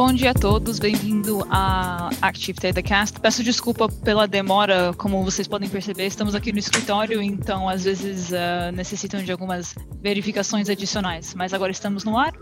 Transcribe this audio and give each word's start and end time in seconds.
Bom 0.00 0.14
dia 0.14 0.30
a 0.30 0.34
todos, 0.34 0.78
bem-vindo 0.78 1.46
a 1.50 2.08
Active 2.22 2.58
Datacast. 2.58 3.20
Peço 3.20 3.44
desculpa 3.44 3.86
pela 3.86 4.26
demora, 4.26 4.94
como 4.96 5.22
vocês 5.22 5.46
podem 5.46 5.68
perceber, 5.68 6.06
estamos 6.06 6.34
aqui 6.34 6.52
no 6.52 6.58
escritório, 6.58 7.20
então 7.20 7.68
às 7.68 7.84
vezes 7.84 8.30
uh, 8.30 8.72
necessitam 8.72 9.22
de 9.22 9.30
algumas 9.30 9.74
verificações 10.00 10.70
adicionais, 10.70 11.34
mas 11.34 11.52
agora 11.52 11.70
estamos 11.70 12.02
no 12.02 12.16
ar, 12.16 12.32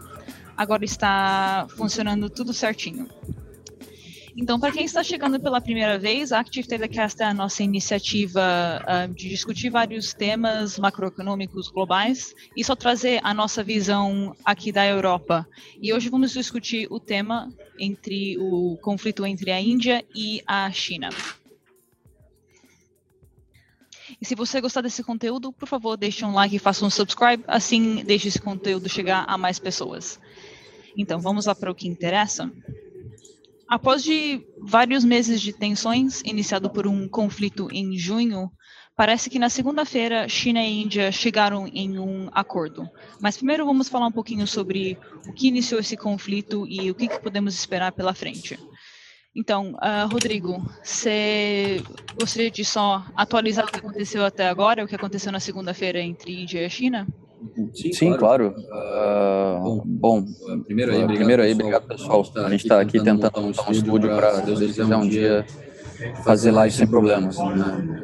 agora 0.56 0.84
está 0.84 1.66
funcionando 1.77 2.30
tudo 2.30 2.55
certinho. 2.55 3.09
Então, 4.41 4.61
para 4.61 4.70
quem 4.70 4.84
está 4.84 5.02
chegando 5.02 5.41
pela 5.41 5.61
primeira 5.61 5.98
vez, 5.98 6.30
a 6.30 6.38
Active 6.38 6.68
Telecast 6.68 7.20
é 7.20 7.25
a 7.25 7.34
nossa 7.34 7.61
iniciativa 7.64 8.41
uh, 8.87 9.12
de 9.12 9.29
discutir 9.29 9.69
vários 9.69 10.15
temas 10.15 10.79
macroeconômicos 10.79 11.69
globais 11.69 12.37
e 12.56 12.62
só 12.62 12.77
trazer 12.77 13.19
a 13.24 13.34
nossa 13.34 13.65
visão 13.65 14.37
aqui 14.45 14.70
da 14.70 14.87
Europa. 14.87 15.45
E 15.82 15.93
hoje 15.93 16.09
vamos 16.09 16.30
discutir 16.30 16.87
o 16.88 17.01
tema 17.01 17.52
entre 17.80 18.38
o 18.38 18.79
conflito 18.80 19.27
entre 19.27 19.51
a 19.51 19.60
Índia 19.60 20.05
e 20.15 20.41
a 20.46 20.70
China. 20.70 21.09
E 24.20 24.24
se 24.24 24.37
você 24.37 24.60
gostar 24.60 24.82
desse 24.82 25.02
conteúdo, 25.02 25.52
por 25.52 25.66
favor, 25.66 25.96
deixe 25.96 26.24
um 26.24 26.32
like 26.32 26.55
e 26.55 26.60
faça 26.60 26.84
um 26.87 26.91
subscribe, 26.91 27.43
assim 27.48 28.05
deixe 28.05 28.29
esse 28.29 28.41
conteúdo 28.41 28.88
chegar 28.88 29.24
a 29.27 29.37
mais 29.37 29.59
pessoas. 29.59 30.20
Então, 30.96 31.18
vamos 31.18 31.46
lá 31.46 31.57
para 31.57 31.73
o 31.73 31.74
que 31.74 31.88
interessa. 31.88 32.48
Após 33.68 34.02
de 34.02 34.40
vários 34.62 35.04
meses 35.04 35.42
de 35.42 35.52
tensões, 35.52 36.22
iniciado 36.24 36.70
por 36.70 36.86
um 36.86 37.06
conflito 37.06 37.68
em 37.70 37.98
junho, 37.98 38.50
parece 38.96 39.28
que 39.28 39.38
na 39.38 39.50
segunda-feira 39.50 40.26
China 40.26 40.64
e 40.64 40.82
Índia 40.82 41.12
chegaram 41.12 41.68
em 41.68 41.98
um 41.98 42.30
acordo. 42.32 42.88
Mas 43.20 43.37
primeiro 43.37 43.66
vamos 43.66 43.88
falar 43.88 44.06
um 44.06 44.12
pouquinho 44.12 44.46
sobre 44.46 44.98
o 45.26 45.34
que 45.34 45.48
iniciou 45.48 45.80
esse 45.80 45.98
conflito 45.98 46.66
e 46.66 46.90
o 46.90 46.95
que, 46.95 47.09
que 47.09 47.20
podemos 47.20 47.54
esperar 47.54 47.93
pela 47.93 48.15
frente. 48.15 48.59
Então, 49.37 49.74
uh, 49.74 50.09
Rodrigo, 50.10 50.66
você 50.82 51.82
gostaria 52.18 52.50
de 52.50 52.65
só 52.65 53.04
atualizar 53.15 53.66
o 53.66 53.68
que 53.71 53.78
aconteceu 53.78 54.24
até 54.24 54.48
agora, 54.48 54.82
o 54.82 54.88
que 54.88 54.96
aconteceu 54.96 55.30
na 55.30 55.40
segunda-feira 55.40 56.00
entre 56.00 56.43
Índia 56.43 56.66
e 56.66 56.71
China? 56.71 57.06
Sim, 57.74 57.92
Sim 57.92 58.16
claro. 58.16 58.54
claro. 58.68 59.76
Uh, 59.78 59.82
bom, 59.84 60.24
primeiro 60.64 60.92
aí, 60.92 60.98
obrigado, 60.98 61.16
primeiro 61.16 61.42
aí, 61.42 61.52
obrigado 61.52 61.86
pessoal. 61.86 62.26
A 62.36 62.50
gente 62.50 62.62
está 62.62 62.80
aqui 62.80 63.02
tentando 63.02 63.40
montar 63.40 63.68
um 63.68 63.72
estúdio 63.72 64.14
para, 64.14 64.41
Deus 64.41 64.60
quiser, 64.60 64.97
um 64.97 65.08
dia 65.08 65.44
fazer 66.25 66.50
live 66.50 66.75
sem 66.75 66.86
problemas. 66.86 67.36
Né? 67.38 68.00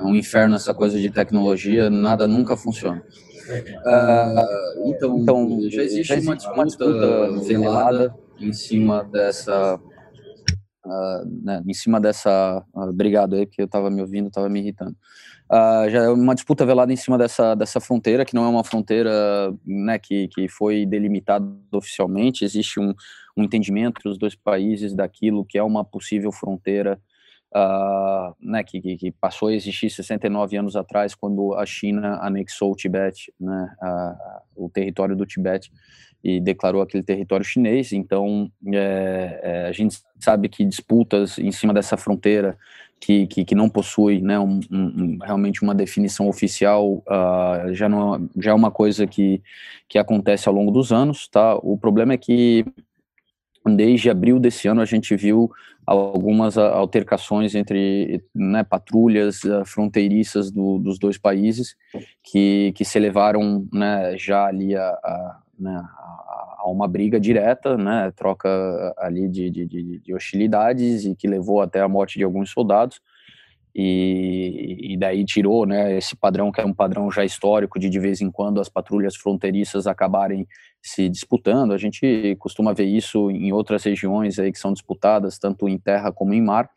É 0.00 0.02
um 0.02 0.14
inferno 0.14 0.56
essa 0.56 0.74
coisa 0.74 0.98
de 0.98 1.10
tecnologia, 1.10 1.90
nada 1.90 2.26
nunca 2.26 2.56
funciona. 2.56 3.02
Uh, 3.86 4.88
então, 4.88 5.18
então, 5.18 5.60
já 5.70 5.82
existe, 5.82 6.04
já 6.04 6.16
existe 6.16 6.48
uma 6.48 6.64
disputa 6.64 7.40
velada 7.42 8.14
em 8.40 8.52
cima 8.52 9.04
dessa 9.04 9.78
Uh, 10.84 11.24
né, 11.42 11.62
em 11.66 11.72
cima 11.72 11.98
dessa. 12.00 12.62
Uh, 12.74 12.90
obrigado 12.90 13.34
aí, 13.34 13.46
porque 13.46 13.62
eu 13.62 13.66
estava 13.66 13.90
me 13.90 14.02
ouvindo, 14.02 14.28
estava 14.28 14.48
me 14.48 14.60
irritando. 14.60 14.96
Uh, 15.50 15.88
já 15.90 16.04
é 16.04 16.08
uma 16.08 16.34
disputa 16.34 16.64
velada 16.66 16.92
em 16.92 16.96
cima 16.96 17.16
dessa, 17.16 17.54
dessa 17.54 17.80
fronteira, 17.80 18.24
que 18.24 18.34
não 18.34 18.44
é 18.44 18.48
uma 18.48 18.64
fronteira 18.64 19.10
né, 19.64 19.98
que, 19.98 20.28
que 20.28 20.48
foi 20.48 20.84
delimitada 20.84 21.46
oficialmente, 21.72 22.44
existe 22.44 22.80
um, 22.80 22.94
um 23.36 23.42
entendimento 23.44 23.98
entre 23.98 24.08
os 24.08 24.18
dois 24.18 24.34
países 24.34 24.94
daquilo 24.94 25.44
que 25.44 25.58
é 25.58 25.62
uma 25.62 25.84
possível 25.84 26.32
fronteira 26.32 27.00
uh, 27.54 28.34
né, 28.40 28.62
que, 28.64 28.80
que, 28.80 29.10
passou 29.12 29.48
a 29.48 29.54
existir 29.54 29.88
69 29.88 30.56
anos 30.56 30.76
atrás, 30.76 31.14
quando 31.14 31.54
a 31.54 31.64
China 31.64 32.18
anexou 32.20 32.72
o 32.72 32.76
Tibete, 32.76 33.32
né, 33.40 33.74
uh, 33.82 34.64
o 34.64 34.68
território 34.68 35.16
do 35.16 35.24
Tibete, 35.24 35.70
e 36.22 36.40
declarou 36.40 36.80
aquele 36.80 37.02
território 37.02 37.44
chinês. 37.44 37.92
Então, 37.92 38.50
é, 38.72 39.40
é, 39.42 39.66
a 39.66 39.72
gente 39.72 39.98
sabe 40.18 40.48
que 40.48 40.64
disputas 40.64 41.38
em 41.38 41.52
cima 41.52 41.74
dessa 41.74 41.98
fronteira 41.98 42.56
que, 42.98 43.26
que, 43.26 43.44
que 43.44 43.54
não 43.54 43.68
possui 43.68 44.22
né, 44.22 44.38
um, 44.38 44.58
um, 44.70 45.18
realmente 45.20 45.62
uma 45.62 45.74
definição 45.74 46.26
oficial, 46.26 47.02
uh, 47.06 47.74
já, 47.74 47.90
não, 47.90 48.26
já 48.38 48.52
é 48.52 48.54
uma 48.54 48.70
coisa 48.70 49.06
que, 49.06 49.42
que 49.86 49.98
acontece 49.98 50.48
ao 50.48 50.54
longo 50.54 50.70
dos 50.70 50.90
anos. 50.92 51.28
Tá? 51.28 51.56
O 51.56 51.76
problema 51.76 52.14
é 52.14 52.16
que 52.16 52.64
desde 53.72 54.08
abril 54.08 54.38
desse 54.38 54.66
ano 54.66 54.80
a 54.80 54.86
gente 54.86 55.14
viu 55.16 55.50
algumas 55.86 56.56
altercações 56.56 57.54
entre 57.54 58.22
né, 58.34 58.64
patrulhas 58.64 59.42
uh, 59.44 59.64
fronteiriças 59.64 60.50
do, 60.50 60.78
dos 60.78 60.98
dois 60.98 61.18
países 61.18 61.76
que, 62.22 62.72
que 62.74 62.84
se 62.84 62.98
elevaram 62.98 63.66
né, 63.72 64.16
já 64.16 64.46
ali 64.46 64.74
a, 64.74 64.88
a, 64.88 65.38
né, 65.58 65.76
a, 65.76 66.64
uma 66.66 66.88
briga 66.88 67.20
direta, 67.20 67.76
né, 67.76 68.10
troca 68.16 68.48
ali 68.98 69.28
de, 69.28 69.50
de, 69.50 70.00
de, 70.00 70.14
hostilidades 70.14 71.04
e 71.04 71.14
que 71.14 71.28
levou 71.28 71.60
até 71.60 71.80
a 71.80 71.88
morte 71.88 72.18
de 72.18 72.24
alguns 72.24 72.50
soldados. 72.50 73.00
E, 73.76 74.92
e 74.92 74.96
daí 74.96 75.24
tirou 75.24 75.66
né, 75.66 75.98
esse 75.98 76.14
padrão 76.14 76.52
que 76.52 76.60
é 76.60 76.64
um 76.64 76.72
padrão 76.72 77.10
já 77.10 77.24
histórico 77.24 77.78
de 77.78 77.90
de 77.90 77.98
vez 77.98 78.20
em 78.20 78.30
quando 78.30 78.60
as 78.60 78.68
patrulhas 78.68 79.16
fronteiriças 79.16 79.88
acabarem 79.88 80.46
se 80.84 81.08
disputando. 81.08 81.72
A 81.72 81.78
gente 81.78 82.36
costuma 82.38 82.74
ver 82.74 82.84
isso 82.84 83.30
em 83.30 83.52
outras 83.52 83.82
regiões 83.82 84.38
aí 84.38 84.52
que 84.52 84.58
são 84.58 84.72
disputadas 84.72 85.38
tanto 85.38 85.66
em 85.66 85.78
terra 85.78 86.12
como 86.12 86.34
em 86.34 86.42
mar. 86.42 86.68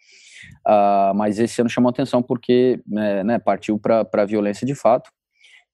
Uh, 0.65 1.13
mas 1.15 1.39
esse 1.39 1.59
ano 1.59 1.69
chamou 1.69 1.89
atenção 1.89 2.23
porque 2.23 2.79
né, 2.87 3.23
né 3.23 3.39
partiu 3.39 3.77
para 3.77 4.07
a 4.11 4.25
violência 4.25 4.65
de 4.65 4.73
fato. 4.73 5.11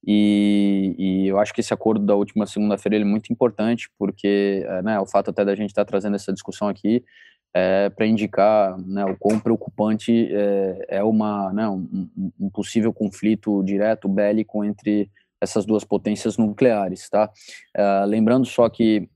E, 0.06 0.96
e, 0.98 1.28
eu 1.28 1.40
acho 1.40 1.54
que 1.54 1.62
esse 1.62 1.74
acordo 1.74 2.06
da 2.06 2.16
última 2.16 2.46
segunda-feira 2.46 2.98
é 2.98 3.06
muito 3.06 3.32
importante, 3.32 3.90
porque 3.98 4.66
eh, 4.68 4.82
né, 4.82 5.00
o 5.00 5.06
fato 5.06 5.30
até 5.30 5.46
da 5.46 5.56
gente 5.56 5.70
estar 5.70 5.86
tá 5.86 5.90
trazendo 5.90 6.18
essa 6.18 6.34
discussão 6.34 6.68
aqui 6.68 7.06
é 7.54 7.90
para 7.90 8.06
indicar 8.06 8.78
né, 8.80 9.06
o 9.06 9.16
quão 9.16 9.40
preocupante 9.40 10.28
é, 10.30 10.98
é 10.98 11.04
uma, 11.04 11.54
né, 11.54 11.70
um, 11.70 12.10
um, 12.38 12.50
possível 12.50 12.92
conflito 12.92 13.64
direto 13.64 14.10
bélico 14.10 14.66
entre 14.66 15.10
essas 15.44 15.66
duas 15.66 15.84
potências 15.84 16.38
nucleares. 16.38 17.10
Tá? 17.10 17.30
Uh, 17.78 18.06
lembrando 18.08 18.46
só 18.46 18.68
que 18.70 19.08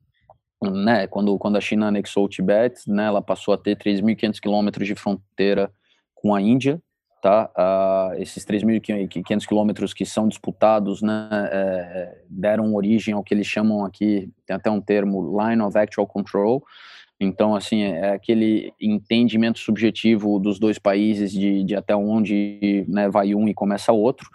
né, 0.62 1.08
quando, 1.08 1.38
quando 1.38 1.58
a 1.58 1.62
China 1.62 1.88
anexou 1.88 2.26
o 2.26 2.30
Tibete, 2.30 2.90
né, 2.90 3.06
ela 3.06 3.22
passou 3.22 3.54
a 3.54 3.58
ter 3.58 3.78
3.500 3.78 4.40
quilômetros 4.40 4.88
de 4.88 4.96
fronteira 4.96 5.72
com 6.16 6.34
a 6.34 6.42
Índia, 6.42 6.82
tá? 7.22 7.50
Uh, 7.56 8.22
esses 8.22 8.44
3.500 8.44 9.46
quilômetros 9.46 9.94
que 9.94 10.06
são 10.06 10.28
disputados, 10.28 11.02
né, 11.02 11.30
é, 11.52 12.22
deram 12.30 12.74
origem 12.74 13.14
ao 13.14 13.24
que 13.24 13.34
eles 13.34 13.46
chamam 13.46 13.86
aqui, 13.86 14.32
tem 14.46 14.56
até 14.56 14.70
um 14.70 14.82
termo, 14.82 15.40
Line 15.40 15.62
of 15.62 15.78
Actual 15.78 16.08
Control. 16.08 16.64
Então, 17.20 17.56
assim, 17.56 17.84
é, 17.84 18.00
é 18.00 18.10
aquele 18.12 18.74
entendimento 18.80 19.60
subjetivo 19.60 20.40
dos 20.40 20.60
dois 20.60 20.80
países 20.80 21.32
de, 21.32 21.64
de 21.64 21.76
até 21.76 21.96
onde 21.96 22.86
né, 22.88 23.10
vai 23.10 23.34
um 23.34 23.48
e 23.48 23.54
começa 23.54 23.92
outro. 23.92 24.30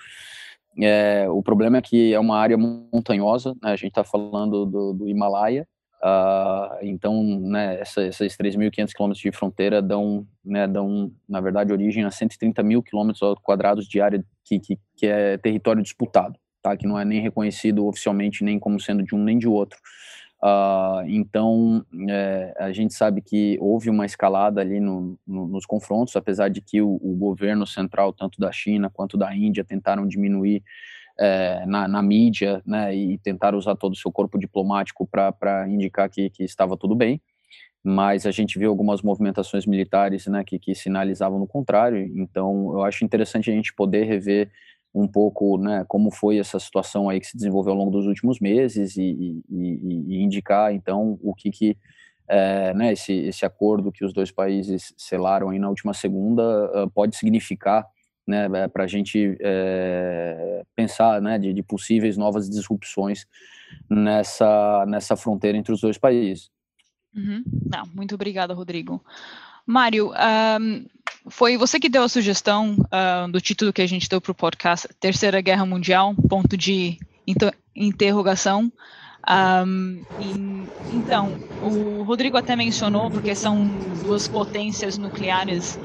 É, 0.80 1.26
o 1.28 1.42
problema 1.42 1.78
é 1.78 1.82
que 1.82 2.14
é 2.14 2.18
uma 2.18 2.38
área 2.38 2.56
montanhosa, 2.56 3.54
né, 3.62 3.72
a 3.72 3.76
gente 3.76 3.88
está 3.88 4.04
falando 4.04 4.64
do, 4.64 4.92
do 4.92 5.08
Himalaia, 5.08 5.66
Uh, 6.02 6.82
então, 6.82 7.22
né, 7.22 7.80
essa, 7.80 8.02
esses 8.02 8.36
3.500 8.36 8.92
quilômetros 8.92 9.22
de 9.22 9.30
fronteira 9.30 9.80
dão, 9.80 10.26
né, 10.44 10.66
dão, 10.66 11.12
na 11.28 11.40
verdade, 11.40 11.72
origem 11.72 12.02
a 12.02 12.10
130 12.10 12.60
mil 12.64 12.82
quilômetros 12.82 13.22
quadrados 13.40 13.86
de 13.86 14.00
área 14.00 14.24
que, 14.44 14.58
que, 14.58 14.78
que, 14.96 15.06
é 15.06 15.38
território 15.38 15.80
disputado, 15.80 16.34
tá? 16.60 16.76
que 16.76 16.88
não 16.88 16.98
é 16.98 17.04
nem 17.04 17.20
reconhecido 17.20 17.86
oficialmente 17.86 18.42
nem 18.42 18.58
como 18.58 18.80
sendo 18.80 19.04
de 19.04 19.14
um 19.14 19.22
nem 19.22 19.38
de 19.38 19.46
outro. 19.46 19.78
Uh, 20.42 21.06
então, 21.06 21.86
é, 22.10 22.52
a 22.58 22.72
gente 22.72 22.94
sabe 22.94 23.22
que 23.22 23.56
houve 23.60 23.88
uma 23.88 24.04
escalada 24.04 24.60
ali 24.60 24.80
no, 24.80 25.16
no, 25.24 25.46
nos 25.46 25.64
confrontos, 25.64 26.16
apesar 26.16 26.48
de 26.48 26.60
que 26.60 26.82
o, 26.82 26.98
o 27.00 27.14
governo 27.14 27.64
central, 27.64 28.12
tanto 28.12 28.40
da 28.40 28.50
China 28.50 28.90
quanto 28.90 29.16
da 29.16 29.34
Índia, 29.34 29.62
tentaram 29.62 30.06
diminuir 30.06 30.64
é, 31.18 31.64
na, 31.64 31.86
na, 31.86 32.02
mídia, 32.02 32.60
né, 32.66 32.92
e 32.92 33.18
tentar 33.18 33.54
usar 33.54 33.76
todo 33.76 33.92
o 33.92 33.96
seu 33.96 34.10
corpo 34.10 34.36
diplomático 34.36 35.06
para 35.06 35.68
indicar 35.68 36.08
que, 36.10 36.28
que 36.28 36.42
estava 36.42 36.76
tudo 36.76 36.96
bem, 36.96 37.20
mas 37.84 38.26
a 38.26 38.32
gente 38.32 38.58
viu 38.58 38.70
algumas 38.70 39.00
movimentações 39.00 39.64
militares, 39.64 40.26
né, 40.26 40.42
que, 40.42 40.58
que 40.58 40.74
sinalizavam 40.74 41.38
no 41.38 41.46
contrário, 41.46 41.98
então 42.16 42.72
eu 42.72 42.82
acho 42.82 43.04
interessante 43.04 43.48
a 43.48 43.54
gente 43.54 43.72
poder 43.72 44.04
rever 44.04 44.50
um 44.94 45.08
pouco, 45.08 45.56
né, 45.58 45.84
como 45.88 46.10
foi 46.10 46.38
essa 46.38 46.58
situação 46.58 47.08
aí 47.08 47.18
que 47.18 47.26
se 47.26 47.36
desenvolveu 47.36 47.72
ao 47.72 47.78
longo 47.78 47.90
dos 47.90 48.06
últimos 48.06 48.40
meses 48.40 48.96
e, 48.96 49.42
e, 49.48 50.04
e 50.08 50.22
indicar, 50.22 50.74
então, 50.74 51.18
o 51.22 51.34
que 51.34 51.50
que 51.50 51.76
é, 52.28 52.72
né, 52.74 52.92
esse, 52.92 53.12
esse 53.12 53.44
acordo 53.44 53.92
que 53.92 54.04
os 54.04 54.12
dois 54.12 54.30
países 54.30 54.94
selaram 54.96 55.50
aí 55.50 55.58
na 55.58 55.68
última 55.68 55.92
segunda 55.92 56.42
uh, 56.84 56.90
pode 56.90 57.16
significar 57.16 57.86
né, 58.26 58.48
é, 58.54 58.68
para 58.68 58.84
a 58.84 58.86
gente 58.86 59.36
é, 59.40 60.64
pensar 60.76 61.20
né, 61.20 61.38
de, 61.38 61.52
de, 61.52 61.62
possíveis 61.62 62.16
novas 62.16 62.48
disrupções 62.48 63.26
nessa, 63.90 64.86
nessa 64.86 65.16
fronteira 65.16 65.58
entre 65.58 65.72
os 65.72 65.80
dois 65.80 65.98
países. 65.98 66.50
Uhum. 67.14 67.42
Não, 67.70 67.84
muito 67.94 68.14
obrigada, 68.14 68.54
Rodrigo. 68.54 69.04
Mário, 69.66 70.12
um, 70.60 70.86
foi 71.28 71.56
você 71.56 71.78
que 71.78 71.88
deu 71.88 72.02
a 72.02 72.08
sugestão 72.08 72.76
uh, 72.76 73.30
do 73.30 73.40
título 73.40 73.72
que 73.72 73.82
a 73.82 73.86
gente 73.86 74.08
deu 74.08 74.20
para 74.20 74.32
o 74.32 74.34
podcast 74.34 74.88
Terceira 74.98 75.40
Guerra 75.40 75.64
Mundial, 75.64 76.14
ponto 76.28 76.56
de 76.56 76.98
inter 77.26 77.54
interrogação. 77.74 78.70
Um, 79.66 80.02
e, 80.20 80.96
então, 80.96 81.32
o 81.62 82.02
Rodrigo 82.02 82.36
até 82.36 82.56
mencionou, 82.56 83.10
porque 83.10 83.34
são 83.34 83.66
duas 84.02 84.26
potências 84.26 84.98
nucleares, 84.98 85.78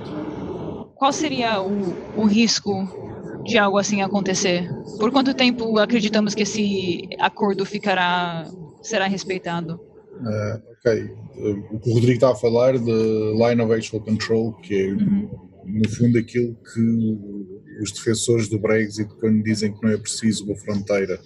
qual 0.95 1.13
seria 1.13 1.61
o, 1.61 2.21
o 2.21 2.25
risco 2.25 3.43
de 3.45 3.57
algo 3.57 3.77
assim 3.77 4.01
acontecer? 4.01 4.67
Por 4.99 5.11
quanto 5.11 5.33
tempo 5.33 5.77
acreditamos 5.77 6.33
que 6.33 6.43
esse 6.43 7.07
acordo 7.19 7.63
ficará 7.63 8.45
será 8.81 9.05
respeitado? 9.07 9.79
Uh, 10.21 10.61
ok. 10.71 11.03
Uh, 11.03 11.75
o 11.75 11.79
que 11.79 11.89
o 11.89 11.93
Rodrigo 11.93 12.13
está 12.13 12.31
a 12.31 12.35
falar 12.35 12.77
de 12.77 12.91
Line 12.91 13.61
of 13.61 13.73
Actual 13.73 14.03
Control, 14.03 14.53
que 14.61 14.75
é 14.75 14.87
uhum. 14.93 15.29
no 15.65 15.89
fundo 15.89 16.17
aquilo 16.17 16.57
que 16.73 17.81
os 17.81 17.91
defensores 17.91 18.47
do 18.47 18.57
Brexit, 18.57 19.09
quando 19.19 19.43
dizem 19.43 19.71
que 19.71 19.83
não 19.83 19.91
é 19.91 19.97
preciso 19.97 20.45
uma 20.45 20.55
fronteira 20.55 21.19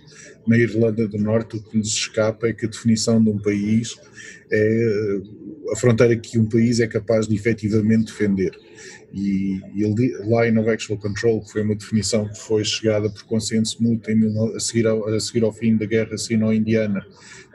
na 0.46 0.58
Irlanda 0.58 1.08
do 1.08 1.18
Norte, 1.18 1.58
o 1.58 1.64
que 1.64 1.78
nos 1.78 1.88
escapa 1.88 2.48
é 2.48 2.54
que 2.54 2.66
a 2.66 2.70
definição 2.70 3.24
de 3.24 3.30
um 3.30 3.38
país 3.38 3.96
é 4.52 5.22
a 5.72 5.76
fronteira 5.78 6.16
que 6.18 6.38
um 6.38 6.46
país 6.46 6.80
é 6.80 6.88
capaz 6.88 7.28
de 7.28 7.36
efetivamente 7.36 8.06
defender. 8.06 8.52
E, 9.14 9.60
e 9.76 9.84
Line 9.84 10.60
of 10.60 10.70
Actual 10.70 11.00
Control, 11.00 11.42
que 11.42 11.52
foi 11.52 11.64
uma 11.64 11.76
definição 11.76 12.28
que 12.28 12.40
foi 12.40 12.64
chegada 12.64 13.10
por 13.10 13.24
consenso 13.24 13.82
mútuo 13.82 14.14
a 14.56 14.60
seguir 14.60 14.88
ao, 14.88 15.08
a 15.08 15.20
seguir 15.20 15.44
ao 15.44 15.54
fim 15.54 15.76
da 15.78 15.86
Guerra 15.86 16.18
Sino-Indiana, 16.18 17.06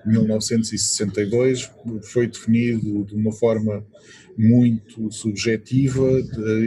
1962, 0.06 1.70
foi 2.02 2.26
definido 2.26 3.04
de 3.04 3.14
uma 3.14 3.32
forma 3.32 3.84
muito 4.38 5.10
subjetiva 5.10 6.06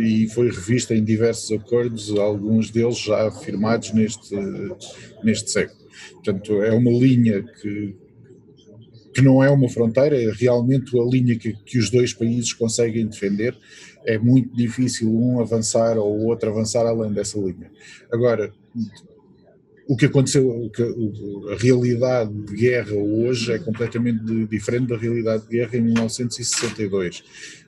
e 0.04 0.28
foi 0.30 0.50
revista 0.50 0.96
em 0.96 1.04
diversos 1.04 1.52
acordos, 1.52 2.10
alguns 2.18 2.72
deles 2.72 2.98
já 2.98 3.30
firmados 3.32 3.94
neste, 3.94 4.36
neste 5.24 5.52
século. 5.52 5.80
Portanto, 6.14 6.62
é 6.64 6.72
uma 6.72 6.92
linha 6.92 7.44
que, 7.44 7.96
que 9.14 9.22
não 9.22 9.44
é 9.44 9.50
uma 9.50 9.70
fronteira, 9.70 10.20
é 10.20 10.32
realmente 10.32 10.98
a 10.98 11.04
linha 11.04 11.38
que, 11.38 11.54
que 11.54 11.78
os 11.78 11.90
dois 11.92 12.14
países 12.14 12.54
conseguem 12.54 13.06
defender. 13.06 13.56
É 14.06 14.18
muito 14.18 14.56
difícil 14.56 15.14
um 15.14 15.40
avançar 15.40 15.98
ou 15.98 16.18
o 16.18 16.26
outro 16.28 16.50
avançar 16.50 16.86
além 16.86 17.12
dessa 17.12 17.38
linha. 17.38 17.70
Agora, 18.12 18.52
o 19.90 19.98
que 19.98 20.06
aconteceu, 20.06 20.48
o 20.48 20.70
que, 20.70 20.84
a 20.84 21.56
realidade 21.56 22.32
de 22.32 22.56
guerra 22.56 22.94
hoje 22.94 23.54
é 23.54 23.58
completamente 23.58 24.24
diferente 24.46 24.90
da 24.90 24.96
realidade 24.96 25.48
de 25.48 25.58
guerra 25.58 25.78
em 25.78 25.82
1962. 25.82 27.24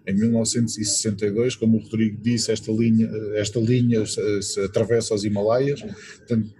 Em 0.05 0.13
1962, 0.13 1.55
como 1.55 1.79
o 1.79 1.81
Rodrigo 1.81 2.19
disse, 2.21 2.51
esta 2.51 2.71
linha, 2.71 3.09
esta 3.33 3.59
linha 3.59 4.05
se, 4.05 4.39
se 4.43 4.59
atravessa 4.59 5.15
os 5.15 5.23
Himalaias, 5.23 5.81
portanto, 5.81 6.53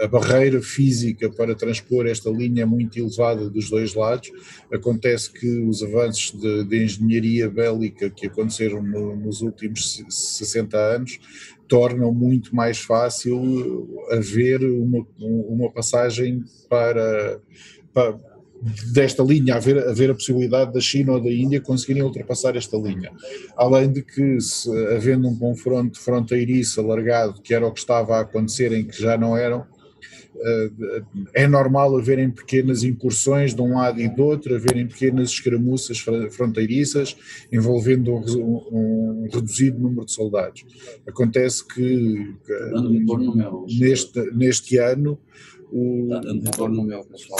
a 0.00 0.08
barreira 0.08 0.60
física 0.60 1.30
para 1.30 1.54
transpor 1.54 2.06
esta 2.06 2.28
linha 2.28 2.62
é 2.62 2.66
muito 2.66 2.98
elevada 2.98 3.48
dos 3.48 3.70
dois 3.70 3.94
lados. 3.94 4.28
Acontece 4.72 5.32
que 5.32 5.48
os 5.60 5.84
avanços 5.84 6.32
de, 6.32 6.64
de 6.64 6.82
engenharia 6.82 7.48
bélica 7.48 8.10
que 8.10 8.26
aconteceram 8.26 8.82
no, 8.82 9.14
nos 9.14 9.40
últimos 9.40 10.02
60 10.08 10.76
anos 10.76 11.20
tornam 11.68 12.12
muito 12.12 12.54
mais 12.54 12.78
fácil 12.78 13.88
haver 14.10 14.64
uma, 14.64 15.06
uma 15.18 15.70
passagem 15.70 16.42
para, 16.68 17.40
para 17.92 18.18
desta 18.92 19.22
linha, 19.22 19.56
haver, 19.56 19.78
haver 19.86 20.10
a 20.10 20.14
possibilidade 20.14 20.72
da 20.72 20.80
China 20.80 21.12
ou 21.12 21.20
da 21.20 21.30
Índia 21.30 21.60
conseguirem 21.60 22.02
ultrapassar 22.02 22.56
esta 22.56 22.76
linha. 22.76 23.12
Além 23.56 23.92
de 23.92 24.02
que, 24.02 24.40
se, 24.40 24.70
havendo 24.88 25.28
um 25.28 25.36
confronto 25.36 26.00
fronteiriço 26.00 26.80
alargado, 26.80 27.40
que 27.40 27.54
era 27.54 27.66
o 27.66 27.72
que 27.72 27.80
estava 27.80 28.16
a 28.16 28.20
acontecer, 28.20 28.72
em 28.72 28.84
que 28.84 29.00
já 29.00 29.16
não 29.16 29.36
eram, 29.36 29.64
é 31.34 31.46
normal 31.46 31.96
haverem 31.96 32.30
pequenas 32.30 32.82
incursões 32.82 33.54
de 33.54 33.60
um 33.60 33.74
lado 33.74 34.00
e 34.00 34.08
do 34.08 34.22
outro, 34.24 34.54
haverem 34.54 34.86
pequenas 34.86 35.30
escaramuças 35.30 35.98
fronteiriças 36.30 37.16
envolvendo 37.52 38.14
um, 38.14 38.68
um 38.70 39.28
reduzido 39.32 39.78
número 39.78 40.06
de 40.06 40.12
soldados. 40.12 40.64
Acontece 41.06 41.66
que 41.66 42.34
neste, 43.78 44.20
neste 44.32 44.78
ano 44.78 45.18
o... 45.72 46.04
Está 46.04 46.20
dando 46.20 46.44
retorno 46.44 46.76
no 46.76 46.84
meu, 46.84 47.04
pessoal, 47.04 47.38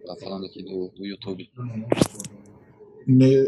está 0.00 0.16
falando 0.16 0.46
aqui 0.46 0.62
do, 0.62 0.90
do 0.96 1.06
YouTube. 1.06 1.48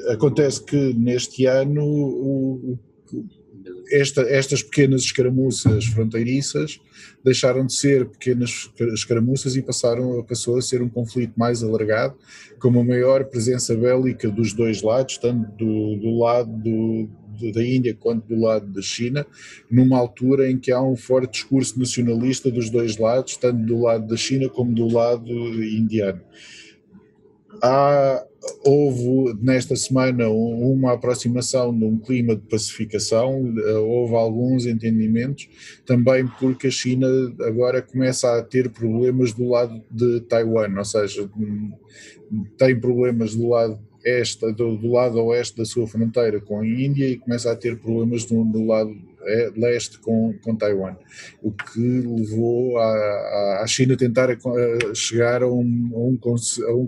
Acontece 0.08 0.64
que 0.64 0.94
neste 0.94 1.46
ano 1.46 1.84
o, 1.84 2.78
esta, 3.90 4.22
estas 4.22 4.62
pequenas 4.62 5.02
escaramuças 5.02 5.86
fronteiriças 5.86 6.80
deixaram 7.24 7.66
de 7.66 7.72
ser 7.74 8.06
pequenas 8.06 8.70
escaramuças 8.94 9.56
e 9.56 9.62
passaram, 9.62 10.22
passou 10.24 10.56
a 10.58 10.62
ser 10.62 10.82
um 10.82 10.88
conflito 10.88 11.32
mais 11.36 11.62
alargado, 11.62 12.16
com 12.58 12.68
uma 12.68 12.84
maior 12.84 13.24
presença 13.24 13.74
bélica 13.74 14.30
dos 14.30 14.52
dois 14.52 14.82
lados, 14.82 15.18
tanto 15.18 15.50
do, 15.52 15.96
do 15.96 16.18
lado 16.18 16.50
do, 16.50 17.08
da 17.52 17.64
Índia 17.64 17.94
quanto 17.94 18.26
do 18.26 18.40
lado 18.40 18.66
da 18.66 18.82
China, 18.82 19.26
numa 19.70 19.98
altura 19.98 20.50
em 20.50 20.58
que 20.58 20.70
há 20.70 20.80
um 20.80 20.96
forte 20.96 21.32
discurso 21.32 21.78
nacionalista 21.78 22.50
dos 22.50 22.70
dois 22.70 22.96
lados, 22.96 23.36
tanto 23.36 23.64
do 23.64 23.80
lado 23.80 24.06
da 24.06 24.16
China 24.16 24.48
como 24.48 24.74
do 24.74 24.88
lado 24.88 25.30
indiano. 25.64 26.20
Há, 27.62 28.24
houve 28.64 29.38
nesta 29.42 29.76
semana 29.76 30.28
uma 30.28 30.92
aproximação 30.92 31.76
de 31.76 31.84
um 31.84 31.98
clima 31.98 32.34
de 32.34 32.42
pacificação, 32.42 33.52
eh, 33.58 33.72
houve 33.72 34.14
alguns 34.14 34.66
entendimentos, 34.66 35.48
também 35.84 36.26
porque 36.38 36.69
a 36.69 36.70
China 36.70 37.06
agora 37.40 37.82
começa 37.82 38.38
a 38.38 38.42
ter 38.42 38.70
problemas 38.70 39.32
do 39.32 39.48
lado 39.48 39.82
de 39.90 40.20
Taiwan, 40.22 40.76
ou 40.76 40.84
seja, 40.84 41.28
hum, 41.37 41.72
tem 42.56 42.78
problemas 42.78 43.34
do 43.34 43.48
lado 43.48 43.78
este, 44.04 44.50
do, 44.52 44.76
do 44.76 44.92
lado 44.92 45.19
oeste 45.19 45.58
da 45.58 45.64
sua 45.64 45.87
fronteira 45.87 46.40
com 46.40 46.60
a 46.60 46.66
Índia 46.66 47.06
e 47.06 47.19
começa 47.19 47.52
a 47.52 47.56
ter 47.56 47.78
problemas 47.78 48.25
do, 48.25 48.42
do 48.44 48.64
lado 48.64 48.96
é, 49.22 49.52
leste 49.54 49.98
com, 49.98 50.34
com 50.42 50.56
Taiwan, 50.56 50.96
o 51.42 51.52
que 51.52 51.78
levou 51.78 52.78
a, 52.78 53.60
a 53.62 53.66
China 53.66 53.94
tentar 53.94 54.31
a, 54.31 54.32
a 54.32 54.94
chegar 54.94 55.42
a 55.42 55.46
um, 55.46 55.90
a 55.92 55.98
um, 55.98 56.19
a 56.66 56.75
um 56.75 56.87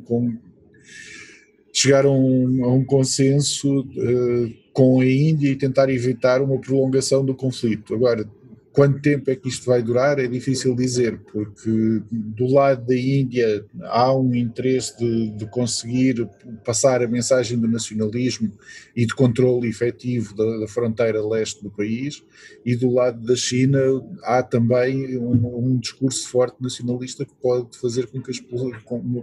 chegar 1.72 2.04
a 2.04 2.10
um, 2.10 2.64
a 2.64 2.72
um 2.72 2.84
consenso 2.84 3.80
uh, 3.80 4.54
com 4.72 5.00
a 5.00 5.06
Índia 5.06 5.50
e 5.50 5.56
tentar 5.56 5.88
evitar 5.88 6.42
uma 6.42 6.58
prolongação 6.58 7.24
do 7.24 7.34
conflito. 7.34 7.94
Agora, 7.94 8.28
Quanto 8.72 9.02
tempo 9.02 9.30
é 9.30 9.36
que 9.36 9.48
isto 9.48 9.66
vai 9.66 9.82
durar 9.82 10.18
é 10.18 10.26
difícil 10.26 10.74
dizer, 10.74 11.20
porque 11.30 12.02
do 12.10 12.46
lado 12.46 12.86
da 12.86 12.96
Índia 12.96 13.66
há 13.82 14.16
um 14.16 14.34
interesse 14.34 14.96
de, 14.96 15.30
de 15.32 15.46
conseguir 15.46 16.26
passar 16.64 17.02
a 17.02 17.08
mensagem 17.08 17.58
do 17.58 17.68
nacionalismo 17.68 18.50
e 18.96 19.04
de 19.04 19.14
controle 19.14 19.68
efetivo 19.68 20.34
da, 20.34 20.60
da, 20.60 20.66
fronteira 20.66 21.22
leste 21.26 21.62
do 21.62 21.70
país, 21.70 22.24
e 22.64 22.74
do 22.74 22.90
lado 22.90 23.20
da 23.26 23.36
China 23.36 23.78
há 24.22 24.42
também 24.42 25.18
um, 25.18 25.72
um 25.72 25.78
discurso 25.78 26.26
forte 26.28 26.56
nacionalista 26.62 27.26
que 27.26 27.34
pode 27.42 27.76
fazer 27.78 28.06
com 28.06 28.22
que 28.22 28.30
as, 28.30 28.40
com, 28.84 29.22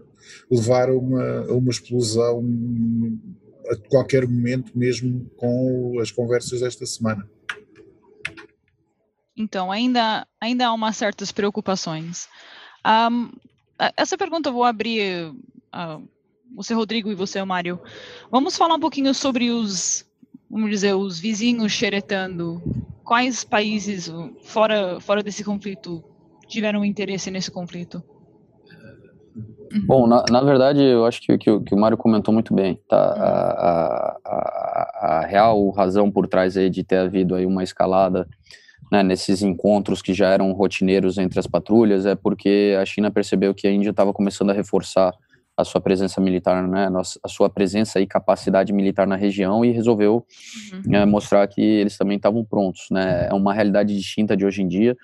levar 0.51 0.89
a 0.89 0.95
uma, 0.95 1.39
a 1.47 1.53
uma 1.53 1.71
explosão 1.71 2.45
a 3.67 3.75
qualquer 3.89 4.27
momento, 4.27 4.77
mesmo 4.77 5.25
com 5.38 6.00
as 6.00 6.12
conversas 6.12 6.62
desta 6.62 6.85
semana. 6.85 7.27
Então, 9.39 9.72
ainda, 9.72 10.27
ainda 10.41 10.67
há 10.67 10.74
umas 10.74 10.98
certas 10.98 11.31
preocupações. 11.31 12.27
Um, 12.86 13.29
essa 13.96 14.17
pergunta 14.17 14.50
eu 14.50 14.53
vou 14.53 14.65
abrir, 14.65 15.29
uh, 15.29 16.03
você, 16.53 16.74
Rodrigo, 16.74 17.10
e 17.10 17.15
você, 17.15 17.41
Mário. 17.46 17.79
Vamos 18.29 18.58
falar 18.58 18.75
um 18.75 18.79
pouquinho 18.81 19.13
sobre 19.13 19.50
os, 19.50 20.05
vamos 20.51 20.69
dizer, 20.69 20.93
os 20.93 21.22
vizinhos 21.22 21.72
xeretando. 21.72 22.62
Quais 23.05 23.46
países, 23.46 24.12
fora, 24.43 25.00
fora 25.00 25.24
desse 25.24 25.41
conflito, 25.41 26.03
tiveram 26.46 26.84
interesse 26.84 27.31
nesse 27.31 27.50
conflito? 27.50 28.03
Bom, 29.86 30.05
na, 30.05 30.25
na 30.29 30.41
verdade, 30.41 30.84
eu 30.84 31.05
acho 31.05 31.22
que, 31.22 31.38
que, 31.38 31.60
que 31.62 31.74
o 31.74 31.77
Mário 31.77 31.98
comentou 31.98 32.34
muito 32.34 32.53
bem. 32.53 32.77
Tá? 32.89 32.98
A, 32.98 33.69
a, 33.69 34.17
a, 34.25 35.19
a 35.19 35.25
real 35.25 35.69
razão 35.69 36.12
por 36.12 36.27
trás 36.27 36.58
aí 36.58 36.69
de 36.69 36.84
ter 36.84 36.98
havido 36.98 37.36
aí 37.36 37.46
uma 37.46 37.63
escalada 37.63 38.27
né, 38.91 39.03
nesses 39.03 39.41
encontros 39.41 40.01
que 40.01 40.13
já 40.13 40.29
eram 40.29 40.51
rotineiros 40.51 41.17
entre 41.17 41.39
as 41.39 41.48
patrulhas, 41.48 42.05
é 42.05 42.15
porque 42.15 42.75
a 42.79 42.86
China 42.86 43.12
percebeu 43.12 43.53
que 43.53 43.67
a 43.67 43.72
Índia 43.72 43.91
estava 43.91 44.12
começando 44.13 44.50
a 44.50 44.53
reforçar 44.53 45.13
a 45.55 45.63
sua 45.65 45.81
presença 45.81 46.22
militar, 46.22 46.65
né, 46.67 46.89
a 47.24 47.27
sua 47.27 47.50
presença 47.50 48.00
e 48.00 48.08
capacidade 48.08 48.72
militar 48.72 49.05
na 49.05 49.17
região 49.17 49.63
e 49.65 49.72
resolveu 49.72 50.25
uhum. 50.72 50.96
é, 50.96 51.05
mostrar 51.05 51.46
que 51.48 51.62
eles 51.62 51.98
também 51.98 52.15
estavam 52.15 52.46
prontos, 52.46 52.88
né, 52.89 53.27
é 53.29 53.34
uma 53.34 53.53
realidade 53.53 53.96
distinta 53.96 54.38
de 54.38 54.46
hoje 54.46 54.62
em 54.62 54.67
dia, 54.67 54.96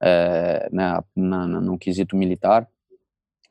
é, 0.00 0.68
né, 0.72 0.98
na, 1.14 1.46
na, 1.46 1.60
no 1.60 1.78
quesito 1.78 2.16
militar, 2.16 2.66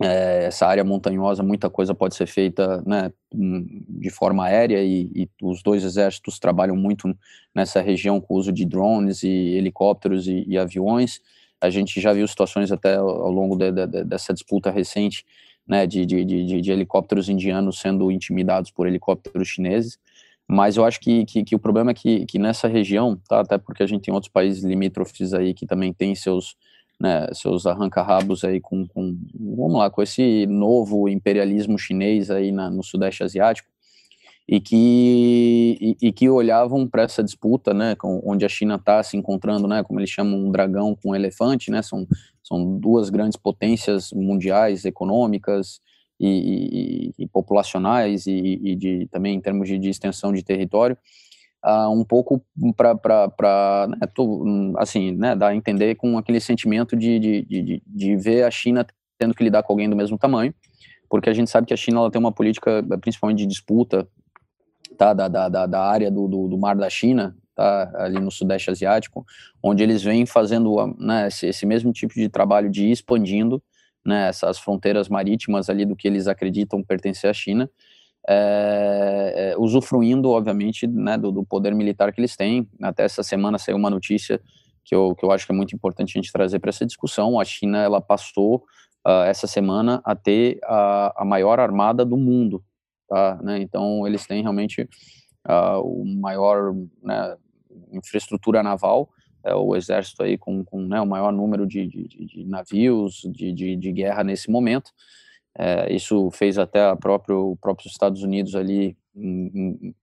é, 0.02 0.46
essa 0.46 0.66
área 0.66 0.84
montanhosa, 0.84 1.44
muita 1.44 1.70
coisa 1.70 1.94
pode 1.94 2.16
ser 2.16 2.26
feita 2.26 2.82
né, 2.86 3.12
hum, 3.34 3.84
de 3.90 4.10
forma 4.10 4.46
aérea 4.46 4.82
e, 4.82 5.12
e, 5.14 5.30
os 5.42 5.62
dois 5.62 5.84
exércitos 5.84 6.40
trabalham 6.40 6.76
muito 6.76 7.14
nessa 7.54 7.82
região 7.82 8.22
com 8.22 8.34
o 8.34 8.38
uso 8.38 8.52
de 8.52 8.66
drones 8.66 9.24
e 9.24 9.28
helicópteros 9.28 10.28
e, 10.28 10.46
e 10.48 10.58
aviões. 10.58 11.20
A 11.60 11.70
gente 11.70 12.00
já 12.00 12.14
viu 12.14 12.26
situações 12.26 12.72
até 12.72 12.96
ao 12.96 13.30
longo 13.30 13.58
de, 13.58 13.72
de, 13.72 14.06
dessa 14.06 14.34
disputa 14.34 14.72
recente 14.72 15.26
né, 15.68 15.86
de, 15.86 16.06
de, 16.06 16.24
de, 16.24 16.62
de, 16.62 16.72
helicópteros 16.72 17.28
indianos 17.28 17.80
sendo 17.80 18.10
intimidados 18.10 18.72
por 18.72 18.88
helicópteros 18.88 19.50
chineses. 19.50 20.00
Mas 20.48 20.78
eu 20.78 20.86
acho 20.86 21.00
que, 21.00 21.26
que, 21.26 21.44
que, 21.44 21.56
o 21.56 21.60
problema 21.60 21.92
é 21.92 21.94
que, 21.94 22.26
que 22.26 22.40
nessa 22.40 22.68
região, 22.68 23.22
tá, 23.28 23.42
até 23.42 23.58
porque 23.58 23.84
a 23.84 23.86
gente 23.86 24.02
tem 24.02 24.14
outros 24.14 24.32
países 24.32 24.64
limítrofes 24.64 25.32
aí 25.32 25.54
que 25.54 25.68
também 25.68 25.94
têm 25.94 26.16
seus, 26.16 26.56
né, 27.00 27.28
seus 27.34 27.66
arranca-rabos 27.66 28.44
aí 28.44 28.60
com, 28.60 28.86
com, 28.88 29.18
vamos 29.34 29.78
lá, 29.78 29.90
com 29.90 30.02
esse 30.02 30.46
novo 30.46 31.08
imperialismo 31.08 31.78
chinês 31.80 32.30
aí 32.30 32.52
na, 32.52 32.70
no 32.70 32.84
Sudeste 32.84 33.24
Asiático, 33.24 33.70
e 34.52 34.60
que, 34.60 35.78
e, 35.80 36.08
e 36.08 36.12
que 36.12 36.28
olhavam 36.28 36.88
para 36.88 37.04
essa 37.04 37.24
disputa, 37.24 37.74
né, 37.74 37.96
com, 37.96 38.20
onde 38.26 38.44
a 38.44 38.50
China 38.50 38.76
está 38.76 39.02
se 39.04 39.16
encontrando, 39.16 39.68
né, 39.68 39.84
como 39.84 40.00
eles 40.00 40.10
chamam, 40.10 40.40
um 40.40 40.52
dragão 40.52 40.96
com 40.96 41.12
um 41.12 41.16
elefante, 41.16 41.70
né, 41.70 41.82
são, 41.84 42.08
são 42.44 42.78
duas 42.80 43.10
grandes 43.12 43.38
potências 43.38 44.12
mundiais, 44.12 44.86
econômicas 44.86 45.80
e, 46.20 47.14
e, 47.18 47.28
populacionais 47.28 48.26
e, 48.26 48.76
de, 48.76 49.08
também 49.12 49.36
em 49.36 49.42
termos 49.42 49.68
de, 49.68 49.78
de 49.78 49.90
extensão 49.90 50.34
de 50.34 50.44
território, 50.44 50.98
uh, 51.66 51.90
um 51.92 52.04
pouco 52.04 52.44
para, 52.76 53.88
né, 53.88 53.98
assim, 54.78 55.12
né, 55.12 55.36
dar 55.36 55.50
a 55.50 55.56
entender 55.56 55.96
com 55.96 56.18
aquele 56.18 56.40
sentimento 56.40 56.96
de, 56.96 57.20
de, 57.20 57.42
de, 57.46 57.84
de 57.86 58.16
ver 58.16 58.44
a 58.44 58.52
China 58.52 58.86
tendo 59.18 59.34
que 59.34 59.44
lidar 59.44 59.64
com 59.64 59.74
alguém 59.74 59.90
do 59.90 59.96
mesmo 59.96 60.18
tamanho, 60.18 60.54
porque 61.10 61.30
a 61.30 61.34
gente 61.34 61.50
sabe 61.50 61.68
que 61.68 61.74
a 61.74 61.78
China 61.78 62.00
ela 62.00 62.12
tem 62.12 62.20
uma 62.20 62.32
política, 62.32 62.84
principalmente 63.02 63.40
de 63.40 63.46
disputa 63.48 64.08
tá, 64.98 65.14
da, 65.14 65.28
da, 65.28 65.66
da 65.66 65.82
área 65.82 66.10
do, 66.10 66.28
do, 66.28 66.48
do, 66.48 66.58
Mar 66.58 66.76
da 66.76 66.90
China, 66.90 67.36
tá, 67.56 67.92
ali 67.96 68.20
no 68.20 68.32
Sudeste 68.32 68.70
Asiático, 68.70 69.26
onde 69.62 69.84
eles 69.84 70.02
vêm 70.02 70.26
fazendo 70.26 70.96
né, 70.98 71.28
esse, 71.28 71.48
esse 71.48 71.66
mesmo 71.66 71.92
tipo 71.92 72.14
de 72.14 72.30
trabalho 72.30 72.70
de 72.70 72.86
ir 72.86 72.92
expandindo 72.92 73.62
né, 74.06 74.30
essas 74.30 74.58
fronteiras 74.58 75.10
marítimas 75.10 75.70
ali 75.70 75.86
do 75.86 75.96
que 75.96 76.08
eles 76.08 76.28
acreditam 76.28 76.82
pertencer 76.82 77.30
à 77.30 77.34
China, 77.34 77.70
é, 78.32 79.34
é, 79.36 79.58
usufruindo, 79.58 80.30
obviamente, 80.30 80.86
né, 80.86 81.18
do, 81.18 81.32
do, 81.32 81.44
poder 81.44 81.74
militar 81.74 82.14
que 82.14 82.22
eles 82.22 82.36
têm. 82.36 82.70
Até 82.80 83.04
essa 83.04 83.24
semana 83.24 83.58
saiu 83.58 83.76
uma 83.76 83.90
notícia 83.90 84.40
que 84.86 84.94
eu, 84.94 85.16
que 85.16 85.26
eu 85.26 85.32
acho 85.32 85.48
que 85.48 85.52
é 85.52 85.56
muito 85.56 85.76
importante 85.76 86.12
a 86.16 86.22
gente 86.22 86.32
trazer 86.32 86.60
para 86.60 86.70
essa 86.70 86.86
discussão. 86.86 87.40
A 87.40 87.44
China 87.44 87.80
ela 87.80 88.00
passou 88.00 88.58
uh, 89.08 89.24
essa 89.26 89.48
semana 89.48 90.00
a 90.06 90.16
ter 90.16 90.60
a, 90.64 91.24
a 91.24 91.26
maior 91.26 91.60
armada 91.60 92.06
do 92.06 92.16
mundo, 92.16 92.64
tá? 93.08 93.40
Né? 93.42 93.62
Então 93.62 94.06
eles 94.06 94.28
têm 94.28 94.44
realmente 94.44 94.84
uh, 95.48 95.82
o 95.82 96.06
maior 96.06 96.76
né, 97.02 97.36
infraestrutura 97.92 98.62
naval, 98.62 99.10
é 99.44 99.56
o 99.56 99.76
exército 99.76 100.22
aí 100.22 100.38
com, 100.38 100.64
com 100.64 100.82
né, 100.82 101.02
o 101.02 101.08
maior 101.08 101.32
número 101.32 101.66
de, 101.66 101.88
de, 101.88 102.08
de 102.08 102.46
navios 102.46 103.22
de, 103.32 103.54
de, 103.54 103.76
de, 103.76 103.92
guerra 103.92 104.24
nesse 104.24 104.52
momento. 104.52 104.92
É, 105.60 105.94
isso 105.94 106.32
fez 106.32 106.58
até 106.58 106.88
a 106.88 106.96
próprio, 106.96 107.58
próprios 107.62 107.92
Estados 107.92 108.24
Unidos 108.24 108.56
ali 108.56 108.96
em, 109.14 109.52
em, 109.54 109.96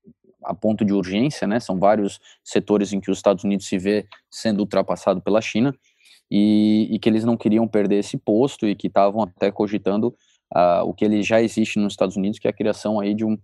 a 0.45 0.55
ponto 0.55 0.85
de 0.85 0.93
urgência, 0.93 1.47
né? 1.47 1.59
São 1.59 1.79
vários 1.79 2.21
setores 2.45 2.93
em 2.93 3.01
que 3.01 3.11
os 3.11 3.17
Estados 3.17 3.43
Unidos 3.43 3.67
se 3.67 3.79
vê 3.79 4.07
sendo 4.31 4.61
ultrapassado 4.61 5.23
pela 5.23 5.41
China 5.41 5.75
e, 6.31 6.89
e 6.91 6.99
que 6.99 7.09
eles 7.09 7.25
não 7.25 7.39
queriam 7.39 7.67
perder 7.67 8.01
esse 8.01 8.19
posto 8.19 8.67
e 8.67 8.75
que 8.75 8.89
estavam 8.89 9.23
até 9.23 9.51
cogitando 9.51 10.15
uh, 10.55 10.85
o 10.85 10.93
que 10.93 11.07
ele 11.07 11.23
já 11.23 11.41
existe 11.41 11.79
nos 11.79 11.95
Estados 11.95 12.17
Unidos, 12.17 12.39
que 12.39 12.47
é 12.47 12.51
a 12.51 12.55
criação 12.55 13.01
aí 13.01 13.15
de, 13.15 13.25
um, 13.25 13.39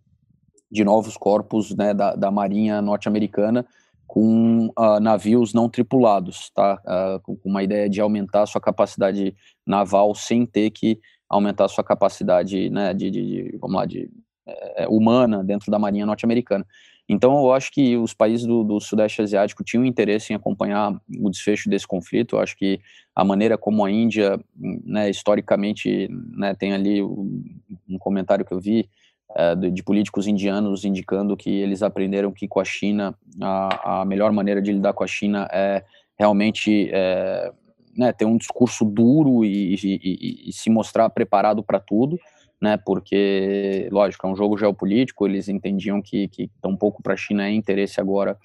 de 0.70 0.84
novos 0.84 1.16
corpos 1.16 1.74
né, 1.74 1.94
da, 1.94 2.14
da 2.14 2.30
Marinha 2.30 2.82
norte-americana 2.82 3.66
com 4.06 4.66
uh, 4.78 5.00
navios 5.00 5.54
não 5.54 5.70
tripulados, 5.70 6.50
tá? 6.50 6.78
Uh, 6.84 7.20
com 7.20 7.48
uma 7.48 7.62
ideia 7.62 7.88
de 7.88 7.98
aumentar 7.98 8.42
a 8.42 8.46
sua 8.46 8.60
capacidade 8.60 9.34
naval 9.66 10.14
sem 10.14 10.44
ter 10.44 10.70
que 10.70 11.00
aumentar 11.32 11.64
a 11.64 11.68
sua 11.68 11.82
capacidade, 11.82 12.68
né, 12.68 12.92
de, 12.92 13.10
de, 13.10 13.56
vamos 13.58 13.76
lá, 13.76 13.86
de 13.86 14.10
é, 14.46 14.86
humana 14.86 15.42
dentro 15.42 15.70
da 15.70 15.78
Marinha 15.78 16.04
norte-americana. 16.04 16.66
Então, 17.08 17.36
eu 17.38 17.52
acho 17.52 17.72
que 17.72 17.96
os 17.96 18.14
países 18.14 18.46
do, 18.46 18.62
do, 18.62 18.80
Sudeste 18.80 19.22
Asiático 19.22 19.64
tinham 19.64 19.84
interesse 19.84 20.32
em 20.32 20.36
acompanhar 20.36 20.92
o 21.18 21.30
desfecho 21.30 21.68
desse 21.68 21.86
conflito. 21.86 22.36
Eu 22.36 22.40
acho 22.40 22.56
que 22.56 22.80
a 23.14 23.24
maneira 23.24 23.58
como 23.58 23.84
a 23.84 23.90
Índia, 23.90 24.38
né, 24.54 25.10
historicamente, 25.10 26.08
né, 26.36 26.54
tem 26.54 26.72
ali 26.72 27.02
um 27.02 27.98
comentário 27.98 28.44
que 28.44 28.52
eu 28.52 28.60
vi 28.60 28.88
é, 29.34 29.54
de, 29.56 29.70
de, 29.70 29.82
políticos 29.82 30.26
indianos 30.26 30.84
indicando 30.84 31.36
que 31.36 31.50
eles 31.50 31.82
aprenderam 31.82 32.30
que 32.30 32.46
com 32.46 32.60
a 32.60 32.64
China, 32.64 33.14
a, 33.40 34.02
a 34.02 34.04
melhor 34.04 34.30
maneira 34.32 34.60
de 34.60 34.72
lidar 34.72 34.92
com 34.92 35.02
a 35.02 35.06
China 35.06 35.48
é 35.50 35.82
realmente 36.18 36.90
é, 36.92 37.52
né, 37.96 38.12
ter 38.12 38.24
um 38.24 38.36
discurso 38.36 38.84
duro 38.84 39.44
e, 39.44 39.74
e, 39.74 40.48
e, 40.48 40.52
se 40.52 40.70
mostrar 40.70 41.10
preparado 41.10 41.62
para 41.62 41.78
tudo 41.78 42.18
né? 42.62 42.76
Porque, 42.76 43.88
lógico, 43.90 44.24
é 44.24 44.30
um 44.30 44.36
jogo 44.36 44.56
geopolítico, 44.56 45.26
eles 45.26 45.48
entendiam 45.48 46.00
que, 46.00 46.28
que 46.28 46.48
pouco 46.78 47.02
para 47.02 47.14
a 47.14 47.16
China 47.16 47.44
é 47.44 47.50
interesse 47.50 48.00
agora 48.00 48.38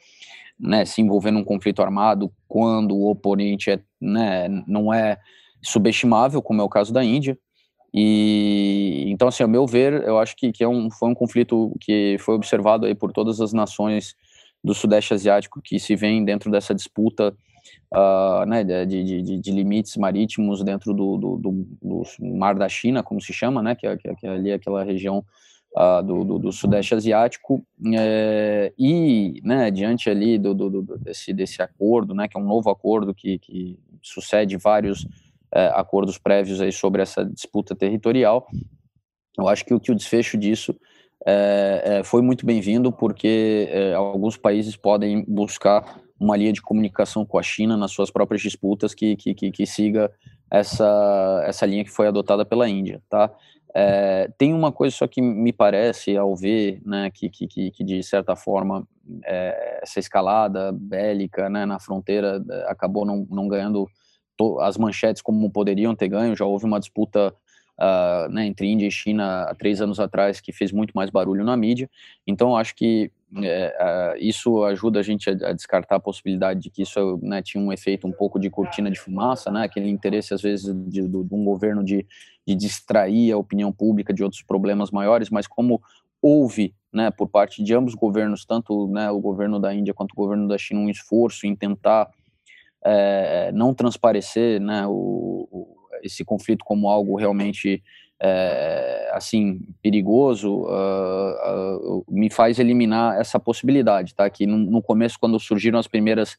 né, 0.59 0.85
se 0.85 1.01
envolver 1.01 1.29
num 1.29 1.43
conflito 1.43 1.83
armado 1.83 2.33
quando 2.47 2.95
o 2.95 3.11
oponente 3.11 3.69
é, 3.69 3.79
né, 4.01 4.47
não 4.65 4.91
é 4.91 5.19
subestimável, 5.61 6.41
como 6.41 6.61
é 6.61 6.63
o 6.63 6.69
caso 6.69 6.91
da 6.91 7.03
Índia. 7.03 7.37
E 7.93 9.05
então, 9.09 9.27
assim, 9.27 9.43
ao 9.43 9.49
meu 9.49 9.67
ver, 9.67 9.93
eu 10.03 10.17
acho 10.17 10.35
que, 10.35 10.51
que 10.51 10.63
é 10.63 10.67
um, 10.67 10.89
foi 10.89 11.09
um 11.09 11.13
conflito 11.13 11.71
que 11.79 12.17
foi 12.19 12.33
observado 12.33 12.87
aí 12.87 12.95
por 12.95 13.11
todas 13.11 13.39
as 13.39 13.53
nações 13.53 14.15
do 14.63 14.73
Sudeste 14.73 15.13
Asiático 15.13 15.61
que 15.63 15.79
se 15.79 15.95
vêem 15.95 16.25
dentro 16.25 16.49
dessa 16.49 16.73
disputa 16.73 17.35
uh, 17.93 18.45
né, 18.45 18.63
de, 18.63 19.21
de, 19.21 19.39
de, 19.39 19.51
limites 19.51 19.97
marítimos 19.97 20.63
dentro 20.63 20.93
do, 20.93 21.17
do, 21.17 21.37
do, 21.37 21.65
do, 21.81 22.03
Mar 22.35 22.55
da 22.55 22.67
China, 22.67 23.03
como 23.03 23.21
se 23.21 23.33
chama, 23.33 23.61
né, 23.61 23.75
que 23.75 23.87
é, 23.87 23.97
que 23.97 24.27
é 24.27 24.29
ali 24.29 24.51
aquela 24.51 24.83
região 24.83 25.23
uh, 25.75 26.03
do, 26.03 26.39
do, 26.39 26.51
Sudeste 26.51 26.95
Asiático, 26.95 27.65
é, 27.95 28.73
e 28.77 29.41
né, 29.43 29.71
diante 29.71 30.09
ali 30.09 30.37
do, 30.37 30.53
desse, 30.97 31.33
desse 31.33 31.61
acordo, 31.61 32.13
né, 32.13 32.27
que 32.27 32.37
é 32.37 32.39
um 32.39 32.45
novo 32.45 32.69
acordo 32.69 33.13
que, 33.13 33.39
que 33.39 33.79
sucede 34.01 34.57
vários 34.57 35.07
é, 35.53 35.67
acordos 35.67 36.17
prévios 36.17 36.61
aí 36.61 36.71
sobre 36.71 37.01
essa 37.01 37.23
disputa 37.23 37.75
territorial, 37.75 38.47
eu 39.37 39.47
acho 39.47 39.63
que 39.63 39.73
o 39.73 39.79
que 39.79 39.91
o 39.91 39.95
desfecho 39.95 40.37
disso 40.37 40.75
é, 41.25 41.81
é, 41.85 42.03
foi 42.03 42.21
muito 42.21 42.45
bem-vindo, 42.45 42.91
porque 42.91 43.67
é, 43.69 43.93
alguns 43.93 44.37
países 44.37 44.75
podem 44.75 45.23
buscar 45.27 45.99
uma 46.19 46.35
linha 46.35 46.53
de 46.53 46.61
comunicação 46.61 47.25
com 47.25 47.37
a 47.37 47.43
China 47.43 47.77
nas 47.77 47.91
suas 47.91 48.09
próprias 48.09 48.41
disputas 48.41 48.93
que, 48.93 49.15
que, 49.15 49.33
que, 49.33 49.51
que 49.51 49.65
siga 49.65 50.11
essa, 50.49 51.43
essa 51.45 51.65
linha 51.65 51.83
que 51.83 51.91
foi 51.91 52.07
adotada 52.07 52.45
pela 52.45 52.67
Índia, 52.67 53.01
tá? 53.09 53.31
É, 53.79 54.31
tem 54.37 54.53
uma 54.53 54.71
coisa 54.71 54.95
só 54.95 55.07
que 55.07 55.21
me 55.21 55.53
parece, 55.53 56.17
ao 56.17 56.35
ver, 56.35 56.81
né, 56.83 57.11
que, 57.11 57.29
que, 57.29 57.47
que 57.47 57.83
de 57.83 58.01
certa 58.01 58.35
forma 58.35 58.87
é, 59.23 59.81
essa 59.83 59.99
escalada 59.99 60.71
bélica 60.71 61.47
né, 61.47 61.65
na 61.65 61.79
fronteira 61.79 62.43
é, 62.49 62.71
acabou 62.71 63.05
não, 63.05 63.27
não 63.29 63.47
ganhando 63.47 63.87
as 64.61 64.77
manchetes 64.77 65.21
como 65.21 65.51
poderiam 65.51 65.93
ter 65.95 66.07
ganho, 66.07 66.35
já 66.35 66.45
houve 66.45 66.65
uma 66.65 66.79
disputa 66.79 67.33
uh, 67.79 68.31
né, 68.31 68.45
entre 68.45 68.67
Índia 68.67 68.87
e 68.87 68.91
China 68.91 69.43
há 69.43 69.55
três 69.55 69.81
anos 69.81 69.99
atrás 69.99 70.39
que 70.39 70.51
fez 70.51 70.71
muito 70.71 70.93
mais 70.93 71.09
barulho 71.09 71.43
na 71.43 71.57
mídia, 71.57 71.89
então 72.25 72.55
acho 72.55 72.75
que 72.75 73.11
é, 73.43 74.15
isso 74.19 74.63
ajuda 74.63 74.99
a 74.99 75.03
gente 75.03 75.29
a, 75.29 75.33
a, 75.49 75.53
descartar 75.53 75.97
a 75.97 75.99
possibilidade 75.99 76.61
de 76.61 76.69
que 76.69 76.81
isso 76.81 77.19
né, 77.21 77.41
tinha 77.41 77.61
um 77.61 77.73
efeito 77.73 78.07
um 78.07 78.11
pouco 78.11 78.39
de 78.39 78.49
cortina 78.49 78.89
de 78.89 78.99
fumaça, 78.99 79.51
né, 79.51 79.65
aquele 79.65 79.89
interesse 79.89 80.33
às 80.33 80.41
vezes 80.41 80.65
de, 80.65 81.01
de, 81.01 81.07
de 81.07 81.35
um 81.35 81.43
governo 81.43 81.83
de, 81.83 82.05
de 82.45 82.55
distrair 82.55 83.31
a 83.33 83.37
opinião 83.37 83.71
pública 83.71 84.13
de 84.13 84.23
outros 84.23 84.41
problemas 84.41 84.91
maiores, 84.91 85.29
mas 85.29 85.45
como 85.45 85.81
houve, 86.21 86.73
né, 86.91 87.11
por 87.11 87.27
parte 87.27 87.61
de 87.61 87.73
ambos 87.73 87.93
os 87.93 87.99
governos, 87.99 88.45
tanto 88.45 88.87
né, 88.87 89.11
o 89.11 89.19
governo 89.19 89.59
da 89.59 89.73
Índia 89.73 89.93
quanto 89.93 90.13
o 90.13 90.15
governo 90.15 90.47
da 90.47 90.57
China, 90.57 90.79
um 90.79 90.89
esforço 90.89 91.45
em 91.45 91.55
tentar 91.55 92.09
é, 92.83 93.51
não 93.51 93.73
transparecer 93.73 94.61
né, 94.61 94.87
o, 94.87 95.47
o, 95.51 95.77
esse 96.01 96.23
conflito 96.23 96.63
como 96.63 96.89
algo 96.89 97.17
realmente 97.17 97.83
é, 98.19 99.11
assim 99.13 99.61
perigoso 99.81 100.63
uh, 100.63 101.97
uh, 101.99 102.05
me 102.09 102.29
faz 102.29 102.57
eliminar 102.57 103.19
essa 103.19 103.39
possibilidade, 103.39 104.15
tá? 104.15 104.29
Que 104.29 104.47
no, 104.47 104.57
no, 104.57 104.81
começo, 104.81 105.19
quando 105.19 105.39
surgiram 105.39 105.77
as 105.77 105.87
primeiras 105.87 106.37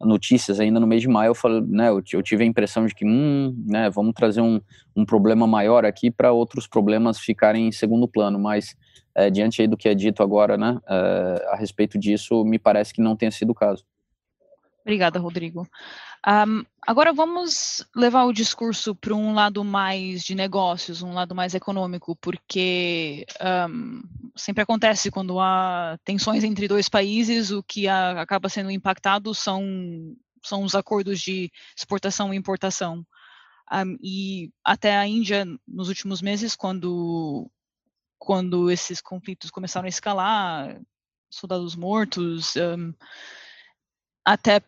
notícias, 0.00 0.58
ainda 0.58 0.80
no 0.80 0.86
mês 0.86 1.02
de 1.02 1.08
maio, 1.08 1.30
eu 1.30 1.34
falei, 1.34 1.60
né? 1.60 1.88
Eu, 1.88 2.02
eu 2.12 2.22
tive 2.22 2.42
a 2.42 2.46
impressão 2.46 2.84
de 2.86 2.94
que, 2.94 3.04
hum, 3.06 3.54
né? 3.66 3.88
Vamos 3.90 4.12
trazer 4.14 4.40
um, 4.40 4.60
um 4.96 5.04
problema 5.04 5.46
maior 5.46 5.84
aqui 5.84 6.10
para 6.10 6.32
outros 6.32 6.66
problemas 6.66 7.18
ficarem 7.18 7.68
em 7.68 7.72
segundo 7.72 8.08
plano, 8.08 8.38
mas 8.38 8.74
é, 9.14 9.30
diante 9.30 9.66
do 9.66 9.76
que 9.76 9.88
é 9.88 9.94
dito 9.94 10.22
agora, 10.22 10.56
né? 10.56 10.78
É, 10.88 11.48
a 11.50 11.56
respeito 11.56 11.98
disso, 11.98 12.44
me 12.44 12.58
parece 12.58 12.92
que 12.92 13.00
não 13.00 13.14
tenha 13.14 13.30
sido 13.30 13.50
o 13.50 13.54
caso. 13.54 13.84
Obrigada, 14.90 15.20
Rodrigo. 15.20 15.68
Um, 16.26 16.64
agora 16.84 17.12
vamos 17.12 17.86
levar 17.94 18.24
o 18.24 18.32
discurso 18.32 18.92
para 18.92 19.14
um 19.14 19.32
lado 19.32 19.62
mais 19.62 20.24
de 20.24 20.34
negócios, 20.34 21.00
um 21.00 21.14
lado 21.14 21.32
mais 21.32 21.54
econômico, 21.54 22.16
porque 22.16 23.24
um, 23.70 24.02
sempre 24.34 24.64
acontece 24.64 25.08
quando 25.08 25.38
há 25.38 25.96
tensões 26.04 26.42
entre 26.42 26.66
dois 26.66 26.88
países, 26.88 27.52
o 27.52 27.62
que 27.62 27.86
a, 27.86 28.20
acaba 28.20 28.48
sendo 28.48 28.68
impactado 28.68 29.32
são, 29.32 29.62
são 30.42 30.64
os 30.64 30.74
acordos 30.74 31.20
de 31.20 31.52
exportação 31.78 32.34
e 32.34 32.36
importação. 32.36 33.06
Um, 33.72 33.96
e 34.02 34.50
até 34.64 34.98
a 34.98 35.06
Índia, 35.06 35.46
nos 35.68 35.86
últimos 35.86 36.20
meses, 36.20 36.56
quando, 36.56 37.48
quando 38.18 38.68
esses 38.72 39.00
conflitos 39.00 39.52
começaram 39.52 39.86
a 39.86 39.88
escalar, 39.88 40.80
soldados 41.30 41.76
mortos, 41.76 42.54
até 44.24 44.60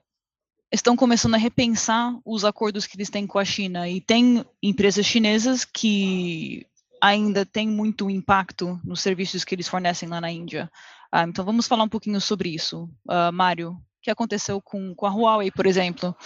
estão 0.72 0.96
começando 0.96 1.34
a 1.34 1.38
repensar 1.38 2.16
os 2.24 2.44
acordos 2.44 2.86
que 2.86 2.96
eles 2.96 3.10
têm 3.10 3.26
com 3.26 3.38
a 3.38 3.44
China. 3.44 3.88
E 3.88 4.00
tem 4.00 4.44
empresas 4.62 5.04
chinesas 5.04 5.64
que 5.64 6.66
ainda 7.00 7.44
têm 7.44 7.68
muito 7.68 8.08
impacto 8.08 8.80
nos 8.82 9.00
serviços 9.00 9.44
que 9.44 9.54
eles 9.54 9.68
fornecem 9.68 10.08
lá 10.08 10.20
na 10.20 10.30
Índia. 10.30 10.70
Uh, 11.14 11.28
então 11.28 11.44
vamos 11.44 11.66
falar 11.66 11.84
um 11.84 11.88
pouquinho 11.88 12.20
sobre 12.20 12.48
isso. 12.48 12.88
Uh, 13.06 13.32
Mário, 13.32 13.72
o 13.72 13.76
que 14.00 14.10
aconteceu 14.10 14.60
com, 14.62 14.94
com 14.94 15.06
a 15.06 15.10
Huawei, 15.10 15.50
por 15.50 15.66
exemplo? 15.66 16.16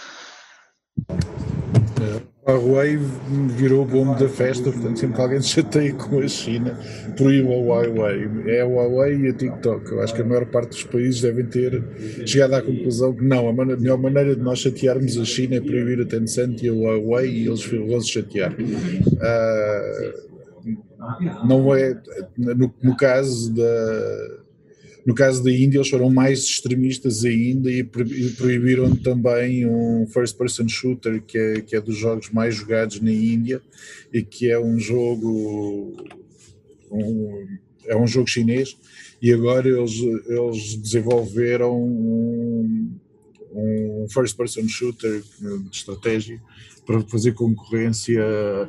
A 2.45 2.53
Huawei 2.53 2.97
virou 3.57 3.83
o 3.83 3.85
bombo 3.85 4.17
da 4.17 4.29
festa, 4.29 4.71
portanto, 4.71 4.97
sempre 4.97 5.15
que 5.17 5.21
alguém 5.21 5.41
se 5.41 5.49
chateia 5.49 5.93
com 5.93 6.19
a 6.19 6.27
China, 6.29 6.79
proíbe 7.17 7.53
a 7.53 7.57
Huawei. 7.57 8.29
É 8.45 8.61
a 8.61 8.65
Huawei 8.65 9.17
e 9.17 9.27
a 9.27 9.33
TikTok. 9.33 9.91
Eu 9.91 10.01
acho 10.01 10.15
que 10.15 10.21
a 10.21 10.25
maior 10.25 10.45
parte 10.45 10.69
dos 10.69 10.83
países 10.85 11.19
devem 11.19 11.45
ter 11.45 11.83
chegado 12.25 12.53
à 12.53 12.61
conclusão 12.61 13.13
que 13.13 13.23
não, 13.23 13.49
a 13.49 13.53
melhor 13.53 13.97
maneira 13.97 14.33
de 14.33 14.41
nós 14.41 14.59
chatearmos 14.59 15.17
a 15.17 15.25
China 15.25 15.55
é 15.55 15.61
proibir 15.61 15.99
a 15.99 16.05
Tencent 16.05 16.63
e 16.63 16.69
a 16.69 16.73
Huawei 16.73 17.29
e 17.29 17.47
eles 17.47 17.65
vão 17.65 17.99
se 17.99 18.11
chatear. 18.11 18.53
Uh, 18.53 20.27
não 21.45 21.75
é, 21.75 21.99
no, 22.37 22.73
no 22.81 22.95
caso 22.95 23.53
da 23.53 24.46
no 25.07 25.15
caso 25.15 25.41
da 25.41 25.49
Índia, 25.49 25.77
eles 25.77 25.87
foram 25.87 26.09
mais 26.09 26.39
extremistas 26.39 27.23
ainda 27.23 27.71
e 27.71 27.81
proibiram 27.81 28.93
também 28.93 29.65
um 29.65 30.05
first 30.05 30.37
person 30.37 30.67
shooter, 30.67 31.23
que 31.23 31.37
é, 31.37 31.61
que 31.61 31.77
é 31.77 31.81
dos 31.81 31.95
jogos 31.95 32.29
mais 32.29 32.55
jogados 32.55 32.99
na 32.99 33.09
Índia 33.09 33.61
e 34.13 34.21
que 34.21 34.51
é 34.51 34.59
um 34.59 34.77
jogo. 34.77 35.95
Um, 36.91 37.47
é 37.85 37.95
um 37.95 38.05
jogo 38.05 38.27
chinês 38.27 38.77
e 39.21 39.31
agora 39.31 39.65
eles, 39.65 39.93
eles 40.27 40.75
desenvolveram 40.75 41.73
um, 41.81 42.91
um 43.53 44.07
first 44.09 44.35
person 44.35 44.67
shooter 44.67 45.23
de 45.39 45.75
estratégia 45.75 46.41
para 46.85 46.99
fazer 47.01 47.33
concorrência 47.33 48.21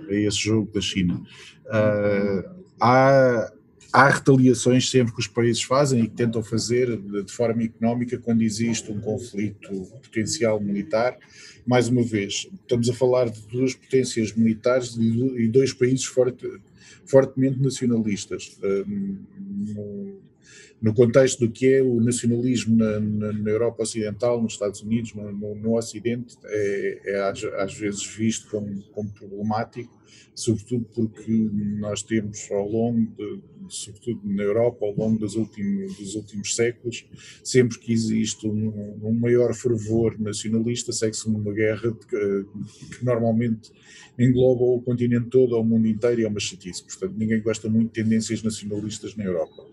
a 0.08 0.14
esse 0.14 0.38
jogo 0.38 0.70
da 0.72 0.80
China. 0.80 1.20
Uh, 1.66 2.62
há, 2.80 3.52
há 3.92 4.08
retaliações 4.08 4.90
sempre 4.90 5.14
que 5.14 5.20
os 5.20 5.26
países 5.26 5.62
fazem 5.62 6.04
e 6.04 6.08
que 6.08 6.14
tentam 6.14 6.42
fazer 6.42 6.96
de, 6.96 7.32
forma 7.32 7.62
económica 7.62 8.18
quando 8.18 8.42
existe 8.42 8.90
um 8.92 9.00
conflito 9.00 9.70
potencial 10.02 10.60
militar. 10.60 11.16
Mais 11.66 11.88
uma 11.88 12.02
vez, 12.02 12.48
estamos 12.62 12.88
a 12.88 12.94
falar 12.94 13.30
de 13.30 13.40
duas 13.48 13.74
potências 13.74 14.32
militares 14.34 14.96
e, 14.96 15.48
dois 15.48 15.72
países 15.72 16.04
forte, 16.04 16.46
fortemente 17.04 17.60
nacionalistas. 17.60 18.58
Um, 18.62 20.18
no 20.80 20.94
contexto 20.94 21.40
do 21.40 21.50
que 21.50 21.74
é 21.74 21.82
o 21.82 22.00
nacionalismo 22.00 22.76
na, 22.76 23.00
na, 23.00 23.50
Europa 23.50 23.82
Ocidental, 23.82 24.40
nos 24.40 24.52
Estados 24.52 24.80
Unidos, 24.80 25.12
no, 25.12 25.32
no, 25.32 25.54
no 25.56 25.76
Ocidente, 25.76 26.36
é, 26.44 27.00
é 27.04 27.20
às, 27.22 27.42
às, 27.44 27.74
vezes 27.74 28.06
visto 28.06 28.48
como, 28.48 28.80
como, 28.92 29.10
problemático, 29.10 29.92
sobretudo 30.34 30.86
porque 30.94 31.32
nós 31.80 32.02
temos 32.02 32.48
ao 32.50 32.68
longo, 32.68 33.10
de, 33.16 33.40
sobretudo 33.74 34.20
na 34.24 34.42
Europa, 34.42 34.84
ao 34.84 34.94
longo 34.94 35.18
dos 35.18 35.34
últimos, 35.34 35.96
dos 35.96 36.14
últimos 36.14 36.54
séculos, 36.54 37.06
sempre 37.42 37.78
que 37.78 37.92
existe 37.92 38.46
um, 38.46 38.98
um 39.02 39.14
maior 39.14 39.54
fervor 39.54 40.18
nacionalista, 40.18 40.92
segue-se 40.92 41.30
numa 41.30 41.52
guerra 41.52 41.92
que, 41.92 42.96
que 42.96 43.04
normalmente 43.04 43.70
engloba 44.18 44.64
o 44.64 44.82
continente 44.82 45.28
todo, 45.30 45.54
ou 45.54 45.62
o 45.62 45.64
mundo 45.64 45.86
inteiro, 45.86 46.20
e 46.20 46.24
é 46.24 46.28
uma 46.28 46.40
chatice. 46.40 46.82
Portanto, 46.84 47.14
ninguém 47.16 47.40
gosta 47.40 47.68
muito 47.68 47.88
de 47.88 48.02
tendências 48.02 48.42
nacionalistas 48.42 49.14
na 49.16 49.24
Europa 49.24 49.68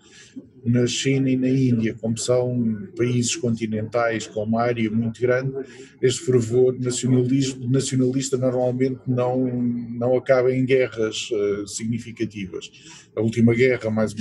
na 0.66 0.88
China 0.88 1.30
e 1.30 1.38
na 1.38 1.48
Índia, 1.48 1.94
como 1.94 2.18
são 2.18 2.88
países 2.98 3.36
continentais 3.36 4.26
com 4.26 4.44
uma 4.44 4.64
área 4.64 4.90
muito 4.90 5.22
grande, 5.22 5.54
este 6.02 6.26
fervor 6.26 6.76
nacionalista 7.70 8.36
normalmente 8.36 9.00
não, 9.06 9.46
não 9.46 10.18
acaba 10.18 10.52
em 10.52 10.66
guerras 10.66 11.30
uh, 11.32 11.68
significativas. 11.68 12.72
A 13.16 13.22
última 13.22 13.54
guerra, 13.54 13.92
mais 13.92 14.16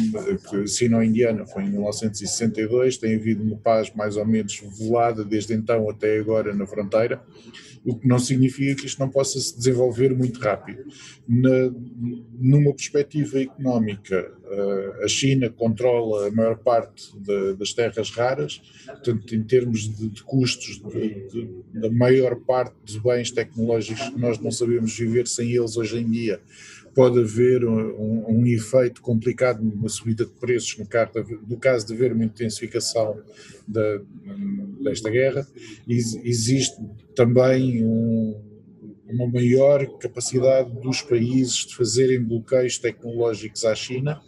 sino-indiana, 0.67 1.47
foi 1.47 1.65
em 1.65 1.71
1962, 1.71 2.99
tem 2.99 3.17
havido 3.17 3.43
uma 3.43 3.57
paz 3.57 3.91
mais 3.95 4.17
ou 4.17 4.27
menos 4.27 4.63
velada 4.79 5.25
desde 5.25 5.55
então 5.55 5.89
até 5.89 6.19
agora 6.19 6.55
na 6.55 6.67
fronteira, 6.67 7.25
o 7.85 7.97
que 7.97 8.07
não 8.07 8.19
significa 8.19 8.81
que 8.81 8.87
isto 8.87 8.99
não 8.99 9.11
possa 9.11 9.39
se 9.39 9.57
desenvolver 9.57 10.15
muito 10.15 10.41
rápido. 10.41 10.85
Na, 11.29 11.73
numa 12.39 12.75
perspectiva 12.75 13.41
económica, 13.41 14.33
a 15.03 15.09
China 15.09 15.51
controla 15.51 16.29
a 16.29 16.31
maior 16.31 16.59
parte 16.59 17.17
de, 17.19 17.55
das 17.55 17.73
terras 17.73 18.11
raras, 18.11 18.61
portanto, 18.87 19.35
em 19.35 19.43
termos 19.43 19.83
de, 19.83 20.09
de 20.09 20.23
custos 20.23 20.81
da 21.73 21.91
maior 21.91 22.37
parte 22.37 22.75
dos 22.85 22.97
bens 22.97 23.31
tecnológicos 23.31 24.09
que 24.09 24.19
nós 24.19 24.39
não 24.39 24.51
sabemos 24.51 24.97
viver 24.97 25.27
sem 25.27 25.53
eles 25.53 25.77
hoje 25.77 25.99
em 25.99 26.11
dia, 26.11 26.41
pode 26.95 27.19
haver 27.19 27.65
um, 27.65 28.25
um, 28.29 28.47
efeito 28.47 29.03
complicado 29.03 29.63
numa 29.63 29.89
subida 29.89 30.25
de 30.25 30.31
preços 30.31 30.79
no, 30.79 30.87
caso 30.87 31.13
de, 31.25 31.39
no 31.49 31.57
caso 31.59 31.87
de 31.87 31.93
haver 31.93 32.13
uma 32.13 32.25
intensificação 32.25 33.21
da, 33.67 34.01
desta 34.83 35.11
guerra. 35.11 35.47
Existe 35.89 36.77
também 37.15 37.85
um, 37.85 38.54
uma 39.09 39.27
maior 39.27 39.87
capacidade 39.99 40.71
dos 40.81 41.03
países 41.03 41.67
de 41.67 41.77
fazerem 41.77 42.23
bloqueios 42.23 42.79
tecnológicos 42.79 43.65
à 43.65 43.75
China 43.75 44.21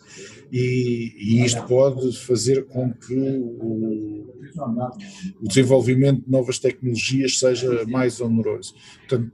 e, 0.53 1.15
e 1.19 1.45
isto 1.45 1.63
pode 1.67 2.17
fazer 2.19 2.67
com 2.67 2.93
que 2.93 3.15
o, 3.17 4.27
o, 5.41 5.49
desenvolvimento 5.49 6.25
de 6.25 6.31
novas 6.31 6.59
tecnologias 6.59 7.39
seja 7.39 7.85
mais 7.87 8.21
oneroso. 8.21 8.75
Portanto, 9.01 9.33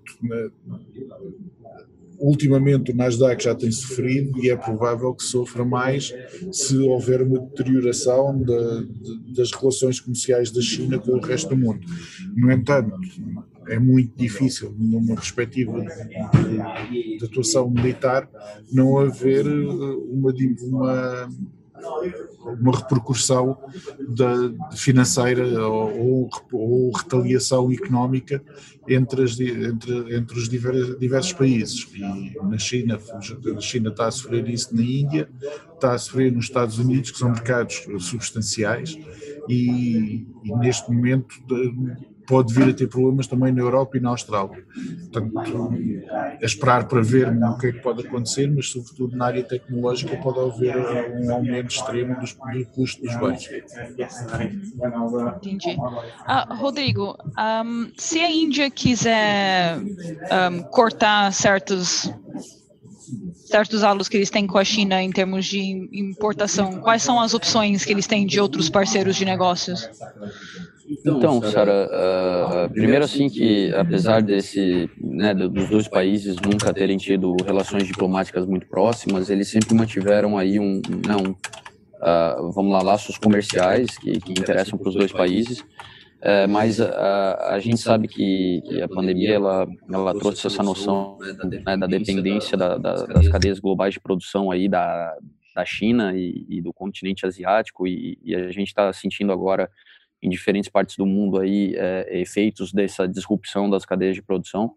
ultimamente 2.18 2.92
o 2.92 2.96
Nasdaq 2.96 3.42
já 3.42 3.54
tem 3.54 3.70
sofrido 3.70 4.42
e 4.42 4.50
é 4.50 4.56
provável 4.56 5.12
que 5.12 5.24
sofra 5.24 5.64
mais 5.64 6.14
se 6.52 6.78
houver 6.78 7.20
uma 7.20 7.40
deterioração 7.40 8.38
de, 8.38 8.86
de, 8.86 9.34
das 9.34 9.50
relações 9.50 10.00
comerciais 10.00 10.50
da 10.50 10.62
China 10.62 10.98
com 10.98 11.12
o 11.12 11.20
resto 11.20 11.50
do 11.50 11.56
mundo. 11.56 11.80
No 12.36 12.50
entanto, 12.50 12.96
é 13.68 13.78
muito 13.78 14.16
difícil, 14.16 14.74
numa 14.78 15.14
perspectiva 15.14 15.80
de, 15.80 17.18
de 17.18 17.24
atuação 17.24 17.70
militar, 17.70 18.28
não 18.70 18.98
haver 18.98 19.46
uma, 19.46 20.32
uma 20.62 21.28
uma 22.44 22.76
repercussão 22.76 23.56
da, 24.08 24.76
financeira 24.76 25.66
ou, 25.66 26.28
ou, 26.52 26.90
retaliação 26.92 27.70
económica 27.72 28.42
entre, 28.88 29.22
as, 29.22 29.38
entre, 29.38 30.16
entre 30.16 30.38
os 30.38 30.48
diversos, 30.48 30.98
diversos 30.98 31.32
países. 31.32 31.88
E 31.94 32.36
na 32.42 32.58
China, 32.58 32.98
a 33.56 33.60
China 33.60 33.90
está 33.90 34.06
a 34.06 34.10
sofrer 34.10 34.48
isso 34.48 34.74
na 34.74 34.82
Índia, 34.82 35.28
está 35.74 35.92
a 35.94 35.98
sofrer 35.98 36.32
nos 36.32 36.46
Estados 36.46 36.78
Unidos, 36.78 37.10
que 37.10 37.18
são 37.18 37.30
mercados 37.30 37.86
substanciais, 38.00 38.96
e, 39.48 40.26
e 40.44 40.56
neste 40.58 40.90
momento 40.90 41.34
pode 42.26 42.52
vir 42.54 42.68
a 42.68 42.72
ter 42.72 42.88
problemas 42.88 43.26
também 43.26 43.52
na 43.52 43.60
Europa 43.60 43.96
e 43.96 44.00
na 44.00 44.10
Austrália. 44.10 44.64
Portanto, 45.12 45.74
é 46.40 46.44
esperar 46.44 46.86
para 46.86 47.02
ver 47.02 47.28
o 47.28 47.58
que 47.58 47.68
é 47.68 47.72
que 47.72 47.80
pode 47.80 48.06
acontecer, 48.06 48.50
mas 48.50 48.68
sobretudo 48.70 49.16
na 49.16 49.26
área 49.26 49.42
tecnológica 49.42 50.16
pode 50.16 50.38
haver 50.38 50.76
um 51.20 51.32
aumento 51.32 51.70
extremo 51.70 52.18
dos, 52.18 52.34
do 52.34 52.66
custo 52.66 53.02
dos 53.02 53.16
bens. 53.16 53.48
Entendi. 55.42 55.76
Ah, 56.26 56.54
Rodrigo, 56.54 57.16
um, 57.38 57.90
se 57.96 58.20
a 58.20 58.30
Índia 58.30 58.70
quiser 58.70 59.78
um, 59.78 60.62
cortar 60.70 61.32
certos 61.32 62.12
certos 63.34 63.82
alos 63.82 64.08
que 64.08 64.16
eles 64.16 64.30
têm 64.30 64.46
com 64.46 64.58
a 64.58 64.64
China 64.64 65.02
em 65.02 65.10
termos 65.10 65.44
de 65.46 65.88
importação, 65.92 66.80
quais 66.80 67.02
são 67.02 67.20
as 67.20 67.34
opções 67.34 67.84
que 67.84 67.92
eles 67.92 68.06
têm 68.06 68.26
de 68.26 68.40
outros 68.40 68.68
parceiros 68.68 69.16
de 69.16 69.24
negócios? 69.24 69.88
Então, 71.06 71.40
Sara, 71.42 71.88
uh, 71.88 72.72
primeiro 72.72 73.04
assim 73.04 73.28
que, 73.28 73.72
apesar 73.74 74.22
desse, 74.22 74.90
né, 75.00 75.32
dos 75.34 75.68
dois 75.68 75.88
países 75.88 76.36
nunca 76.36 76.72
terem 76.74 76.96
tido 76.98 77.34
relações 77.44 77.86
diplomáticas 77.86 78.44
muito 78.46 78.66
próximas, 78.66 79.30
eles 79.30 79.48
sempre 79.48 79.74
mantiveram 79.74 80.36
aí 80.36 80.58
um, 80.58 80.82
não, 81.06 81.22
né, 81.22 81.34
uh, 82.02 82.52
vamos 82.52 82.72
lá, 82.72 82.82
laços 82.82 83.16
comerciais 83.16 83.96
que, 83.96 84.20
que 84.20 84.32
interessam 84.32 84.78
para 84.78 84.88
os 84.88 84.94
dois 84.94 85.12
países. 85.12 85.64
Uh, 86.22 86.48
mas 86.48 86.80
a, 86.80 87.54
a 87.54 87.58
gente 87.58 87.78
sabe 87.78 88.06
que, 88.06 88.62
que, 88.64 88.80
a 88.80 88.88
pandemia 88.88 89.34
ela, 89.34 89.66
ela 89.92 90.16
trouxe 90.16 90.46
essa 90.46 90.62
noção 90.62 91.18
né, 91.66 91.76
da 91.76 91.88
dependência 91.88 92.56
da, 92.56 92.78
da, 92.78 93.06
das 93.06 93.28
cadeias 93.28 93.58
globais 93.58 93.94
de 93.94 93.98
produção 93.98 94.48
aí 94.48 94.68
da, 94.68 95.16
da 95.52 95.64
China 95.64 96.16
e, 96.16 96.46
e 96.48 96.62
do 96.62 96.72
continente 96.72 97.26
asiático 97.26 97.88
e, 97.88 98.16
e 98.22 98.36
a 98.36 98.52
gente 98.52 98.68
está 98.68 98.92
sentindo 98.92 99.32
agora 99.32 99.68
em 100.22 100.30
diferentes 100.30 100.70
partes 100.70 100.96
do 100.96 101.04
mundo 101.04 101.40
aí 101.40 101.74
é, 101.76 102.20
efeitos 102.20 102.72
dessa 102.72 103.08
disrupção 103.08 103.68
das 103.68 103.84
cadeias 103.84 104.14
de 104.14 104.22
produção. 104.22 104.74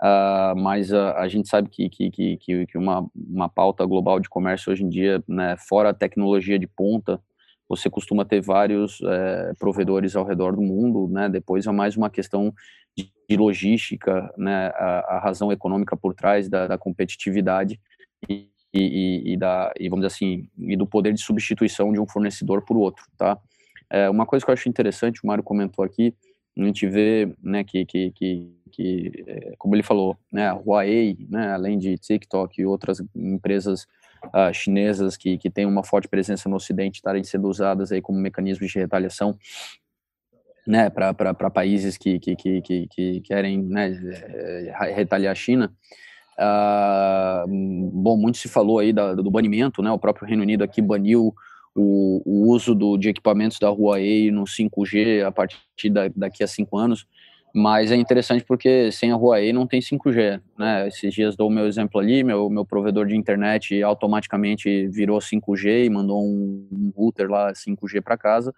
Uh, 0.00 0.54
mas 0.56 0.92
uh, 0.92 1.12
a 1.16 1.26
gente 1.26 1.48
sabe 1.48 1.68
que, 1.68 1.88
que, 1.88 2.08
que, 2.08 2.66
que 2.66 2.78
uma, 2.78 3.04
uma 3.16 3.48
pauta 3.48 3.84
global 3.84 4.20
de 4.20 4.28
comércio 4.28 4.72
hoje 4.72 4.84
em 4.84 4.88
dia, 4.88 5.20
né, 5.26 5.56
fora 5.56 5.90
a 5.90 5.94
tecnologia 5.94 6.56
de 6.56 6.68
ponta, 6.68 7.20
você 7.68 7.90
costuma 7.90 8.24
ter 8.24 8.40
vários 8.40 9.00
é, 9.02 9.52
provedores 9.58 10.16
ao 10.16 10.24
redor 10.24 10.56
do 10.56 10.62
mundo, 10.62 11.06
né, 11.08 11.28
depois 11.28 11.66
é 11.66 11.70
mais 11.70 11.96
uma 11.96 12.08
questão 12.08 12.52
de, 12.96 13.12
de 13.28 13.36
logística, 13.36 14.32
né, 14.36 14.68
a, 14.74 15.16
a, 15.16 15.18
razão 15.20 15.52
econômica 15.52 15.96
por 15.96 16.14
trás 16.14 16.48
da, 16.48 16.66
da 16.66 16.78
competitividade 16.78 17.78
e, 18.28 18.48
e, 18.72 19.32
e, 19.32 19.36
da, 19.36 19.72
e, 19.78 19.88
vamos 19.88 20.06
dizer 20.06 20.14
assim, 20.14 20.48
e 20.58 20.76
do 20.76 20.86
poder 20.86 21.12
de 21.12 21.20
substituição 21.20 21.92
de 21.92 22.00
um 22.00 22.06
fornecedor 22.06 22.62
por 22.62 22.76
outro, 22.76 23.04
tá? 23.16 23.38
É, 23.90 24.08
uma 24.10 24.26
coisa 24.26 24.44
que 24.44 24.50
eu 24.50 24.54
acho 24.54 24.68
interessante, 24.68 25.22
o 25.22 25.26
Mário 25.26 25.42
comentou 25.42 25.84
aqui, 25.84 26.14
a 26.58 26.64
gente 26.64 26.86
vê, 26.86 27.32
né, 27.42 27.62
que, 27.64 27.84
que, 27.84 28.10
que, 28.10 28.52
que 28.72 29.24
é, 29.26 29.54
como 29.56 29.74
ele 29.74 29.82
falou, 29.82 30.16
né, 30.32 30.48
a 30.48 30.54
Huawei, 30.54 31.16
né, 31.28 31.52
além 31.52 31.78
de 31.78 31.96
TikTok 31.96 32.60
e 32.60 32.66
outras 32.66 33.02
empresas 33.14 33.86
uh, 34.26 34.52
chinesas 34.52 35.16
que, 35.16 35.38
que 35.38 35.50
têm 35.50 35.66
uma 35.66 35.84
forte 35.84 36.08
presença 36.08 36.48
no 36.48 36.56
Ocidente 36.56 36.96
estarem 36.96 37.24
sendo 37.24 37.48
usadas 37.48 37.92
aí 37.92 38.00
como 38.00 38.18
mecanismos 38.18 38.70
de 38.70 38.78
retaliação, 38.78 39.38
né, 40.66 40.90
para 40.90 41.50
países 41.50 41.96
que, 41.96 42.18
que, 42.18 42.36
que, 42.36 42.60
que, 42.60 42.86
que 42.88 43.20
querem 43.22 43.62
né, 43.62 43.90
eh, 43.90 44.92
retaliar 44.94 45.32
a 45.32 45.34
China. 45.34 45.72
Uh, 46.38 47.90
bom, 47.90 48.18
muito 48.18 48.36
se 48.36 48.48
falou 48.48 48.78
aí 48.78 48.92
da, 48.92 49.14
do 49.14 49.30
banimento, 49.30 49.82
né, 49.82 49.90
o 49.90 49.98
próprio 49.98 50.26
Reino 50.26 50.42
Unido 50.42 50.62
aqui 50.62 50.82
baniu 50.82 51.34
o, 51.74 52.22
o 52.24 52.52
uso 52.52 52.74
do, 52.74 52.98
de 52.98 53.08
equipamentos 53.08 53.58
da 53.58 53.70
Huawei 53.70 54.30
no 54.30 54.44
5G 54.44 55.24
a 55.24 55.32
partir 55.32 55.90
da, 55.90 56.08
daqui 56.14 56.44
a 56.44 56.46
cinco 56.46 56.76
anos, 56.76 57.06
mas 57.58 57.90
é 57.90 57.96
interessante 57.96 58.44
porque 58.44 58.92
sem 58.92 59.10
a 59.10 59.16
Huawei 59.16 59.52
não 59.52 59.66
tem 59.66 59.80
5G, 59.80 60.40
né? 60.56 60.86
Esses 60.86 61.12
dias 61.12 61.34
dou 61.34 61.48
o 61.48 61.50
meu 61.50 61.66
exemplo 61.66 62.00
ali, 62.00 62.22
meu, 62.22 62.48
meu 62.48 62.64
provedor 62.64 63.04
de 63.06 63.16
internet 63.16 63.82
automaticamente 63.82 64.86
virou 64.86 65.18
5G 65.18 65.86
e 65.86 65.90
mandou 65.90 66.22
um, 66.22 66.68
um 66.70 66.92
router 66.96 67.28
lá 67.28 67.52
5G 67.52 68.00
para 68.00 68.16
casa. 68.16 68.54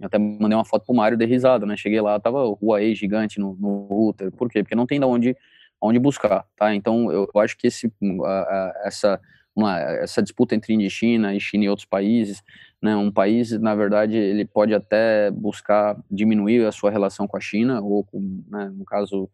Eu 0.00 0.06
até 0.06 0.18
mandei 0.18 0.56
uma 0.56 0.64
foto 0.64 0.84
pro 0.84 0.94
Mário 0.94 1.16
de 1.16 1.24
risada, 1.24 1.64
né? 1.64 1.76
Cheguei 1.76 2.00
lá, 2.00 2.18
tava 2.18 2.44
o 2.44 2.58
Huawei 2.60 2.94
gigante 2.96 3.38
no, 3.38 3.56
no 3.60 3.86
router. 3.86 4.32
Por 4.32 4.50
quê? 4.50 4.64
Porque 4.64 4.74
não 4.74 4.86
tem 4.86 4.98
de 4.98 5.06
onde, 5.06 5.36
onde 5.80 6.00
buscar, 6.00 6.44
tá? 6.56 6.74
Então 6.74 7.12
eu, 7.12 7.28
acho 7.36 7.56
que 7.56 7.68
esse, 7.68 7.92
a, 8.24 8.28
a, 8.28 8.82
essa 8.84 9.20
uma, 9.54 9.78
essa 9.78 10.22
disputa 10.22 10.54
entre 10.54 10.88
China 10.88 11.34
e 11.34 11.40
China 11.40 11.64
e 11.64 11.68
outros 11.68 11.86
países, 11.86 12.42
né, 12.80 12.96
um 12.96 13.10
país, 13.10 13.52
na 13.52 13.74
verdade, 13.74 14.16
ele 14.16 14.44
pode 14.44 14.74
até 14.74 15.30
buscar 15.30 15.96
diminuir 16.10 16.66
a 16.66 16.72
sua 16.72 16.90
relação 16.90 17.28
com 17.28 17.36
a 17.36 17.40
China, 17.40 17.80
ou 17.80 18.04
com, 18.04 18.42
né, 18.48 18.72
no 18.74 18.84
caso, 18.84 19.28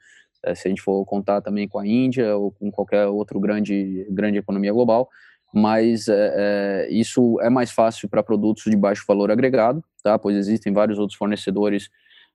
eh, 0.45 0.55
se 0.55 0.69
a 0.69 0.71
gente 0.71 0.83
for 0.83 1.05
contar 1.07 1.41
também 1.41 1.67
com 1.67 1.79
a 1.79 1.87
Índia, 1.87 2.37
ou 2.37 2.51
com 2.51 2.71
qualquer 2.71 3.07
outro 3.07 3.41
grande, 3.41 4.07
grande 4.11 4.39
economia 4.39 4.73
global, 4.73 5.09
mas 5.53 6.09
é, 6.09 6.89
isso 6.91 7.41
é 7.41 7.49
mais 7.49 7.71
fácil 7.71 8.09
para 8.09 8.23
produtos 8.23 8.65
de 8.65 8.77
baixo 8.77 9.05
valor 9.09 9.31
agregado, 9.31 9.83
tá? 10.03 10.19
Pois 10.19 10.37
existem 10.37 10.73
vários 10.73 10.99
outros 10.99 11.17
fornecedores 11.17 11.89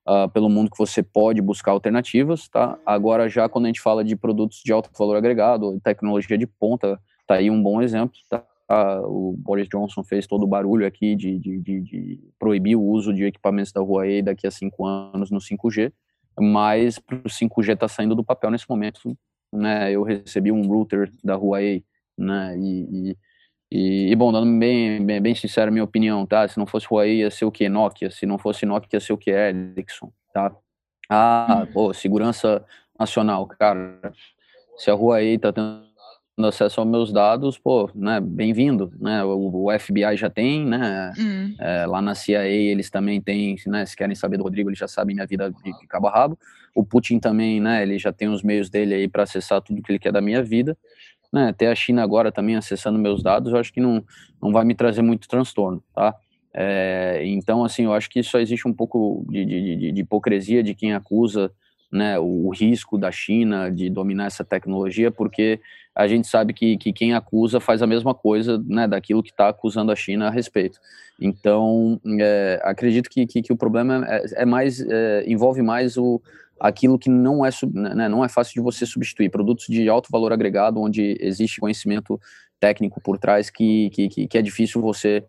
uh, 0.07 0.29
pelo 0.29 0.49
mundo 0.49 0.71
que 0.71 0.77
você 0.77 1.03
pode 1.03 1.41
buscar 1.41 1.71
alternativas, 1.71 2.47
tá? 2.47 2.77
Agora 2.85 3.29
já 3.29 3.47
quando 3.47 3.65
a 3.65 3.67
gente 3.67 3.81
fala 3.81 4.03
de 4.03 4.15
produtos 4.15 4.61
de 4.63 4.71
alto 4.71 4.89
valor 4.97 5.15
agregado, 5.15 5.79
tecnologia 5.83 6.37
de 6.37 6.47
ponta, 6.47 6.99
Tá 7.27 7.35
aí 7.35 7.49
um 7.49 7.61
bom 7.61 7.81
exemplo, 7.81 8.17
tá? 8.29 8.43
O 9.05 9.35
Boris 9.37 9.67
Johnson 9.67 10.03
fez 10.03 10.25
todo 10.25 10.43
o 10.43 10.47
barulho 10.47 10.85
aqui 10.85 11.15
de, 11.15 11.37
de, 11.37 11.59
de, 11.59 11.81
de 11.81 12.19
proibir 12.39 12.75
o 12.75 12.81
uso 12.81 13.13
de 13.13 13.25
equipamentos 13.25 13.71
da 13.71 13.81
Huawei 13.81 14.21
daqui 14.21 14.47
a 14.47 14.51
cinco 14.51 14.85
anos 14.85 15.29
no 15.29 15.39
5G, 15.39 15.91
mas 16.39 16.97
o 16.97 17.29
5G 17.29 17.73
está 17.73 17.87
saindo 17.87 18.15
do 18.15 18.23
papel 18.23 18.49
nesse 18.49 18.67
momento. 18.69 19.15
Né? 19.51 19.91
Eu 19.91 20.03
recebi 20.03 20.51
um 20.51 20.67
router 20.67 21.11
da 21.23 21.35
Huawei, 21.35 21.83
né? 22.17 22.57
E, 22.57 23.15
e, 23.71 24.11
e, 24.11 24.15
bom, 24.15 24.31
dando 24.31 24.57
bem, 24.57 25.05
bem, 25.05 25.21
bem 25.21 25.35
sincero 25.35 25.69
a 25.69 25.71
minha 25.71 25.83
opinião, 25.83 26.25
tá? 26.25 26.47
Se 26.47 26.57
não 26.57 26.65
fosse 26.65 26.87
Huawei, 26.89 27.17
ia 27.17 27.29
ser 27.29 27.45
o 27.45 27.51
que? 27.51 27.69
Nokia. 27.69 28.09
Se 28.09 28.25
não 28.25 28.37
fosse 28.37 28.65
Nokia, 28.65 28.89
ia 28.93 28.99
ser 28.99 29.13
o 29.13 29.17
que? 29.17 29.31
Ericsson, 29.31 30.11
tá? 30.33 30.55
Ah, 31.09 31.67
pô, 31.73 31.93
segurança 31.93 32.65
nacional, 32.97 33.45
cara. 33.47 33.99
Se 34.77 34.89
a 34.89 34.95
Huawei 34.95 35.37
tá 35.37 35.51
tendo 35.51 35.83
acesso 36.41 36.79
aos 36.79 36.89
meus 36.89 37.11
dados, 37.11 37.59
pô, 37.59 37.89
né, 37.93 38.19
bem-vindo, 38.19 38.91
né, 38.99 39.23
o, 39.23 39.67
o, 39.67 39.79
FBI 39.79 40.17
já 40.17 40.29
tem, 40.31 40.65
né, 40.65 41.13
hum. 41.17 41.55
é, 41.59 41.85
lá 41.85 42.01
na 42.01 42.15
CIA 42.15 42.47
eles 42.47 42.89
também 42.89 43.21
têm, 43.21 43.55
né, 43.67 43.85
se 43.85 43.95
querem 43.95 44.15
saber 44.15 44.37
do 44.37 44.43
Rodrigo, 44.43 44.69
eles 44.69 44.79
já 44.79 44.87
sabem 44.87 45.13
minha 45.13 45.27
vida 45.27 45.51
de, 45.51 45.79
de 45.79 45.87
cabo 45.87 46.07
a 46.07 46.11
rabo, 46.11 46.39
o 46.73 46.83
Putin 46.83 47.19
também, 47.19 47.61
né, 47.61 47.83
ele 47.83 47.99
já 47.99 48.11
tem 48.11 48.29
os 48.29 48.41
meios 48.41 48.67
dele 48.67 48.95
aí 48.95 49.07
para 49.07 49.23
acessar 49.23 49.61
tudo 49.61 49.81
que 49.83 49.91
ele 49.91 49.99
quer 49.99 50.11
da 50.11 50.21
minha 50.21 50.41
vida, 50.41 50.75
né, 51.31 51.49
até 51.49 51.69
a 51.69 51.75
China 51.75 52.01
agora 52.01 52.31
também 52.31 52.55
acessando 52.55 52.97
meus 52.97 53.21
dados, 53.21 53.53
eu 53.53 53.59
acho 53.59 53.71
que 53.71 53.79
não, 53.79 54.03
não 54.41 54.51
vai 54.51 54.65
me 54.65 54.73
trazer 54.73 55.03
muito 55.03 55.27
transtorno, 55.27 55.83
tá, 55.93 56.15
é, 56.55 57.21
então, 57.25 57.63
assim, 57.63 57.85
eu 57.85 57.93
acho 57.93 58.09
que 58.09 58.21
só 58.23 58.39
existe 58.39 58.67
um 58.67 58.73
pouco 58.73 59.25
de, 59.29 59.45
de, 59.45 59.75
de, 59.77 59.91
de 59.91 60.01
hipocrisia 60.01 60.63
de 60.63 60.75
quem 60.75 60.93
acusa, 60.93 61.51
né, 61.93 62.17
o, 62.17 62.47
o 62.47 62.49
risco 62.49 62.97
da 62.97 63.11
China 63.11 63.69
de 63.69 63.89
dominar 63.89 64.25
essa 64.25 64.43
tecnologia, 64.43 65.11
porque 65.11 65.61
a 65.95 66.07
gente 66.07 66.27
sabe 66.27 66.53
que, 66.53 66.75
que 66.77 66.91
quem 66.91 67.13
acusa 67.13 67.59
faz 67.59 67.83
a 67.83 67.87
mesma 67.87 68.15
coisa 68.15 68.61
né, 68.65 68.87
daquilo 68.87 69.21
que 69.21 69.29
está 69.29 69.49
acusando 69.49 69.91
a 69.91 69.95
China 69.95 70.27
a 70.27 70.31
respeito. 70.31 70.79
Então, 71.21 72.01
é, 72.19 72.59
acredito 72.63 73.09
que, 73.09 73.27
que, 73.27 73.43
que, 73.43 73.53
o 73.53 73.57
problema 73.57 74.03
é, 74.07 74.41
é 74.41 74.45
mais 74.45 74.81
é, 74.81 75.23
envolve 75.27 75.61
mais 75.61 75.95
o, 75.95 76.19
aquilo 76.59 76.97
que 76.97 77.09
não 77.09 77.45
é, 77.45 77.49
né, 77.71 78.09
não 78.09 78.25
é 78.25 78.27
fácil 78.27 78.55
de 78.55 78.61
você 78.61 78.87
substituir. 78.87 79.29
Produtos 79.29 79.67
de 79.67 79.87
alto 79.87 80.09
valor 80.11 80.33
agregado, 80.33 80.81
onde 80.81 81.15
existe 81.21 81.61
conhecimento 81.61 82.19
técnico 82.59 82.99
por 82.99 83.19
trás, 83.19 83.51
que, 83.51 83.91
que, 83.91 84.27
que 84.27 84.37
é 84.37 84.41
difícil 84.41 84.81
você 84.81 85.23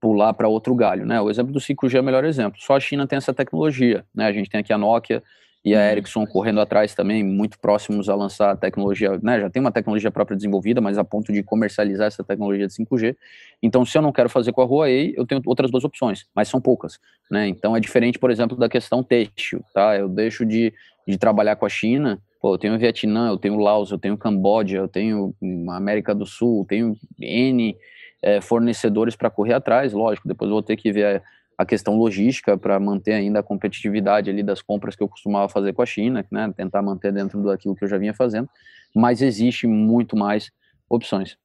pular 0.00 0.34
para 0.34 0.48
outro 0.48 0.74
galho. 0.74 1.06
Né? 1.06 1.20
O 1.20 1.30
exemplo 1.30 1.52
do 1.52 1.60
5G 1.60 1.94
é 1.94 2.00
o 2.00 2.04
melhor 2.04 2.24
exemplo. 2.24 2.60
Só 2.60 2.76
a 2.76 2.80
China 2.80 3.06
tem 3.06 3.16
essa 3.16 3.32
tecnologia. 3.32 4.04
Né? 4.14 4.26
A 4.26 4.32
gente 4.32 4.50
tem 4.50 4.60
aqui 4.60 4.72
a 4.72 4.76
Nokia, 4.76 5.22
e 5.64 5.74
a 5.74 5.78
uhum. 5.78 5.84
Ericsson 5.84 6.26
correndo 6.26 6.60
atrás 6.60 6.94
também, 6.94 7.24
muito 7.24 7.58
próximos 7.58 8.10
a 8.10 8.14
lançar 8.14 8.50
a 8.50 8.56
tecnologia, 8.56 9.18
né, 9.22 9.40
já 9.40 9.48
tem 9.48 9.60
uma 9.60 9.72
tecnologia 9.72 10.10
própria 10.10 10.36
desenvolvida, 10.36 10.80
mas 10.80 10.98
a 10.98 11.04
ponto 11.04 11.32
de 11.32 11.42
comercializar 11.42 12.06
essa 12.06 12.22
tecnologia 12.22 12.66
de 12.66 12.74
5G. 12.74 13.16
Então, 13.62 13.84
se 13.84 13.96
eu 13.96 14.02
não 14.02 14.12
quero 14.12 14.28
fazer 14.28 14.52
com 14.52 14.60
a 14.60 14.64
Huawei, 14.64 15.14
eu 15.16 15.26
tenho 15.26 15.40
outras 15.46 15.70
duas 15.70 15.82
opções, 15.82 16.26
mas 16.34 16.48
são 16.48 16.60
poucas, 16.60 16.98
né? 17.30 17.48
Então, 17.48 17.74
é 17.74 17.80
diferente, 17.80 18.18
por 18.18 18.30
exemplo, 18.30 18.58
da 18.58 18.68
questão 18.68 19.02
têxtil, 19.02 19.64
tá? 19.72 19.96
Eu 19.96 20.06
deixo 20.06 20.44
de, 20.44 20.72
de 21.08 21.16
trabalhar 21.16 21.56
com 21.56 21.64
a 21.64 21.70
China, 21.70 22.20
pô, 22.42 22.54
eu 22.54 22.58
tenho 22.58 22.74
o 22.74 22.78
Vietnã, 22.78 23.28
eu 23.28 23.38
tenho 23.38 23.54
o 23.54 23.58
Laos, 23.58 23.90
eu 23.90 23.98
tenho 23.98 24.14
o 24.14 24.18
Camboja, 24.18 24.76
eu 24.76 24.88
tenho 24.88 25.34
a 25.70 25.76
América 25.76 26.14
do 26.14 26.26
Sul, 26.26 26.60
eu 26.60 26.66
tenho 26.66 26.96
N 27.18 27.74
é, 28.20 28.38
fornecedores 28.42 29.16
para 29.16 29.30
correr 29.30 29.54
atrás, 29.54 29.94
lógico, 29.94 30.28
depois 30.28 30.50
eu 30.50 30.54
vou 30.54 30.62
ter 30.62 30.76
que 30.76 30.92
ver 30.92 31.22
a 31.56 31.64
questão 31.64 31.96
logística 31.96 32.56
para 32.56 32.78
manter 32.80 33.12
ainda 33.12 33.40
a 33.40 33.42
competitividade 33.42 34.30
ali 34.30 34.42
das 34.42 34.60
compras 34.60 34.96
que 34.96 35.02
eu 35.02 35.08
costumava 35.08 35.48
fazer 35.48 35.72
com 35.72 35.82
a 35.82 35.86
China, 35.86 36.24
né, 36.30 36.52
tentar 36.56 36.82
manter 36.82 37.12
dentro 37.12 37.42
daquilo 37.42 37.74
que 37.74 37.84
eu 37.84 37.88
já 37.88 37.98
vinha 37.98 38.14
fazendo, 38.14 38.48
mas 38.94 39.22
existe 39.22 39.66
muito 39.66 40.16
mais 40.16 40.50
opções. 40.88 41.36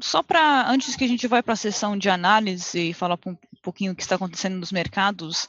Só 0.00 0.22
para, 0.22 0.70
antes 0.70 0.94
que 0.94 1.04
a 1.04 1.08
gente 1.08 1.26
vá 1.26 1.42
para 1.42 1.54
a 1.54 1.56
sessão 1.56 1.96
de 1.96 2.10
análise 2.10 2.90
e 2.90 2.92
falar 2.92 3.18
um 3.26 3.36
pouquinho 3.62 3.92
o 3.92 3.96
que 3.96 4.02
está 4.02 4.16
acontecendo 4.16 4.56
nos 4.56 4.70
mercados, 4.70 5.48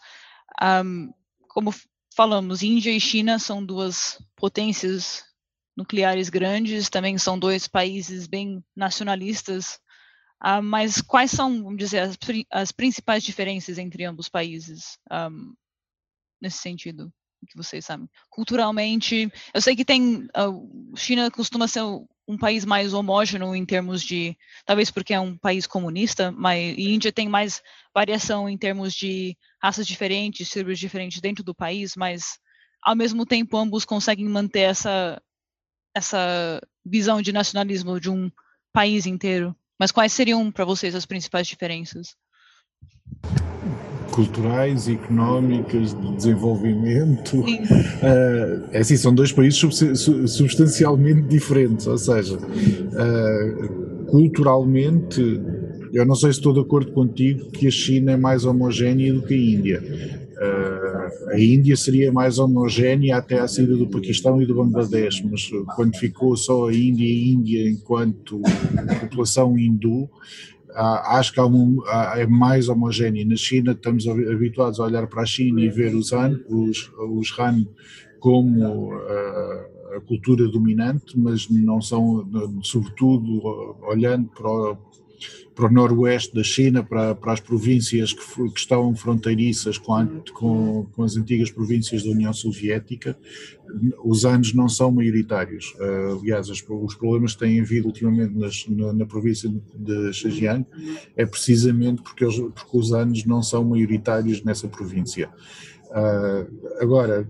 um, 0.86 1.12
como 1.50 1.74
falamos, 2.16 2.63
Índia 2.63 2.92
e 2.92 3.00
China 3.00 3.40
são 3.40 3.63
duas 3.63 4.20
potências 4.36 5.24
nucleares 5.76 6.30
grandes, 6.30 6.90
também 6.90 7.18
são 7.18 7.38
dois 7.38 7.68
países 7.68 8.26
bem 8.26 8.63
nacionalistas 8.76 9.80
Uh, 10.43 10.62
mas 10.62 11.02
quais 11.02 11.32
são, 11.32 11.63
vamos 11.63 11.78
dizer, 11.78 12.00
as, 12.00 12.17
as 12.52 12.71
principais 12.71 13.23
diferenças 13.23 13.78
entre 13.78 14.04
ambos 14.06 14.28
os 14.28 14.30
países 14.30 15.00
um, 15.12 15.54
nesse 16.41 16.60
sentido? 16.60 17.12
que 17.45 17.56
vocês 17.56 17.86
sabem. 17.86 18.10
Culturalmente, 18.30 19.32
eu 19.54 19.62
sei 19.62 19.76
que 19.76 19.86
tem. 19.86 20.28
Uh, 20.36 20.95
China 20.95 21.30
costuma 21.30 21.67
ser 21.67 21.82
um 22.28 22.38
país 22.38 22.65
mais 22.65 22.93
homógeno 22.93 23.56
em 23.56 23.65
termos 23.65 24.02
de. 24.02 24.36
Talvez 24.65 24.89
porque 24.89 25.13
é 25.13 25.19
um 25.19 25.38
país 25.38 25.67
comunista, 25.67 26.32
mas 26.32 26.76
e 26.78 26.93
Índia 26.93 27.12
tem 27.12 27.28
mais 27.30 27.62
variação 27.93 28.50
em 28.50 28.58
termos 28.58 28.93
de 28.93 29.38
raças 29.62 29.86
diferentes, 29.86 30.50
tribos 30.50 30.80
diferentes 30.80 31.21
dentro 31.21 31.43
do 31.43 31.56
país, 31.56 31.95
mas 31.95 32.39
ao 32.82 32.95
mesmo 32.95 33.26
tempo 33.26 33.58
ambos 33.58 33.86
conseguem 33.86 34.28
manter 34.28 34.62
essa, 34.62 35.21
essa 35.95 36.62
visão 36.86 37.21
de 37.21 37.32
nacionalismo 37.32 38.00
de 38.00 38.10
um 38.10 38.32
país 38.73 39.06
inteiro. 39.06 39.56
Mas 39.80 39.92
quais 39.92 40.12
seriam 40.12 40.52
para 40.52 40.66
vocês 40.66 40.96
as 40.96 41.06
principais 41.06 41.48
diferenças? 41.48 42.16
Culturais, 44.12 44.88
económicas, 44.88 45.94
de 45.94 46.16
desenvolvimento. 46.16 47.40
Uh, 47.42 48.70
é 48.72 48.80
assim, 48.80 48.98
são 48.98 49.13
dois 49.13 49.32
países 49.32 49.60
substancialmente 49.60 51.28
diferentes, 51.28 51.86
ou 51.86 51.98
seja, 51.98 52.38
uh, 52.38 54.06
culturalmente, 54.10 55.22
eu 55.94 56.06
não 56.06 56.16
sei 56.16 56.32
se 56.34 56.40
estou 56.40 56.54
de 56.54 56.62
acordo 56.62 56.92
contigo 56.94 57.52
que 57.52 57.68
a 57.68 57.72
China 57.72 58.13
é 58.13 58.18
mais 58.18 58.46
homogénea 58.46 59.13
do 59.13 59.22
que 59.22 59.34
a 59.34 59.38
Índia. 59.38 60.27
Uh, 60.38 61.32
a 61.32 61.39
Índia 61.39 61.76
seria 61.76 62.12
mais 62.12 62.38
homogénea 62.38 63.17
até 63.17 63.39
a 63.39 63.47
saída 63.47 63.76
do 63.76 63.88
Paquistão 63.88 64.39
e 64.39 64.45
do 64.45 64.54
Bangladesh, 64.54 65.23
mas 65.23 65.50
quando 65.76 65.97
ficou 65.97 66.38
só 66.38 66.67
a 66.69 66.73
Índia 66.73 67.06
e 67.06 67.32
Índia 67.32 67.67
enquanto 67.67 68.39
população 69.00 69.58
hindu, 69.58 70.08
acho 70.76 71.34
que 71.34 71.41
um, 71.41 71.80
é 72.15 72.28
mais 72.28 72.69
homogénea. 72.69 73.26
Na 73.26 73.36
China 73.36 73.71
estamos 73.71 74.08
habituados 74.08 74.80
a 74.80 74.84
olhar 74.84 75.08
para 75.08 75.23
a 75.23 75.26
China 75.26 75.60
e 75.60 75.69
ver 75.69 75.95
os 75.95 76.13
Han, 76.13 76.39
os, 76.47 76.91
os 77.00 77.39
Han 77.39 77.65
como 78.19 78.93
a 78.93 80.02
cultura 80.02 80.47
dominante, 80.47 81.17
mas 81.17 81.50
não 81.50 81.82
são, 81.82 82.28
sobretudo, 82.62 83.76
olhando 83.88 84.30
para 84.30 84.78
para 85.58 85.65
o 85.65 85.72
noroeste 85.74 86.36
da 86.36 86.43
China, 86.43 86.84
para, 86.84 87.15
para 87.15 87.34
as 87.34 87.39
províncias 87.39 88.13
que, 88.13 88.50
que 88.52 88.60
estão 88.60 88.96
fronteiriças 88.96 89.80
com, 89.80 89.96
a, 89.96 90.06
com, 90.32 90.86
com, 90.91 91.04
as 91.04 91.17
antigas 91.17 91.50
províncias 91.50 92.04
da 92.04 92.12
União 92.12 92.32
Soviética, 92.32 93.17
os 94.06 94.24
anos 94.24 94.54
não 94.54 94.70
são 94.70 94.91
maioritários. 94.91 95.74
Uh, 95.80 96.20
aliás, 96.22 96.48
os, 96.48 96.63
os, 96.70 96.93
problemas 96.93 97.34
que 97.34 97.39
têm 97.39 97.60
havido 97.60 97.88
ultimamente 97.88 98.36
nas, 98.36 98.67
na, 98.67 98.93
na, 98.93 99.06
província 99.08 99.52
de 99.76 100.13
Xinjiang 100.13 100.63
é 101.15 101.26
precisamente 101.26 102.04
porque, 102.04 102.24
eles, 102.24 102.38
porque 102.38 102.78
os 102.78 102.93
anos 102.93 103.26
não 103.26 103.41
são 103.41 103.63
maioritários 103.63 104.43
nessa 104.43 104.67
província. 104.67 105.28
Uh, 105.86 106.80
agora, 106.80 107.28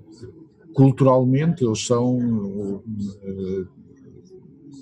culturalmente, 0.74 1.64
eles 1.64 1.86
são, 1.86 2.18
uh, 2.18 3.68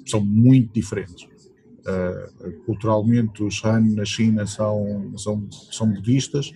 são 0.03 0.19
muito 0.25 0.73
diferentes. 0.73 1.34
Uh, 1.85 2.51
culturalmente, 2.65 3.43
os 3.43 3.63
Han 3.63 3.93
na 3.95 4.05
China 4.05 4.47
são, 4.47 5.13
são, 5.17 5.47
são 5.51 5.87
budistas, 5.91 6.51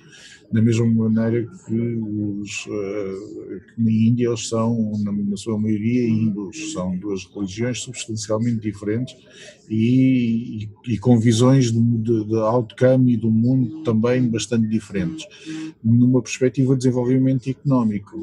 da 0.51 0.59
mesma 0.59 0.87
maneira 0.87 1.45
que, 1.67 1.75
os, 1.75 2.65
uh, 2.65 3.61
que 3.75 3.81
na 3.83 3.91
Índia 3.91 4.29
eles 4.29 4.49
são, 4.49 4.91
na, 5.03 5.11
na, 5.11 5.37
sua 5.37 5.59
maioria, 5.59 6.09
hindus. 6.09 6.73
São 6.73 6.97
duas 6.97 7.25
religiões 7.25 7.81
substancialmente 7.81 8.59
diferentes 8.59 9.15
e, 9.69 10.63
e, 10.63 10.93
e 10.93 10.97
com 10.97 11.19
visões 11.19 11.71
de, 11.71 11.79
de, 11.79 12.25
de 12.25 12.35
outcome 12.35 13.13
e 13.13 13.17
do 13.17 13.29
mundo 13.29 13.83
também 13.83 14.27
bastante 14.27 14.67
diferentes. 14.67 15.27
Numa 15.83 16.21
perspectiva 16.23 16.73
de 16.73 16.79
desenvolvimento 16.79 17.47
económico, 17.47 18.17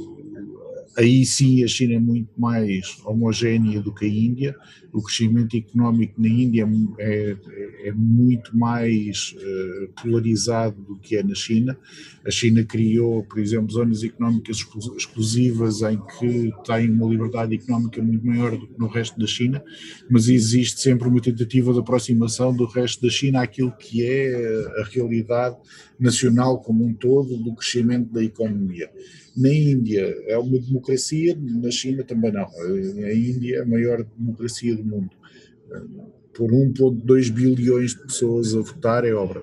Aí 0.96 1.26
sim 1.26 1.62
a 1.62 1.68
China 1.68 1.94
é 1.94 2.00
muito 2.00 2.30
mais 2.38 2.98
homogénea 3.04 3.82
do 3.82 3.92
que 3.92 4.06
a 4.06 4.08
Índia, 4.08 4.56
o 4.96 5.02
crescimento 5.02 5.54
económico 5.54 6.18
na 6.18 6.28
Índia 6.28 6.66
é, 6.98 7.36
é, 7.38 7.88
é 7.88 7.92
muito 7.92 8.56
mais 8.56 9.34
uh, 9.36 9.92
polarizado 10.00 10.80
do 10.82 10.96
que 10.96 11.16
é 11.16 11.22
na 11.22 11.34
China. 11.34 11.78
A 12.26 12.30
China 12.30 12.64
criou, 12.64 13.22
por 13.24 13.38
exemplo, 13.38 13.70
zonas 13.70 14.02
económicas 14.02 14.64
exclusivas 14.96 15.82
em 15.82 16.00
que 16.18 16.50
tem 16.64 16.90
uma 16.90 17.10
liberdade 17.10 17.54
económica 17.54 18.02
muito 18.02 18.26
maior 18.26 18.56
do 18.56 18.66
que 18.66 18.78
no 18.78 18.86
resto 18.86 19.18
da 19.20 19.26
China, 19.26 19.62
mas 20.10 20.28
existe 20.28 20.80
sempre 20.80 21.08
uma 21.08 21.20
tentativa 21.20 21.74
de 21.74 21.80
aproximação 21.80 22.56
do 22.56 22.64
resto 22.64 23.02
da 23.02 23.10
China 23.10 23.42
àquilo 23.42 23.76
que 23.76 24.02
é 24.02 24.34
a 24.80 24.84
realidade 24.84 25.56
nacional 25.98 26.60
como 26.60 26.84
um 26.84 26.94
todo 26.94 27.36
do 27.36 27.54
crescimento 27.54 28.12
da 28.12 28.22
economia. 28.22 28.90
Na 29.36 29.52
Índia 29.52 30.02
é 30.26 30.38
uma 30.38 30.58
democracia, 30.58 31.36
na 31.38 31.70
China 31.70 32.02
também 32.04 32.32
não. 32.32 32.46
A 32.46 33.14
Índia 33.14 33.56
é 33.56 33.60
a 33.62 33.66
maior 33.66 34.04
democracia 34.16 34.74
do 34.74 34.84
mundo. 34.84 35.10
Por 36.34 36.50
1,2 36.50 37.30
bilhões 37.30 37.92
de 37.92 38.02
pessoas 38.02 38.54
a 38.54 38.60
votar 38.60 39.04
é 39.04 39.12
obra. 39.12 39.42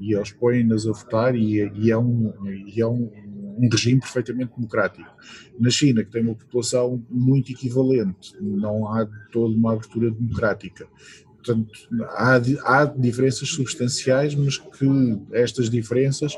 E 0.00 0.14
eles 0.14 0.32
põem-nas 0.32 0.86
a 0.86 0.92
votar 0.92 1.34
e, 1.34 1.70
e, 1.74 1.90
é, 1.90 1.98
um, 1.98 2.32
e 2.66 2.80
é 2.80 2.86
um, 2.86 3.10
um 3.58 3.68
regime 3.70 4.00
perfeitamente 4.00 4.52
democrático. 4.54 5.10
Na 5.58 5.70
China, 5.70 6.04
que 6.04 6.10
tem 6.10 6.22
uma 6.22 6.36
população 6.36 7.04
muito 7.10 7.50
equivalente, 7.50 8.34
não 8.40 8.86
há 8.86 9.06
toda 9.32 9.54
uma 9.54 9.72
abertura 9.72 10.10
democrática. 10.10 10.86
Portanto, 11.48 11.70
há, 12.10 12.40
há 12.64 12.84
diferenças 12.84 13.48
substanciais, 13.48 14.34
mas 14.34 14.58
que 14.58 14.86
estas 15.32 15.70
diferenças 15.70 16.36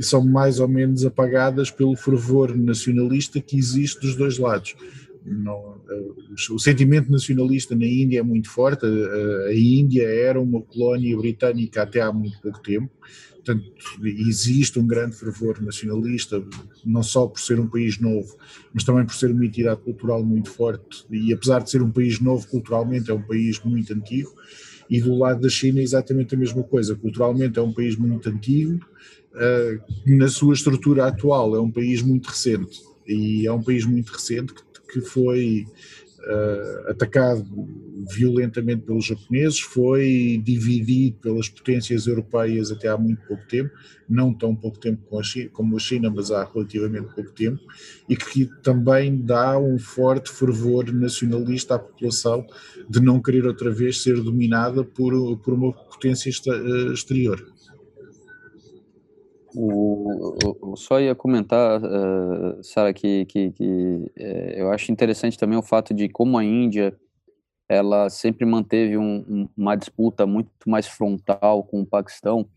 são 0.00 0.24
mais 0.24 0.60
ou 0.60 0.68
menos 0.68 1.04
apagadas 1.04 1.70
pelo 1.70 1.96
fervor 1.96 2.56
nacionalista 2.56 3.40
que 3.40 3.56
existe 3.56 4.00
dos 4.00 4.14
dois 4.14 4.38
lados. 4.38 4.76
Não, 5.24 5.80
eh, 5.90 6.52
o 6.52 6.58
sentimento 6.58 7.10
nacionalista 7.10 7.74
na 7.74 7.84
Índia 7.84 8.20
é 8.20 8.22
muito 8.22 8.48
forte. 8.48 8.86
A, 8.86 9.48
a 9.48 9.54
Índia 9.54 10.04
era 10.04 10.40
uma 10.40 10.62
colónia 10.62 11.16
britânica 11.16 11.82
até 11.82 12.00
há 12.00 12.12
muito 12.12 12.40
pouco 12.40 12.60
tempo, 12.60 12.90
portanto, 13.48 13.72
existe 14.04 14.78
um 14.78 14.86
grande 14.86 15.16
fervor 15.16 15.60
nacionalista, 15.62 16.42
não 16.84 17.02
só 17.02 17.26
por 17.26 17.40
ser 17.40 17.58
um 17.58 17.66
país 17.66 17.98
novo, 17.98 18.36
mas 18.72 18.84
também 18.84 19.06
por 19.06 19.14
ser 19.14 19.30
uma 19.30 19.46
entidade 19.46 19.80
cultural 19.80 20.22
muito 20.22 20.50
forte. 20.50 21.06
E 21.10 21.32
apesar 21.32 21.60
de 21.60 21.70
ser 21.70 21.82
um 21.82 21.90
país 21.90 22.20
novo 22.20 22.46
culturalmente, 22.46 23.10
é 23.10 23.14
um 23.14 23.22
país 23.22 23.58
muito 23.64 23.92
antigo. 23.94 24.32
E 24.90 25.00
do 25.00 25.16
lado 25.16 25.40
da 25.40 25.48
China 25.48 25.80
é 25.80 25.82
exatamente 25.82 26.34
a 26.34 26.38
mesma 26.38 26.62
coisa. 26.62 26.94
Culturalmente 26.94 27.58
é 27.58 27.62
um 27.62 27.72
país 27.72 27.96
muito 27.96 28.28
antigo, 28.28 28.80
uh, 29.34 30.16
na 30.16 30.28
sua 30.28 30.54
estrutura 30.54 31.06
atual 31.06 31.54
é 31.54 31.60
um 31.60 31.70
país 31.70 32.02
muito 32.02 32.26
recente 32.28 32.80
e 33.06 33.46
é 33.46 33.52
um 33.52 33.62
país 33.62 33.84
muito 33.84 34.12
recente 34.12 34.52
que, 34.54 34.62
que 34.92 35.00
foi 35.00 35.66
uh, 36.20 36.90
atacado 36.90 37.46
violentamente 38.10 38.82
pelos 38.82 39.06
japoneses, 39.06 39.60
foi 39.60 40.40
dividido 40.42 41.16
pelas 41.18 41.48
potências 41.48 42.06
europeias 42.06 42.70
até 42.70 42.88
há 42.88 42.96
muito 42.96 43.20
pouco 43.26 43.46
tempo, 43.46 43.70
não 44.08 44.32
tão 44.32 44.54
pouco 44.54 44.78
tempo 44.78 45.18
a 45.18 45.22
China, 45.22 45.50
como 45.52 45.76
a 45.76 45.80
China, 45.80 46.10
mas 46.10 46.30
há 46.30 46.44
relativamente 46.44 47.14
pouco 47.14 47.30
tempo, 47.32 47.60
e 48.08 48.16
que 48.16 48.46
também 48.62 49.16
dá 49.16 49.58
um 49.58 49.78
forte 49.78 50.30
fervor 50.30 50.92
nacionalista 50.92 51.74
à 51.74 51.78
população 51.78 52.46
de 52.88 53.00
não 53.00 53.20
querer 53.20 53.44
outra 53.46 53.70
vez 53.70 54.02
ser 54.02 54.22
dominada 54.22 54.84
por, 54.84 55.36
por 55.38 55.54
uma 55.54 55.72
potência 55.72 56.30
eh, 56.30 56.92
exterior. 56.92 57.57
O, 59.54 60.36
eu 60.62 60.76
só 60.76 61.00
ia 61.00 61.14
comentar, 61.14 61.80
uh, 61.80 62.62
Sara, 62.62 62.92
que, 62.92 63.24
que, 63.26 63.50
que 63.52 64.12
é, 64.16 64.60
eu 64.60 64.70
acho 64.70 64.92
interessante 64.92 65.38
também 65.38 65.58
o 65.58 65.62
fato 65.62 65.94
de 65.94 66.08
como 66.08 66.36
a 66.36 66.44
Índia 66.44 66.94
ela 67.68 68.08
sempre 68.08 68.46
manteve 68.46 68.96
um, 68.96 69.24
um, 69.28 69.48
uma 69.56 69.76
disputa 69.76 70.26
muito 70.26 70.50
mais 70.66 70.86
frontal 70.86 71.62
com 71.62 71.82
o 71.82 71.86
Paquistão 71.86 72.48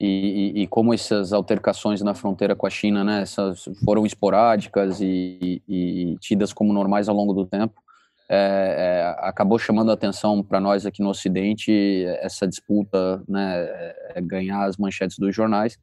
e, 0.00 0.54
e, 0.56 0.62
e, 0.62 0.66
como 0.66 0.94
essas 0.94 1.32
altercações 1.32 2.00
na 2.02 2.14
fronteira 2.14 2.54
com 2.54 2.66
a 2.66 2.70
China, 2.70 3.02
né, 3.02 3.24
foram 3.84 4.06
esporádicas 4.06 5.00
e, 5.00 5.60
e 5.68 6.16
tidas 6.20 6.52
como 6.52 6.72
normais 6.72 7.08
ao 7.08 7.16
longo 7.16 7.34
do 7.34 7.44
tempo, 7.44 7.82
é, 8.28 9.16
é, 9.18 9.26
acabou 9.26 9.58
chamando 9.58 9.90
a 9.90 9.94
atenção 9.94 10.42
para 10.42 10.60
nós 10.60 10.86
aqui 10.86 11.02
no 11.02 11.08
Ocidente 11.08 12.04
essa 12.20 12.46
disputa, 12.46 13.22
né, 13.28 13.68
ganhar 14.22 14.64
as 14.66 14.76
manchetes 14.76 15.18
dos 15.18 15.34
jornais 15.34 15.78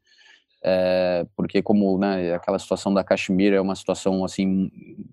é, 0.68 1.24
porque 1.36 1.62
como 1.62 1.96
né, 1.96 2.34
aquela 2.34 2.58
situação 2.58 2.92
da 2.92 3.04
Caxemira 3.04 3.54
é 3.54 3.60
uma 3.60 3.76
situação 3.76 4.24
assim 4.24 4.68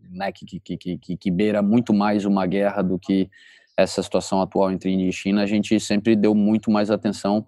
né, 0.09 0.31
que, 0.31 0.59
que, 0.59 0.97
que, 0.97 1.17
que, 1.17 1.31
beira 1.31 1.61
muito 1.61 1.93
mais 1.93 2.25
uma 2.25 2.47
guerra 2.47 2.81
do 2.81 2.97
que 2.97 3.29
essa 3.77 4.01
situação 4.01 4.41
atual 4.41 4.71
entre 4.71 4.89
Índia 4.89 5.09
e 5.09 5.13
China, 5.13 5.43
a 5.43 5.45
gente 5.45 5.79
sempre 5.79 6.15
deu 6.15 6.33
muito 6.33 6.71
mais 6.71 6.89
atenção 6.89 7.45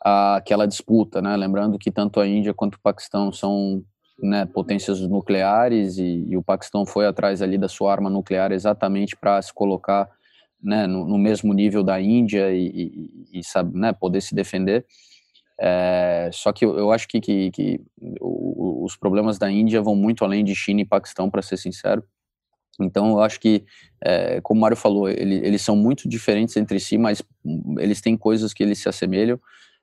àquela 0.00 0.64
disputa, 0.64 1.20
né? 1.20 1.36
lembrando 1.36 1.76
que 1.76 1.90
tanto 1.90 2.20
a 2.20 2.26
Índia 2.26 2.54
quanto 2.54 2.76
o 2.76 2.80
Paquistão 2.80 3.32
são 3.32 3.82
né, 4.16 4.46
potências 4.46 5.00
nucleares 5.00 5.98
e, 5.98 6.26
e, 6.28 6.36
o 6.36 6.42
Paquistão 6.42 6.86
foi 6.86 7.04
atrás 7.04 7.42
ali 7.42 7.58
da 7.58 7.66
sua 7.66 7.90
arma 7.90 8.08
nuclear 8.08 8.52
exatamente 8.52 9.16
para 9.16 9.42
se 9.42 9.52
colocar 9.52 10.08
né, 10.62 10.86
no, 10.86 11.04
no, 11.04 11.18
mesmo 11.18 11.52
nível 11.52 11.82
da 11.82 12.00
Índia 12.00 12.52
e, 12.52 12.68
e, 13.32 13.40
e 13.40 13.44
sabe, 13.44 13.76
né, 13.76 13.92
poder 13.92 14.20
se 14.20 14.36
defender. 14.36 14.86
É, 15.60 16.30
só 16.32 16.52
que 16.52 16.64
eu, 16.64 16.90
acho 16.90 17.06
que, 17.06 17.20
que, 17.20 17.50
que 17.50 17.80
os 18.20 18.96
problemas 18.96 19.38
da 19.38 19.50
Índia 19.50 19.80
vão 19.80 19.94
muito 19.94 20.24
além 20.24 20.44
de 20.44 20.54
China 20.54 20.80
e 20.80 20.84
Paquistão, 20.84 21.30
para 21.30 21.42
ser 21.42 21.56
sincero. 21.56 22.02
Então, 22.80 23.10
eu 23.10 23.20
acho 23.20 23.38
que, 23.38 23.64
é, 24.00 24.40
como 24.40 24.58
o 24.58 24.60
Mário 24.60 24.76
falou, 24.76 25.08
ele, 25.08 25.36
eles 25.36 25.62
são 25.62 25.76
muito 25.76 26.08
diferentes 26.08 26.56
entre 26.56 26.80
si, 26.80 26.98
mas 26.98 27.22
eles 27.78 28.00
têm 28.00 28.16
coisas 28.16 28.52
que 28.52 28.62
eles 28.62 28.78
se 28.78 28.88
assemelham. 28.88 29.38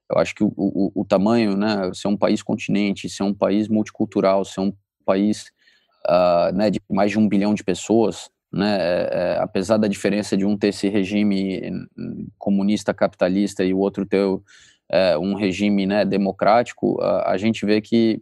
Eu 0.09 0.17
acho 0.17 0.35
que 0.35 0.43
o, 0.43 0.51
o, 0.57 0.91
o 0.93 1.05
tamanho, 1.05 1.55
né, 1.55 1.89
ser 1.93 2.09
um 2.09 2.17
país 2.17 2.43
continente, 2.43 3.09
ser 3.09 3.23
um 3.23 3.33
país 3.33 3.69
multicultural, 3.69 4.43
ser 4.43 4.59
um 4.59 4.73
país 5.05 5.45
uh, 6.05 6.53
né, 6.53 6.69
de 6.69 6.81
mais 6.89 7.11
de 7.11 7.19
um 7.19 7.29
bilhão 7.29 7.53
de 7.53 7.63
pessoas, 7.63 8.29
né, 8.51 8.77
é, 8.77 9.09
é, 9.11 9.37
apesar 9.39 9.77
da 9.77 9.87
diferença 9.87 10.35
de 10.35 10.45
um 10.45 10.57
ter 10.57 10.67
esse 10.67 10.89
regime 10.89 11.87
comunista 12.37 12.93
capitalista 12.93 13.63
e 13.63 13.73
o 13.73 13.79
outro 13.79 14.05
ter 14.05 14.25
é, 14.91 15.17
um 15.17 15.33
regime 15.35 15.85
né, 15.85 16.03
democrático, 16.03 17.01
a, 17.01 17.31
a, 17.31 17.37
gente 17.37 17.65
vê 17.65 17.79
que 17.79 18.21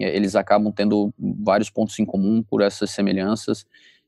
é, 0.00 0.16
eles 0.16 0.36
acabam 0.36 0.72
tendo 0.72 1.12
vários 1.18 1.68
pontos 1.68 1.98
em 1.98 2.04
comum 2.04 2.42
por 2.42 2.62
essas 2.62 2.90
semelhanças 2.90 3.66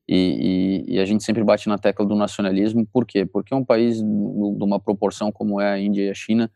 e, 0.09 0.85
e, 0.87 0.95
e, 0.95 1.01
a 1.01 1.05
gente 1.05 1.25
sempre 1.25 1.43
bate 1.43 1.69
na 1.69 1.77
tecla 1.77 2.07
do 2.07 2.15
nacionalismo, 2.15 2.87
por 2.87 3.05
quê? 3.05 3.27
Porque 3.27 3.55
um 3.55 3.65
país 3.65 3.99
de 3.99 4.05
uma 4.05 4.81
proporção 4.81 5.31
como 5.33 5.61
é 5.61 5.73
a 5.73 5.79
Índia 5.79 6.05
e 6.05 6.09
a 6.09 6.15
China. 6.15 6.51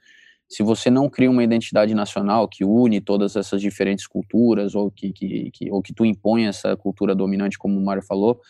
Se 0.49 0.63
você 0.63 0.89
não 0.91 1.09
cria 1.09 1.31
uma 1.31 1.43
identidade 1.43 1.95
nacional 1.95 2.47
que 2.49 2.65
une 2.65 3.01
todas 3.01 3.37
essas 3.37 3.61
diferentes 3.61 4.07
culturas 4.07 4.75
ou 4.75 4.91
que, 4.91 5.13
que, 5.13 5.51
que 5.51 5.71
ou 5.71 5.83
que 5.83 5.93
tu 5.93 6.05
impõe 6.05 6.47
essa 6.47 6.77
cultura 6.77 7.15
dominante, 7.15 7.59
como 7.59 7.79
o 7.79 7.85
Mário 7.85 8.03
falou, 8.03 8.41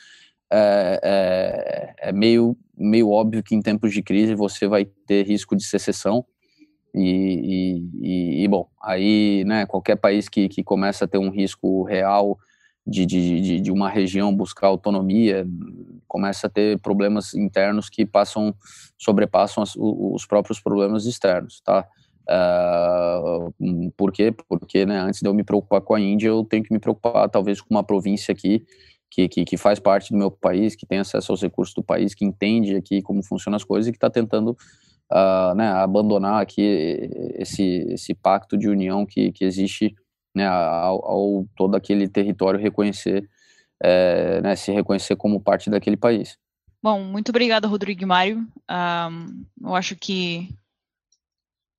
é, 0.52 1.00
é, 1.02 2.08
é, 2.08 2.12
meio, 2.12 2.56
meio 2.76 3.10
óbvio 3.10 3.42
que 3.42 3.54
em 3.54 3.62
tempos 3.62 3.92
de 3.92 4.02
crise 4.02 4.34
você 4.34 4.68
vai 4.68 4.84
ter 4.84 5.26
risco 5.26 5.56
de 5.56 5.64
secessão 5.64 6.24
e, 6.94 7.88
e, 8.00 8.44
e 8.44 8.48
bom, 8.48 8.68
aí, 8.82 9.44
né, 9.46 9.66
qualquer 9.66 9.96
país 9.96 10.28
que, 10.28 10.48
que 10.48 10.62
começa 10.62 11.04
a 11.04 11.08
ter 11.08 11.18
um 11.18 11.30
risco 11.30 11.82
real 11.84 12.38
de, 12.86 13.06
de, 13.06 13.60
de, 13.60 13.70
uma 13.70 13.88
região 13.88 14.34
buscar 14.34 14.66
autonomia, 14.66 15.46
começa 16.06 16.48
a 16.48 16.50
ter 16.50 16.78
problemas 16.80 17.32
internos 17.32 17.88
que 17.88 18.04
passam, 18.04 18.54
sobrepassam 18.98 19.62
os, 19.62 19.74
os 19.76 20.26
próprios 20.26 20.60
problemas 20.60 21.06
externos, 21.06 21.60
tá? 21.60 21.86
Uh, 22.28 23.92
por 23.96 24.12
quê? 24.12 24.32
Porque 24.48 24.86
né, 24.86 24.98
antes 24.98 25.20
de 25.20 25.28
eu 25.28 25.34
me 25.34 25.42
preocupar 25.42 25.80
com 25.80 25.94
a 25.94 26.00
Índia, 26.00 26.28
eu 26.28 26.44
tenho 26.44 26.62
que 26.62 26.72
me 26.72 26.78
preocupar 26.78 27.28
talvez 27.28 27.60
com 27.60 27.68
uma 27.70 27.82
província 27.82 28.32
aqui 28.32 28.64
que, 29.10 29.28
que, 29.28 29.44
que, 29.44 29.56
faz 29.56 29.78
parte 29.78 30.12
do 30.12 30.18
meu 30.18 30.30
país, 30.30 30.74
que 30.74 30.86
tem 30.86 30.98
acesso 30.98 31.32
aos 31.32 31.42
recursos 31.42 31.74
do 31.74 31.82
país, 31.82 32.14
que 32.14 32.24
entende 32.24 32.76
aqui 32.76 33.02
como 33.02 33.22
funcionam 33.22 33.56
as 33.56 33.64
coisas 33.64 33.88
e 33.88 33.92
que 33.92 33.96
está 33.96 34.08
tentando 34.08 34.56
uh, 35.12 35.54
né, 35.54 35.68
abandonar 35.72 36.40
aqui 36.40 36.62
esse, 37.34 37.86
esse 37.90 38.14
pacto 38.14 38.56
de 38.56 38.68
união 38.68 39.04
que, 39.04 39.30
que 39.32 39.44
existe 39.44 39.94
né, 40.34 40.46
ao, 40.46 41.04
ao 41.04 41.46
todo 41.54 41.76
aquele 41.76 42.08
território 42.08 42.58
reconhecer, 42.58 43.28
é, 43.82 44.40
né, 44.40 44.56
se 44.56 44.72
reconhecer 44.72 45.16
como 45.16 45.40
parte 45.40 45.68
daquele 45.68 45.96
país. 45.96 46.38
Bom, 46.82 47.00
muito 47.04 47.28
obrigada, 47.28 47.68
Rodrigo 47.68 48.06
Mário. 48.06 48.38
Um, 48.68 49.44
eu 49.62 49.74
acho 49.74 49.94
que 49.94 50.48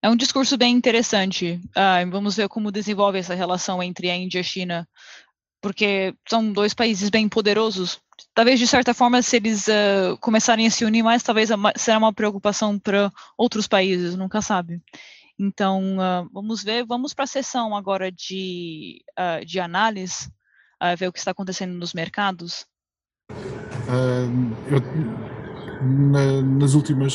é 0.02 0.10
um 0.10 0.16
discurso 0.16 0.58
bem 0.58 0.76
interessante. 0.76 1.60
Uh, 1.70 2.10
vamos 2.10 2.38
ver 2.38 2.48
como 2.48 2.72
desenvolve 2.72 3.18
essa 3.18 3.34
relação 3.34 3.82
entre 3.82 4.10
a 4.10 4.16
Índia 4.16 4.38
e 4.38 4.42
a 4.42 4.44
China, 4.44 4.88
porque 5.64 6.14
são 6.28 6.52
dois 6.52 6.74
países 6.74 7.10
bem 7.10 7.30
poderosos. 7.30 8.02
Talvez, 8.36 8.60
de 8.60 8.68
certa 8.68 8.94
forma, 8.94 9.22
se 9.22 9.38
eles 9.38 9.66
uh, 9.70 10.18
começarem 10.20 10.68
a 10.68 10.70
se 10.70 10.84
unir 10.84 11.02
mais, 11.02 11.24
talvez 11.24 11.50
será 11.78 11.98
uma 11.98 12.12
preocupação 12.12 12.78
para 12.78 13.10
outros 13.38 13.66
países, 13.66 14.14
nunca 14.14 14.42
sabe. 14.42 14.82
Então, 15.40 15.98
uh, 15.98 16.30
vamos 16.34 16.62
ver, 16.64 16.86
vamos 16.86 17.14
para 17.14 17.24
a 17.24 17.28
sessão 17.28 17.76
agora 17.78 18.12
de, 18.12 19.02
uh, 19.18 19.44
de 19.46 19.60
análise, 19.60 20.30
ver 20.98 21.08
o 21.08 21.14
que 21.14 21.20
está 21.20 21.32
acontecendo 21.32 21.74
nos 21.76 21.94
mercados. 21.94 22.66
Eu, 24.70 25.33
na, 25.84 26.42
nas 26.42 26.74
últimas 26.74 27.14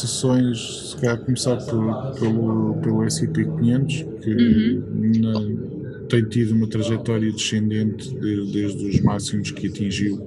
sessões, 0.00 0.90
se 0.90 0.96
calhar 0.96 1.18
começar 1.24 1.56
por, 1.56 2.14
pelo, 2.18 2.74
pelo 2.80 3.02
S&P 3.04 3.44
500, 3.44 3.94
que 4.22 4.30
uhum. 4.30 5.12
na, 5.20 6.08
tem 6.08 6.24
tido 6.24 6.54
uma 6.54 6.68
trajetória 6.68 7.32
descendente 7.32 8.14
de, 8.14 8.52
desde 8.52 8.86
os 8.86 9.00
máximos 9.00 9.50
que 9.50 9.68
atingiu 9.68 10.22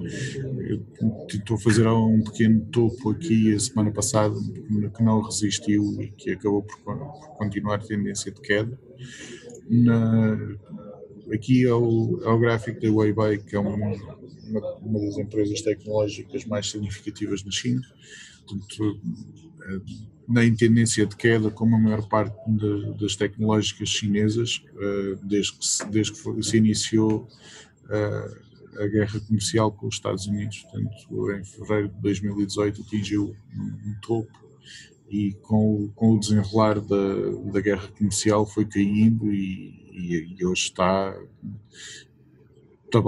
tentou 1.28 1.58
fazer 1.58 1.86
um 1.86 2.22
pequeno 2.22 2.60
topo 2.72 3.10
aqui 3.10 3.54
a 3.54 3.60
semana 3.60 3.92
passada, 3.92 4.34
que 4.96 5.02
não 5.02 5.20
resistiu 5.20 5.82
e 6.00 6.08
que 6.08 6.32
acabou 6.32 6.62
por, 6.62 6.78
por 6.78 7.36
continuar 7.36 7.76
a 7.76 7.78
tendência 7.78 8.32
de 8.32 8.40
queda. 8.40 8.78
Na, 9.68 10.36
aqui 11.32 11.66
é 11.66 11.72
o, 11.72 12.20
é 12.22 12.28
o 12.28 12.38
gráfico 12.38 12.80
da 12.80 12.90
Weibo, 12.90 13.44
que 13.44 13.56
é 13.56 13.58
uma, 13.58 13.74
uma, 13.74 14.78
uma, 14.80 15.00
das 15.00 15.18
empresas 15.18 15.60
tecnológicas 15.60 16.44
mais 16.44 16.70
significativas 16.70 17.44
na 17.44 17.50
China. 17.50 17.82
Portanto, 18.46 19.00
eh, 19.62 19.80
nem 20.28 20.54
tendência 20.54 21.06
de 21.06 21.16
queda 21.16 21.50
como 21.50 21.76
a 21.76 21.78
maior 21.78 22.08
parte 22.08 22.36
de, 22.50 22.94
das 22.98 23.16
tecnológicas 23.16 23.88
chinesas, 23.88 24.62
eh, 24.76 25.18
desde 25.22 25.52
que 25.52 25.66
se, 25.66 25.90
desde 25.90 26.12
que 26.12 26.42
se 26.42 26.56
iniciou 26.56 27.28
eh, 27.90 28.46
a 28.78 28.86
guerra 28.86 29.20
comercial 29.20 29.72
com 29.72 29.86
os 29.86 29.94
Estados 29.94 30.26
Unidos, 30.26 30.62
portanto, 30.62 31.32
em 31.32 31.44
fevereiro 31.44 31.88
de 31.88 32.00
2018 32.02 32.82
atingiu 32.82 33.36
um 33.54 33.94
topo 34.02 34.46
e 35.08 35.32
com, 35.42 35.88
com 35.94 36.14
o 36.14 36.18
desenrolar 36.18 36.80
da, 36.80 37.30
da 37.52 37.60
guerra 37.60 37.88
comercial 37.96 38.44
foi 38.44 38.66
caindo 38.66 39.32
e, 39.32 39.85
e, 39.96 40.36
e 40.38 40.44
hoje 40.44 40.64
está, 40.64 41.18
está, 42.84 43.00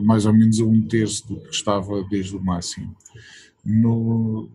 mais 0.00 0.24
ou 0.24 0.32
menos 0.32 0.60
a 0.60 0.64
um 0.64 0.80
terço 0.86 1.26
do 1.28 1.40
que 1.40 1.50
estava 1.50 2.02
desde 2.04 2.36
o 2.36 2.42
máximo. 2.42 2.96
No, 3.64 4.48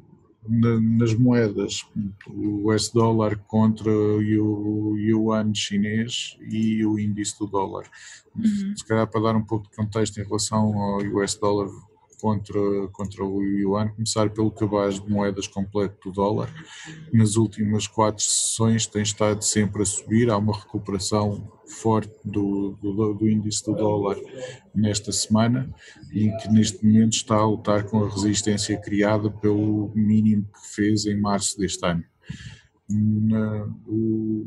na, 0.47 0.79
nas 0.79 1.13
moedas, 1.13 1.85
o 2.25 2.71
US 2.71 2.89
dólar 2.89 3.37
contra 3.47 3.91
o 3.91 4.97
yuan 4.97 5.53
chinês 5.53 6.37
e 6.39 6.85
o 6.85 6.97
índice 6.97 7.37
do 7.37 7.45
dólar. 7.45 7.85
Uhum. 8.35 8.73
Se 8.75 8.85
calhar 8.85 9.07
para 9.07 9.21
dar 9.21 9.35
um 9.35 9.43
pouco 9.43 9.69
de 9.69 9.75
contexto 9.75 10.19
em 10.19 10.23
relação 10.23 10.73
ao 10.79 10.99
US 10.99 11.35
dólar 11.35 11.69
contra, 12.21 12.87
contra 12.91 13.25
o 13.25 13.41
yuan, 13.41 13.89
começar 13.89 14.29
pelo 14.29 14.51
cabaz 14.51 14.99
de 14.99 15.09
moedas 15.09 15.47
completo 15.47 16.09
do 16.09 16.13
dólar. 16.13 16.53
Nas 17.11 17.35
últimas 17.35 17.87
quatro 17.87 18.23
sessões 18.23 18.85
tem 18.85 19.01
estado 19.01 19.43
sempre 19.43 19.81
a 19.81 19.85
subir, 19.85 20.29
há 20.29 20.37
uma 20.37 20.55
recuperação 20.55 21.51
forte 21.65 22.13
do, 22.23 22.77
do, 22.81 23.13
do 23.15 23.29
índice 23.29 23.65
do 23.65 23.73
dólar 23.73 24.17
nesta 24.75 25.11
semana 25.11 25.73
e 26.11 26.29
que 26.37 26.49
neste 26.49 26.85
momento 26.85 27.13
está 27.13 27.35
a 27.35 27.45
lutar 27.45 27.85
com 27.85 28.03
a 28.03 28.09
resistência 28.09 28.79
criada 28.79 29.31
pelo 29.31 29.91
mínimo 29.95 30.43
que 30.43 30.75
fez 30.75 31.05
em 31.05 31.19
março 31.19 31.57
deste 31.57 31.83
ano. 31.85 32.03
Na, 32.87 33.67
o, 33.87 34.45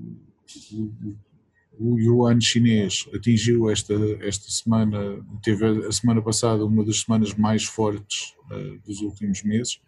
o 1.79 1.99
yuan 1.99 2.41
chinês 2.41 3.09
atingiu 3.15 3.71
esta, 3.71 3.95
esta 4.21 4.51
semana, 4.51 5.25
teve 5.43 5.87
a 5.87 5.93
semana 5.93 6.23
passada 6.23 6.65
uma 6.65 6.85
das 6.85 7.01
semanas 7.01 7.35
mais 7.35 7.65
fortes 7.65 8.35
uh, 8.51 8.79
dos 8.87 9.01
últimos 9.01 9.43
meses, 9.43 9.81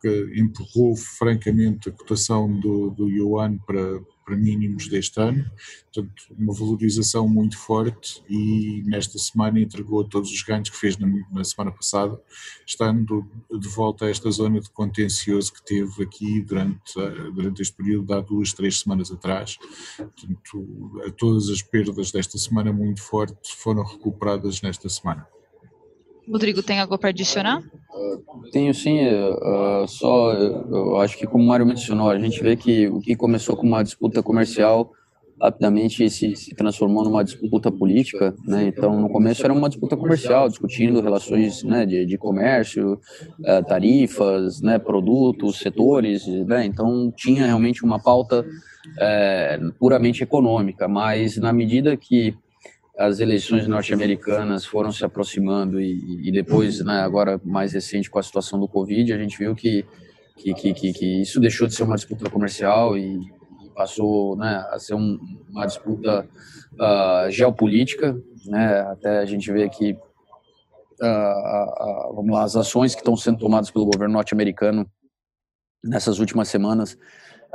que 0.00 0.32
empurrou 0.36 0.96
francamente 0.96 1.88
a 1.88 1.92
cotação 1.92 2.50
do, 2.58 2.90
do 2.90 3.08
yuan 3.08 3.58
para, 3.58 4.00
para 4.30 4.36
mínimos 4.36 4.86
deste 4.86 5.20
ano, 5.20 5.44
portanto, 5.92 6.22
uma 6.38 6.54
valorização 6.54 7.28
muito 7.28 7.58
forte 7.58 8.22
e 8.28 8.80
nesta 8.86 9.18
semana 9.18 9.58
entregou 9.58 10.04
todos 10.04 10.30
os 10.30 10.42
ganhos 10.42 10.70
que 10.70 10.76
fez 10.76 10.96
na, 10.96 11.08
na, 11.32 11.42
semana 11.42 11.72
passada, 11.72 12.20
estando 12.64 13.28
de 13.50 13.68
volta 13.68 14.04
a 14.04 14.10
esta 14.10 14.30
zona 14.30 14.60
de 14.60 14.70
contencioso 14.70 15.52
que 15.52 15.64
teve 15.64 16.04
aqui 16.04 16.40
durante, 16.42 16.94
durante 17.34 17.60
este 17.60 17.74
período, 17.74 18.14
há 18.14 18.20
duas, 18.20 18.52
três 18.52 18.78
semanas 18.78 19.10
atrás. 19.10 19.58
Portanto, 19.96 21.12
todas 21.18 21.48
as 21.48 21.60
perdas 21.60 22.12
desta 22.12 22.38
semana 22.38 22.72
muito 22.72 23.02
fortes 23.02 23.50
foram 23.50 23.82
recuperadas 23.82 24.62
nesta 24.62 24.88
semana. 24.88 25.26
Rodrigo, 26.28 26.62
tem 26.62 26.80
algo 26.80 26.98
para 26.98 27.10
adicionar? 27.10 27.62
Tenho 28.52 28.72
sim, 28.74 29.00
uh, 29.06 29.86
só 29.86 30.32
eu 30.32 30.96
acho 31.00 31.16
que 31.18 31.26
como 31.26 31.44
o 31.44 31.46
Mário 31.46 31.66
mencionou, 31.66 32.10
a 32.10 32.18
gente 32.18 32.42
vê 32.42 32.56
que 32.56 32.88
o 32.88 33.00
que 33.00 33.16
começou 33.16 33.56
com 33.56 33.66
uma 33.66 33.82
disputa 33.82 34.22
comercial 34.22 34.92
rapidamente 35.40 36.08
se, 36.10 36.36
se 36.36 36.54
transformou 36.54 37.02
numa 37.02 37.24
disputa 37.24 37.72
política, 37.72 38.34
né? 38.46 38.64
Então, 38.64 39.00
no 39.00 39.08
começo 39.08 39.42
era 39.42 39.52
uma 39.52 39.68
disputa 39.68 39.96
comercial, 39.96 40.48
discutindo 40.48 41.00
relações, 41.00 41.62
né, 41.62 41.86
de, 41.86 42.04
de 42.04 42.18
comércio, 42.18 42.92
uh, 42.92 43.64
tarifas, 43.66 44.60
né, 44.60 44.78
produtos, 44.78 45.58
setores, 45.58 46.26
né? 46.26 46.66
Então, 46.66 47.10
tinha 47.16 47.46
realmente 47.46 47.82
uma 47.84 47.98
pauta 47.98 48.42
uh, 48.42 49.72
puramente 49.78 50.22
econômica, 50.22 50.86
mas 50.86 51.38
na 51.38 51.52
medida 51.52 51.96
que 51.96 52.34
as 53.00 53.18
eleições 53.18 53.66
norte-americanas 53.66 54.66
foram 54.66 54.92
se 54.92 55.02
aproximando 55.02 55.80
e, 55.80 56.28
e 56.28 56.30
depois, 56.30 56.84
né, 56.84 57.00
agora 57.00 57.40
mais 57.42 57.72
recente 57.72 58.10
com 58.10 58.18
a 58.18 58.22
situação 58.22 58.60
do 58.60 58.68
Covid, 58.68 59.10
a 59.10 59.16
gente 59.16 59.38
viu 59.38 59.54
que, 59.54 59.86
que, 60.36 60.52
que, 60.52 60.92
que 60.92 61.22
isso 61.22 61.40
deixou 61.40 61.66
de 61.66 61.74
ser 61.74 61.84
uma 61.84 61.96
disputa 61.96 62.28
comercial 62.28 62.98
e, 62.98 63.16
e 63.64 63.70
passou 63.74 64.36
né, 64.36 64.66
a 64.70 64.78
ser 64.78 64.92
um, 64.96 65.18
uma 65.48 65.64
disputa 65.64 66.28
uh, 66.74 67.30
geopolítica. 67.30 68.14
Né, 68.44 68.80
até 68.80 69.20
a 69.20 69.24
gente 69.24 69.50
vê 69.50 69.64
aqui 69.64 69.96
uh, 71.00 72.10
uh, 72.10 72.14
vamos 72.14 72.32
lá, 72.34 72.44
as 72.44 72.54
ações 72.54 72.94
que 72.94 73.00
estão 73.00 73.16
sendo 73.16 73.38
tomadas 73.38 73.70
pelo 73.70 73.86
governo 73.86 74.12
norte-americano 74.12 74.86
nessas 75.82 76.18
últimas 76.18 76.48
semanas 76.48 76.98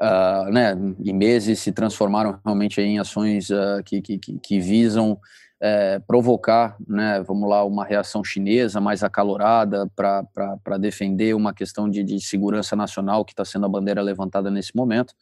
uh, 0.01 0.51
né, 0.51 0.73
em 1.03 1.13
meses 1.13 1.59
se 1.59 1.71
transformaram 1.71 2.39
realmente 2.43 2.81
em 2.81 2.99
ações 2.99 3.49
uh, 3.49 3.83
que, 3.83 4.01
que, 4.01 4.17
que, 4.17 4.59
visam 4.59 5.13
uh, 5.13 6.01
provocar, 6.07 6.75
né, 6.87 7.21
vamos 7.25 7.49
lá, 7.49 7.63
uma 7.63 7.85
reação 7.85 8.23
chinesa 8.23 8.81
mais 8.81 9.03
acalorada 9.03 9.89
para 9.95 10.77
defender 10.79 11.35
uma 11.35 11.53
questão 11.53 11.89
de, 11.89 12.03
de 12.03 12.19
segurança 12.19 12.75
nacional 12.75 13.23
que 13.23 13.33
está 13.33 13.45
sendo 13.45 13.65
a 13.65 13.69
bandeira 13.69 14.01
levantada 14.01 14.51
nesse 14.51 14.75
momento. 14.75 15.13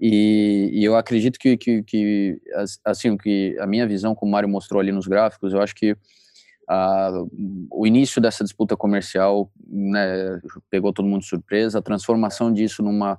E, 0.00 0.70
e, 0.72 0.84
eu 0.84 0.96
acredito 0.96 1.38
que, 1.40 1.56
que, 1.56 1.82
que, 1.82 2.40
assim, 2.84 3.16
que 3.16 3.56
a 3.58 3.66
minha 3.66 3.86
visão, 3.86 4.14
como 4.14 4.30
o 4.30 4.32
Mário 4.32 4.48
mostrou 4.48 4.80
ali 4.80 4.92
nos 4.92 5.08
gráficos, 5.08 5.52
eu 5.52 5.60
acho 5.60 5.74
que 5.74 5.92
uh, 5.92 7.68
o 7.68 7.84
início 7.84 8.22
dessa 8.22 8.44
disputa 8.44 8.76
comercial 8.76 9.50
né, 9.66 10.40
pegou 10.70 10.92
todo 10.92 11.08
mundo 11.08 11.22
de 11.22 11.26
surpresa, 11.26 11.80
a 11.80 11.82
transformação 11.82 12.52
disso 12.52 12.80
numa 12.80 13.18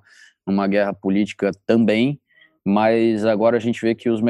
uma 0.49 0.67
guerra 0.67 0.93
política 0.93 1.51
também, 1.65 2.19
mas 2.65 3.25
agora 3.25 3.57
a 3.57 3.59
gente 3.59 3.81
vê 3.81 3.95
que 3.95 4.09
os 4.09 4.21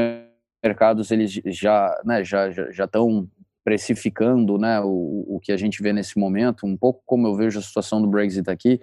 mercados 0.63 1.11
eles 1.11 1.31
já 1.45 1.99
né, 2.05 2.23
já 2.23 2.51
já 2.51 2.85
estão 2.85 3.27
precificando 3.63 4.57
né, 4.57 4.79
o, 4.79 5.25
o 5.27 5.39
que 5.39 5.51
a 5.51 5.57
gente 5.57 5.81
vê 5.83 5.93
nesse 5.93 6.17
momento, 6.17 6.65
um 6.65 6.75
pouco 6.75 7.03
como 7.05 7.27
eu 7.27 7.35
vejo 7.35 7.59
a 7.59 7.61
situação 7.61 8.01
do 8.01 8.07
Brexit 8.07 8.49
aqui, 8.49 8.79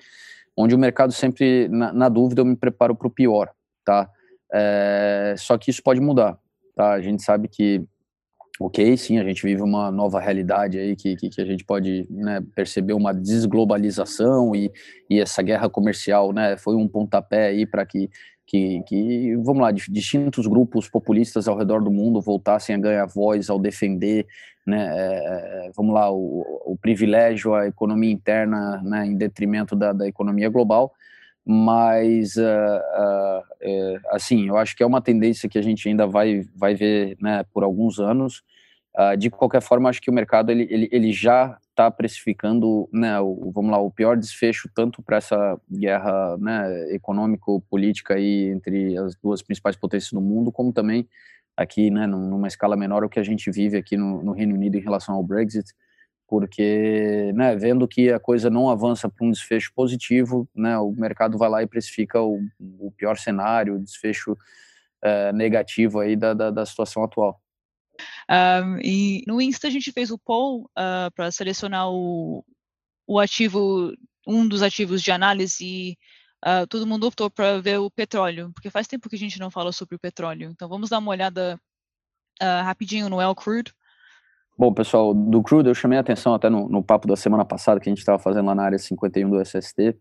onde 0.57 0.75
o 0.75 0.79
mercado 0.79 1.13
sempre, 1.13 1.69
na, 1.69 1.93
na 1.93 2.09
dúvida, 2.09 2.41
eu 2.41 2.45
me 2.45 2.57
preparo 2.57 2.95
para 2.95 3.09
o 3.09 3.11
pior, 3.11 3.51
tá? 3.85 4.09
É, 4.53 5.35
só 5.37 5.59
que 5.59 5.71
isso 5.71 5.83
pode 5.83 6.01
mudar, 6.01 6.39
tá? 6.75 6.93
A 6.93 7.01
gente 7.01 7.23
sabe 7.23 7.49
que, 7.49 7.85
ok, 8.59 8.97
sim, 8.97 9.19
a 9.19 9.25
gente 9.25 9.43
vive 9.43 9.63
uma 9.63 9.91
nova 9.91 10.21
realidade 10.21 10.79
aí 10.79 10.97
que, 10.97 11.17
que, 11.17 11.29
que 11.29 11.41
a 11.41 11.45
gente 11.45 11.65
pode 11.65 12.07
né, 12.11 12.43
perceber 12.55 12.95
uma 12.95 13.13
desglobalização 13.13 14.55
e, 14.55 14.73
e 15.11 15.21
essa 15.21 15.43
guerra 15.43 15.69
comercial, 15.69 16.33
né, 16.33 16.57
foi 16.57 16.75
um 16.75 16.89
pontapé 16.89 17.49
aí 17.49 17.67
para 17.67 17.85
que 17.85 18.11
que, 18.47 18.81
que, 18.85 19.37
vamos 19.39 19.61
lá, 19.61 19.73
distintos 19.73 20.47
grupos 20.47 20.89
populistas 20.89 21.49
ao 21.49 21.59
redor 21.59 21.83
do 21.83 21.91
mundo 21.91 22.21
voltassem 22.21 22.77
a 22.77 22.79
ganhar 22.79 23.05
voz 23.07 23.51
ao 23.51 23.59
defender, 23.59 24.25
né, 24.65 24.89
é, 24.89 25.71
vamos 25.77 25.93
lá, 25.93 26.11
o, 26.11 26.63
o, 26.65 26.79
privilégio 26.81 27.55
à 27.55 27.67
economia 27.67 28.11
interna, 28.11 28.81
né, 28.85 29.07
em 29.07 29.17
detrimento 29.17 29.75
da, 29.75 29.93
da 29.93 30.07
economia 30.07 30.49
global, 30.49 30.93
mas, 31.49 32.35
uh, 32.35 32.41
uh, 32.41 33.39
uh, 33.39 34.01
assim, 34.11 34.49
eu 34.49 34.57
acho 34.57 34.75
que 34.75 34.83
é 34.83 34.87
uma 34.87 35.01
tendência 35.01 35.49
que 35.49 35.57
a 35.57 35.63
gente 35.63 35.89
ainda 35.89 36.05
vai, 36.05 36.45
vai 36.57 36.75
ver, 36.75 37.17
né, 37.23 37.45
por 37.55 37.63
alguns 37.63 38.01
anos, 38.01 38.43
de 39.19 39.29
qualquer 39.29 39.61
forma, 39.61 39.91
acho 39.91 40.01
que 40.01 40.09
o 40.09 40.13
mercado, 40.13 40.51
ele, 40.51 40.67
ele, 40.71 40.89
ele 40.91 41.13
já 41.13 41.59
está 41.69 41.91
precificando, 41.91 42.89
né, 42.91 43.21
o, 43.21 43.53
vamos 43.55 43.71
lá, 43.71 43.79
o 43.79 43.91
pior 43.91 44.17
desfecho 44.17 44.71
tanto 44.75 45.03
para 45.03 45.19
essa 45.19 45.61
guerra, 45.71 46.39
né, 46.39 46.95
econômico-política 46.95 48.15
aí 48.15 48.49
entre 48.49 48.97
as 48.97 49.15
duas 49.15 49.43
principais 49.43 49.77
potências 49.77 50.13
do 50.13 50.21
mundo, 50.23 50.51
como 50.51 50.73
também 50.73 51.07
aqui, 51.55 51.91
né, 51.91 52.07
numa 52.07 52.49
escala 52.49 52.75
menor 52.75 53.05
o 53.05 53.09
que 53.09 53.21
a 53.21 53.23
gente 53.23 53.51
vive 53.51 53.77
aqui 53.77 53.99
no, 53.99 54.23
no 54.23 54.33
Reino 54.33 54.55
Unido 54.55 54.79
em 54.79 54.83
relação 54.83 55.15
ao 55.15 55.23
Brexit, 55.23 55.75
porque, 56.29 57.33
né, 57.35 57.55
vendo 57.57 57.87
que 57.87 58.11
a 58.11 58.19
coisa 58.19 58.51
não 58.51 58.69
avança 58.69 59.09
para 59.09 59.27
um 59.27 59.31
desfecho 59.31 59.73
positivo, 59.75 60.49
né, 60.55 60.77
o 60.79 60.91
mercado 60.93 61.39
vai 61.39 61.49
lá 61.49 61.63
e 61.63 61.67
precifica 61.67 62.21
o, 62.21 62.41
o 62.59 62.91
pior 62.93 63.17
cenário, 63.17 63.77
o 63.77 63.83
desfecho 63.83 64.37
é, 65.03 65.33
negativo 65.33 66.01
aí 66.01 66.17
da, 66.17 66.35
da, 66.35 66.51
da 66.51 66.67
situação 66.67 67.05
atual. 67.05 67.41
Um, 68.29 68.79
e 68.83 69.23
no 69.27 69.41
Insta 69.41 69.69
a 69.69 69.71
gente 69.71 69.93
fez 69.93 70.11
o 70.11 70.19
poll 70.19 70.63
uh, 70.65 70.71
ah, 70.77 71.11
para 71.15 71.31
selecionar 71.31 71.89
o, 71.89 72.45
o 73.07 73.19
ativo, 73.19 73.95
um 74.27 74.47
dos 74.47 74.63
ativos 74.63 75.03
de 75.03 75.11
análise 75.11 75.97
uh, 76.45 76.67
todo 76.67 76.87
mundo 76.87 77.07
optou 77.07 77.31
para 77.31 77.61
ver 77.61 77.79
o 77.79 77.91
petróleo, 77.91 78.51
porque 78.53 78.71
faz 78.71 78.87
tempo 78.87 79.09
que 79.09 79.17
a 79.17 79.19
gente 79.19 79.39
não 79.39 79.51
fala 79.51 79.73
sobre 79.73 79.97
o 79.97 79.99
petróleo. 79.99 80.51
Então 80.51 80.69
vamos 80.69 80.91
dar 80.91 80.99
uma 80.99 81.11
olhada 81.11 81.61
uh, 82.43 82.65
rapidinho 82.65 83.09
no 83.09 83.21
El 83.21 83.35
Crude. 83.35 83.73
Bom, 84.59 84.73
pessoal, 84.73 85.13
do 85.13 85.43
crude 85.43 85.69
eu 85.69 85.75
chamei 85.75 85.99
a 85.99 86.01
atenção 86.01 86.33
até 86.33 86.49
no, 86.49 86.67
no 86.67 86.83
papo 86.83 87.07
da 87.07 87.15
semana 87.15 87.45
passada 87.45 87.79
que 87.79 87.91
a 87.91 87.93
gente 87.93 87.99
estava 87.99 88.19
fazendo 88.19 88.47
lá 88.47 88.55
na 88.55 88.63
área 88.63 88.79
51 88.79 89.29
do 89.29 89.39
SST, 89.39 89.95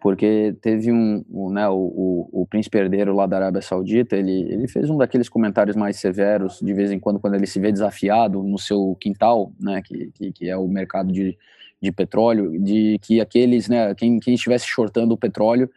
porque 0.00 0.52
teve 0.60 0.90
um, 0.90 1.24
um 1.30 1.48
né, 1.48 1.68
o, 1.68 1.76
o, 1.76 2.42
o, 2.42 2.46
príncipe 2.46 2.76
herdeiro 2.76 3.14
lá 3.14 3.24
da 3.24 3.36
Arábia 3.36 3.62
Saudita, 3.62 4.16
ele, 4.16 4.52
ele 4.52 4.66
fez 4.66 4.90
um 4.90 4.96
daqueles 4.96 5.28
comentários 5.28 5.76
mais 5.76 5.96
severos, 5.96 6.58
de 6.60 6.74
vez 6.74 6.90
em 6.90 6.98
quando, 6.98 7.20
quando 7.20 7.34
ele 7.34 7.46
se 7.46 7.60
vê 7.60 7.70
desafiado 7.70 8.42
no 8.42 8.58
seu 8.58 8.96
quintal, 9.00 9.52
né, 9.60 9.80
que, 9.80 10.10
que, 10.12 10.32
que 10.32 10.50
é 10.50 10.56
o 10.56 10.66
mercado 10.66 11.12
de, 11.12 11.38
de 11.80 11.92
petróleo, 11.92 12.60
de 12.60 12.98
que 13.00 13.20
aqueles, 13.20 13.68
né, 13.68 13.94
quem, 13.94 14.18
quem 14.18 14.34
estivesse 14.34 14.66
shortando 14.66 15.14
o 15.14 15.18
petróleo 15.18 15.70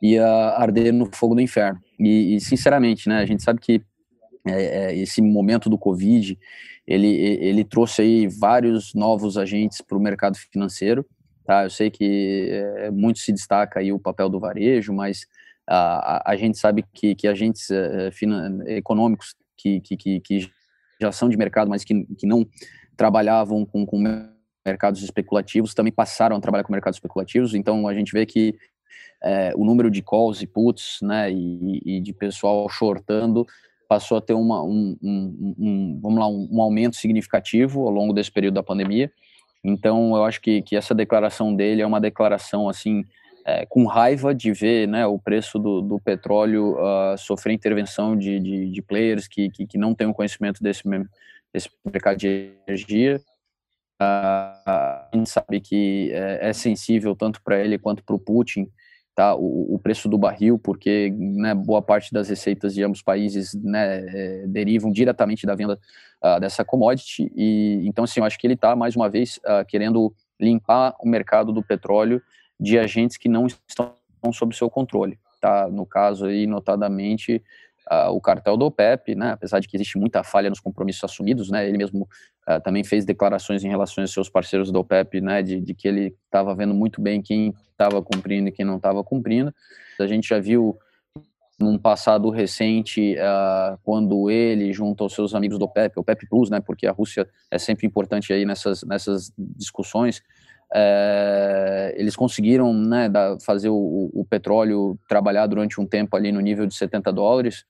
ia 0.00 0.24
arder 0.26 0.92
no 0.92 1.08
fogo 1.12 1.34
do 1.34 1.40
inferno. 1.40 1.80
E, 1.98 2.36
e 2.36 2.40
sinceramente, 2.40 3.08
né, 3.08 3.18
a 3.18 3.26
gente 3.26 3.42
sabe 3.42 3.58
que 3.58 3.82
é, 4.46 4.92
é, 4.92 4.96
esse 4.96 5.22
momento 5.22 5.70
do 5.70 5.78
Covid, 5.78 6.38
ele, 6.86 7.08
ele 7.08 7.64
trouxe 7.64 8.02
aí 8.02 8.28
vários 8.28 8.94
novos 8.94 9.36
agentes 9.38 9.80
para 9.80 9.96
o 9.96 10.00
mercado 10.00 10.36
financeiro, 10.36 11.06
Tá? 11.44 11.64
Eu 11.64 11.70
sei 11.70 11.90
que 11.90 12.48
é, 12.50 12.90
muito 12.90 13.18
se 13.18 13.30
destaca 13.30 13.78
aí 13.78 13.92
o 13.92 13.98
papel 13.98 14.28
do 14.30 14.40
varejo, 14.40 14.94
mas 14.94 15.26
a, 15.68 16.30
a 16.30 16.36
gente 16.36 16.58
sabe 16.58 16.84
que, 16.92 17.14
que 17.14 17.28
agentes 17.28 17.70
é, 17.70 18.10
econômicos 18.68 19.34
que, 19.56 19.80
que, 19.80 20.20
que, 20.20 20.50
já 21.00 21.12
são 21.12 21.28
de 21.28 21.36
mercado, 21.36 21.68
mas 21.68 21.84
que, 21.84 22.06
que 22.16 22.26
não 22.26 22.46
trabalhavam 22.96 23.64
com, 23.66 23.84
com 23.84 24.02
mercados 24.64 25.02
especulativos, 25.02 25.74
também 25.74 25.92
passaram 25.92 26.36
a 26.36 26.40
trabalhar 26.40 26.64
com 26.64 26.72
mercados 26.72 26.96
especulativos, 26.96 27.54
então 27.54 27.86
a 27.86 27.92
gente 27.92 28.12
vê 28.12 28.24
que 28.24 28.56
é, 29.22 29.52
o 29.54 29.64
número 29.64 29.90
de 29.90 30.00
calls 30.00 30.40
e 30.40 30.46
puts, 30.46 30.98
né, 31.02 31.30
e, 31.30 31.80
e, 31.84 32.00
de 32.00 32.12
pessoal 32.12 32.66
shortando 32.70 33.44
passou 33.88 34.18
a 34.18 34.20
ter 34.20 34.34
uma, 34.34 34.62
um, 34.62 34.96
um, 35.02 35.54
um 35.58 36.00
vamos 36.02 36.18
lá, 36.18 36.28
um, 36.28 36.48
um 36.50 36.62
aumento 36.62 36.96
significativo 36.96 37.82
ao 37.82 37.90
longo 37.90 38.12
desse 38.12 38.30
período 38.30 38.54
da 38.54 38.62
pandemia, 38.62 39.10
então, 39.64 40.14
eu 40.14 40.24
acho 40.24 40.42
que, 40.42 40.60
que 40.60 40.76
essa 40.76 40.94
declaração 40.94 41.56
dele 41.56 41.80
é 41.80 41.86
uma 41.86 42.00
declaração, 42.00 42.68
assim, 42.68 43.02
é, 43.46 43.64
com 43.64 43.86
raiva 43.86 44.34
de 44.34 44.52
ver 44.52 44.86
né, 44.86 45.06
o 45.06 45.18
preço 45.18 45.58
do, 45.58 45.80
do 45.80 45.98
petróleo 45.98 46.76
uh, 46.78 47.16
sofrer 47.16 47.54
intervenção 47.54 48.16
de, 48.16 48.38
de, 48.38 48.70
de 48.70 48.82
players 48.82 49.26
que, 49.26 49.50
que, 49.50 49.66
que, 49.66 49.78
não 49.78 49.94
têm 49.94 50.06
o 50.06 50.14
conhecimento 50.14 50.62
desse, 50.62 50.82
desse 51.52 51.70
mercado 51.84 52.18
de 52.18 52.52
energia. 52.68 53.16
Uh, 54.00 54.60
a 54.66 55.08
gente 55.14 55.30
sabe 55.30 55.60
que 55.60 56.10
é, 56.12 56.50
é 56.50 56.52
sensível 56.52 57.16
tanto 57.16 57.42
para 57.42 57.58
ele 57.58 57.78
quanto 57.78 58.04
para 58.04 58.14
o 58.16 58.18
Putin, 58.18 58.68
tá, 59.14 59.34
o, 59.34 59.74
o, 59.74 59.78
preço 59.78 60.08
do 60.08 60.18
barril, 60.18 60.58
porque 60.58 61.10
né, 61.16 61.54
boa 61.54 61.80
parte 61.80 62.12
das 62.12 62.28
receitas 62.28 62.74
de 62.74 62.82
ambos 62.82 63.00
países 63.00 63.54
né, 63.54 64.04
é, 64.06 64.46
derivam 64.46 64.90
diretamente 64.90 65.46
da 65.46 65.54
venda 65.54 65.78
uh, 66.22 66.40
dessa 66.40 66.64
commodity. 66.64 67.30
E 67.34 67.82
então, 67.86 68.04
assim, 68.04 68.20
eu 68.20 68.24
acho 68.24 68.38
que 68.38 68.46
ele 68.46 68.54
está 68.54 68.74
mais 68.74 68.96
uma 68.96 69.08
vez 69.08 69.38
uh, 69.38 69.64
querendo 69.68 70.12
limpar 70.40 70.94
o 71.00 71.08
mercado 71.08 71.52
do 71.52 71.62
petróleo 71.62 72.20
de 72.58 72.78
agentes 72.78 73.16
que 73.16 73.28
não 73.28 73.46
estão 73.46 73.94
sob 74.32 74.54
seu 74.56 74.68
controle. 74.68 75.18
Tá? 75.40 75.68
No 75.68 75.86
caso 75.86 76.26
aí, 76.26 76.46
notadamente, 76.46 77.42
uh, 77.90 78.10
o 78.10 78.20
cartel 78.20 78.56
do 78.56 78.66
OPEP, 78.66 79.14
né, 79.14 79.32
apesar 79.32 79.60
de 79.60 79.68
que 79.68 79.76
existe 79.76 79.98
muita 79.98 80.22
falha 80.22 80.50
nos 80.50 80.60
compromissos 80.60 81.04
assumidos, 81.04 81.50
né, 81.50 81.66
ele 81.66 81.78
mesmo 81.78 82.08
uh, 82.48 82.60
também 82.62 82.84
fez 82.84 83.04
declarações 83.04 83.64
em 83.64 83.68
relação 83.68 84.02
aos 84.02 84.12
seus 84.12 84.28
parceiros 84.28 84.70
do 84.70 84.78
OPEP, 84.78 85.20
né, 85.20 85.42
de, 85.42 85.60
de 85.60 85.74
que 85.74 85.88
ele 85.88 86.14
estava 86.24 86.54
vendo 86.54 86.74
muito 86.74 87.00
bem 87.00 87.20
quem 87.22 87.54
estava 87.70 88.02
cumprindo 88.02 88.48
e 88.48 88.52
quem 88.52 88.64
não 88.64 88.76
estava 88.76 89.02
cumprindo. 89.02 89.54
A 89.98 90.06
gente 90.06 90.28
já 90.28 90.38
viu 90.38 90.78
num 91.58 91.78
passado 91.78 92.30
recente, 92.30 93.14
uh, 93.14 93.78
quando 93.82 94.28
ele, 94.28 94.72
junto 94.72 95.04
aos 95.04 95.14
seus 95.14 95.34
amigos 95.34 95.58
do 95.58 95.64
OPEP, 95.66 95.98
OPEP 95.98 96.26
Plus, 96.28 96.50
né, 96.50 96.60
porque 96.60 96.86
a 96.86 96.92
Rússia 96.92 97.28
é 97.50 97.58
sempre 97.58 97.86
importante 97.86 98.32
aí 98.32 98.44
nessas, 98.44 98.82
nessas 98.82 99.32
discussões, 99.38 100.22
é, 100.76 101.94
eles 101.96 102.16
conseguiram 102.16 102.72
né, 102.72 103.08
da, 103.08 103.38
fazer 103.38 103.68
o, 103.68 104.10
o, 104.12 104.24
petróleo 104.24 104.98
trabalhar 105.08 105.46
durante 105.46 105.80
um 105.80 105.86
tempo 105.86 106.16
ali 106.16 106.32
no 106.32 106.40
nível 106.40 106.66
de 106.66 106.74
70 106.74 107.12
dólares, 107.12 107.64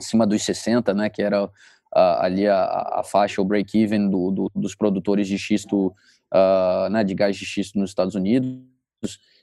acima 0.00 0.26
dos 0.26 0.42
60, 0.42 0.92
né, 0.94 1.08
que 1.08 1.22
era 1.22 1.48
ali 1.92 2.46
a, 2.46 3.00
a, 3.00 3.02
faixa, 3.04 3.42
o 3.42 3.44
break-even 3.44 4.08
do, 4.08 4.30
do, 4.30 4.50
dos 4.54 4.74
produtores 4.74 5.26
de 5.26 5.36
xisto, 5.36 5.88
uh, 6.32 6.88
né, 6.90 7.02
de 7.02 7.14
gás 7.14 7.36
de 7.36 7.44
xisto 7.44 7.78
nos 7.78 7.90
Estados 7.90 8.14
Unidos, 8.14 8.60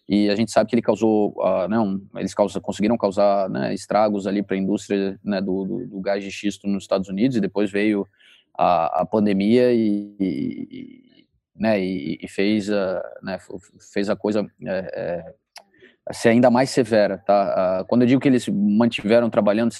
e 0.08 0.30
a 0.30 0.36
gente 0.36 0.51
sabe 0.51 0.70
que 0.70 0.76
ele 0.76 0.82
causou, 0.82 1.34
uh, 1.38 1.68
né, 1.68 1.78
um, 1.78 2.01
eles 2.16 2.34
conseguiram 2.34 2.97
causar 2.97 3.49
né, 3.49 3.74
estragos 3.74 4.26
ali 4.26 4.41
para 4.41 4.55
a 4.55 4.60
indústria 4.60 5.20
né, 5.24 5.41
do, 5.41 5.66
do, 5.66 5.88
do, 5.88 5.99
gás 5.99 6.24
de 6.24 6.32
xisto 6.32 6.68
nos 6.68 6.84
Estados 6.84 7.10
Unidos, 7.10 7.36
e 7.36 7.41
depois 7.41 7.70
veio 7.70 8.08
a, 8.58 9.01
a 9.01 9.05
pandemia 9.05 9.74
e, 9.74 10.16
e 10.20 11.08
né, 11.53 11.84
e, 11.84 12.20
e 12.22 12.28
fez, 12.30 12.70
a, 12.70 13.03
né, 13.22 13.38
fez 13.91 14.10
a 14.10 14.16
coisa 14.16 14.47
é, 14.66 15.26
é, 16.08 16.14
ser 16.14 16.30
ainda 16.30 16.51
mais 16.51 16.70
severa, 16.70 17.18
tá? 17.18 17.84
Quando 17.89 18.03
eu 18.03 18.08
digo 18.08 18.22
que 18.22 18.28
eles 18.28 18.47
mantiveram 18.47 19.30
trabalhando 19.30 19.74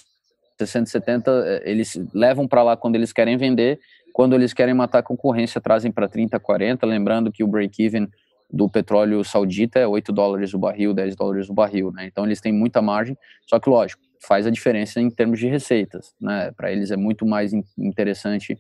60, 0.58 0.89
70, 0.89 1.32
é, 1.32 1.70
eles 1.70 1.99
levam 2.14 2.47
para 2.47 2.64
lá 2.64 2.78
quando 2.78 2.95
eles 2.95 3.14
querem 3.14 3.38
vender, 3.38 3.80
quando 4.14 4.36
eles 4.36 4.53
querem 4.53 4.74
matar 4.74 4.99
a 4.99 5.03
concorrência, 5.03 5.62
trazem 5.62 5.91
para 5.91 6.08
30, 6.08 6.39
40, 6.39 6.86
lembrando 6.86 7.32
que 7.32 7.43
o 7.43 7.47
break-even 7.47 8.08
do 8.51 8.70
petróleo 8.70 9.24
saudita 9.24 9.78
é 9.78 9.86
8 9.86 10.12
dólares 10.12 10.53
o 10.53 10.58
barril, 10.58 10.93
10 10.93 11.16
dólares 11.16 11.49
o 11.49 11.53
barril, 11.53 11.91
né? 11.91 12.05
Então 12.05 12.26
eles 12.26 12.39
têm 12.39 12.53
muita 12.53 12.82
margem, 12.82 13.18
só 13.45 13.60
que 13.60 13.70
lógico, 13.70 14.01
faz 14.26 14.47
a 14.47 14.49
diferença 14.49 15.01
em 15.01 15.10
termos 15.10 15.39
de 15.39 15.47
receitas, 15.47 16.14
né? 16.20 16.51
Para 16.55 16.72
eles 16.72 16.89
é 16.89 16.97
muito 16.97 17.26
mais 17.26 17.51
interessante 17.78 18.58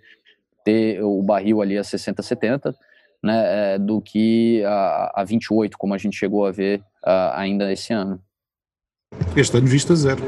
ter 0.63 1.01
o 1.01 1.23
barril 1.23 1.61
ali 1.61 1.77
a 1.77 1.83
60, 1.83 2.21
70, 2.21 2.75
né, 3.23 3.75
é, 3.75 3.77
do 3.77 4.01
que 4.01 4.63
a, 4.65 5.21
a 5.21 5.23
28, 5.23 5.77
como 5.77 5.93
a 5.93 5.97
gente 5.97 6.17
chegou 6.17 6.45
a 6.45 6.51
ver 6.51 6.81
uh, 7.05 7.33
ainda 7.33 7.71
esse 7.71 7.93
ano. 7.93 8.21
Este 9.35 9.57
ano 9.57 9.67
vista 9.67 9.95
zero. 9.95 10.21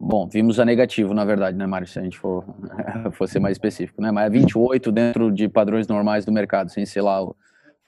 Bom, 0.00 0.28
vimos 0.28 0.60
a 0.60 0.64
negativo, 0.64 1.12
na 1.12 1.24
verdade, 1.24 1.56
né, 1.56 1.66
Mário, 1.66 1.86
se 1.86 1.98
a 1.98 2.02
gente 2.02 2.16
for, 2.16 2.44
for 3.12 3.28
ser 3.28 3.40
mais 3.40 3.56
específico, 3.56 4.00
né, 4.00 4.12
mas 4.12 4.26
é 4.26 4.30
28 4.30 4.92
dentro 4.92 5.32
de 5.32 5.48
padrões 5.48 5.88
normais 5.88 6.24
do 6.24 6.30
mercado, 6.30 6.70
sem 6.70 6.86
ser 6.86 7.02
lá 7.02 7.22
o, 7.22 7.34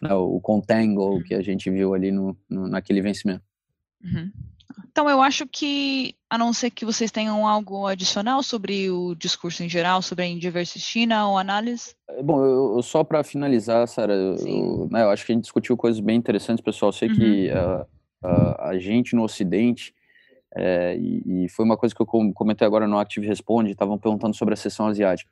né, 0.03 0.13
o 0.13 0.41
contango 0.41 1.23
que 1.23 1.35
a 1.35 1.43
gente 1.43 1.71
viu 1.71 1.95
ali 1.95 2.11
no, 2.11 2.37
no 2.49 2.67
naquele 2.67 3.01
vencimento. 3.01 3.43
Uhum. 4.03 4.31
Então, 4.91 5.09
eu 5.09 5.21
acho 5.23 5.47
que, 5.47 6.15
a 6.29 6.37
não 6.37 6.53
ser 6.53 6.71
que 6.71 6.85
vocês 6.85 7.11
tenham 7.11 7.47
algo 7.47 7.87
adicional 7.87 8.43
sobre 8.43 8.91
o 8.91 9.15
discurso 9.15 9.63
em 9.63 9.69
geral, 9.69 10.03
sobre 10.03 10.25
a 10.25 10.65
China 10.65 11.29
ou 11.29 11.39
análise. 11.39 11.95
Bom, 12.23 12.45
eu, 12.45 12.83
só 12.83 13.05
para 13.05 13.23
finalizar, 13.23 13.87
Sara, 13.87 14.13
eu, 14.13 14.89
né, 14.91 15.03
eu, 15.03 15.11
acho 15.11 15.25
que 15.25 15.33
a 15.33 15.35
gente 15.35 15.45
discutiu 15.45 15.77
coisas 15.77 16.01
bem 16.01 16.17
interessantes, 16.17 16.63
pessoal. 16.63 16.89
Eu 16.89 16.93
sei 16.93 17.09
uhum. 17.09 17.15
que 17.15 17.51
uh, 17.51 17.83
uh, 18.27 18.55
a 18.59 18.79
gente 18.79 19.15
no 19.15 19.23
Ocidente, 19.23 19.95
é, 20.57 20.97
e, 20.97 21.45
e, 21.45 21.49
foi 21.49 21.65
uma 21.65 21.77
coisa 21.77 21.95
que 21.95 22.01
eu 22.01 22.07
comentei 22.07 22.67
agora 22.67 22.87
no 22.87 22.99
Active 22.99 23.27
Responde, 23.27 23.71
estavam 23.71 23.99
perguntando 23.99 24.35
sobre 24.35 24.55
a 24.55 24.57
sessão 24.57 24.87
asiática. 24.87 25.31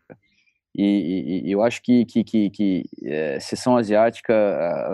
E, 0.75 1.43
e, 1.45 1.49
e 1.49 1.53
eu 1.53 1.62
acho 1.62 1.83
que, 1.83 2.05
que, 2.05 2.23
que, 2.23 2.51
que 2.51 2.85
é, 3.03 3.41
sessão 3.41 3.77
asiática, 3.77 4.33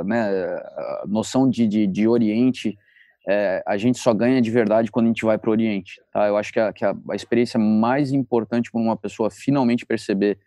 né, 0.04 0.22
a 0.22 1.04
noção 1.06 1.48
de, 1.48 1.66
de, 1.66 1.86
de 1.86 2.08
Oriente 2.08 2.78
é, 3.26 3.62
a 3.66 3.76
gente 3.76 3.98
só 3.98 4.12
ganha 4.12 4.40
de 4.40 4.50
verdade 4.50 4.90
quando 4.90 5.06
a 5.06 5.08
gente 5.08 5.24
vai 5.24 5.38
para 5.38 5.48
o 5.48 5.52
Oriente. 5.52 6.00
Tá? 6.12 6.26
Eu 6.26 6.36
acho 6.36 6.52
que, 6.52 6.60
a, 6.60 6.72
que 6.72 6.84
a, 6.84 6.94
a 7.10 7.16
experiência 7.16 7.58
mais 7.58 8.12
importante 8.12 8.70
para 8.70 8.80
uma 8.80 8.96
pessoa 8.96 9.30
finalmente 9.30 9.86
perceber 9.86 10.38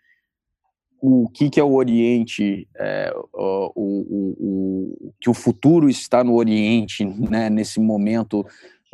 o 0.99 1.29
que, 1.29 1.49
que 1.49 1.59
é 1.59 1.63
o 1.63 1.73
Oriente, 1.73 2.67
é, 2.75 3.13
o, 3.33 3.71
o, 3.75 4.35
o, 4.39 5.13
que 5.19 5.29
o 5.29 5.33
futuro 5.33 5.89
está 5.89 6.23
no 6.23 6.35
Oriente, 6.35 7.05
né, 7.05 7.49
nesse 7.49 7.79
momento 7.79 8.45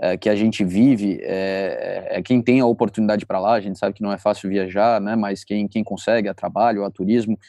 é, 0.03 0.17
que 0.17 0.27
a 0.27 0.35
gente 0.35 0.65
vive, 0.65 1.17
é, 1.21 2.07
é 2.11 2.21
quem 2.21 2.41
tem 2.41 2.59
a 2.59 2.65
oportunidade 2.65 3.25
para 3.25 3.39
lá, 3.39 3.53
a 3.53 3.61
gente 3.61 3.79
sabe 3.79 3.93
que 3.93 4.03
não 4.03 4.11
é 4.11 4.17
fácil 4.17 4.49
viajar, 4.49 4.99
né, 4.99 5.15
mas 5.15 5.45
quem, 5.45 5.65
quem 5.65 5.81
consegue, 5.81 6.27
a 6.27 6.33
trabalho, 6.33 6.83
a 6.83 6.91
turismo, 6.91 7.39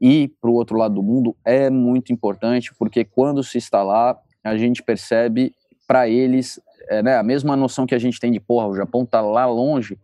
e 0.00 0.26
para 0.40 0.50
o 0.50 0.54
outro 0.54 0.76
lado 0.76 0.96
do 0.96 1.02
mundo 1.02 1.36
é 1.44 1.70
muito 1.70 2.12
importante, 2.12 2.74
porque 2.76 3.04
quando 3.04 3.44
se 3.44 3.56
está 3.56 3.84
lá, 3.84 4.18
a 4.42 4.56
gente 4.56 4.82
percebe 4.82 5.54
para 5.86 6.08
eles, 6.08 6.60
é, 6.88 7.04
né, 7.04 7.16
a 7.16 7.22
mesma 7.22 7.54
noção 7.54 7.86
que 7.86 7.94
a 7.94 8.00
gente 8.00 8.18
tem 8.18 8.32
de, 8.32 8.40
porra, 8.40 8.66
o 8.66 8.74
Japão 8.74 9.06
tá 9.06 9.20
lá 9.20 9.46
longe, 9.46 9.96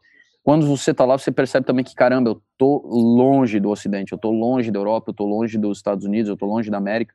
quando 0.44 0.68
você 0.68 0.94
tá 0.94 1.04
lá, 1.04 1.18
você 1.18 1.32
percebe 1.32 1.66
também 1.66 1.84
que, 1.84 1.96
caramba, 1.96 2.30
eu 2.30 2.40
tô 2.56 2.80
longe 2.86 3.58
do 3.58 3.70
Ocidente, 3.70 4.12
eu 4.12 4.18
tô 4.18 4.30
longe 4.30 4.70
da 4.70 4.78
Europa, 4.78 5.10
eu 5.10 5.14
tô 5.14 5.26
longe 5.26 5.58
dos 5.58 5.78
Estados 5.78 6.04
Unidos, 6.04 6.28
eu 6.28 6.36
tô 6.36 6.46
longe 6.46 6.70
da 6.70 6.78
América, 6.78 7.12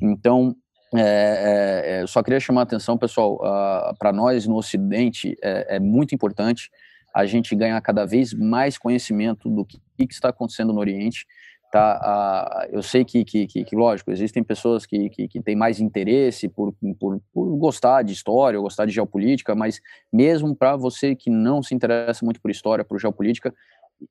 então, 0.00 0.56
é, 0.96 1.02
é, 1.02 2.02
é 2.02 2.06
só 2.06 2.22
queria 2.22 2.40
chamar 2.40 2.62
a 2.62 2.64
atenção, 2.64 2.96
pessoal, 2.96 3.34
uh, 3.36 3.96
para 3.98 4.12
nós 4.12 4.46
no 4.46 4.56
Ocidente, 4.56 5.36
é, 5.42 5.76
é, 5.76 5.80
muito 5.80 6.14
importante 6.14 6.70
a 7.14 7.24
gente 7.26 7.54
ganhar 7.54 7.80
cada 7.80 8.04
vez 8.04 8.34
mais 8.34 8.76
conhecimento 8.76 9.48
do 9.48 9.64
que, 9.64 9.78
que 9.96 10.12
está 10.12 10.30
acontecendo 10.30 10.72
no 10.72 10.80
Oriente, 10.80 11.26
Tá? 11.74 11.98
Ah, 12.00 12.68
eu 12.70 12.84
sei 12.84 13.04
que, 13.04 13.24
que, 13.24 13.48
que, 13.48 13.74
lógico, 13.74 14.12
existem 14.12 14.44
pessoas 14.44 14.86
que, 14.86 15.10
que, 15.10 15.42
têm 15.42 15.56
mais 15.56 15.80
interesse 15.80 16.48
por, 16.48 16.72
por, 17.00 17.20
por 17.32 17.56
gostar 17.56 18.02
de 18.02 18.12
história, 18.12 18.60
gostar 18.60 18.86
de 18.86 18.92
geopolítica, 18.92 19.56
mas 19.56 19.80
mesmo 20.12 20.54
para 20.54 20.76
você 20.76 21.16
que 21.16 21.28
não 21.28 21.64
se 21.64 21.74
interessa 21.74 22.24
muito 22.24 22.40
por 22.40 22.48
história, 22.48 22.84
por 22.84 23.00
geopolítica, 23.00 23.52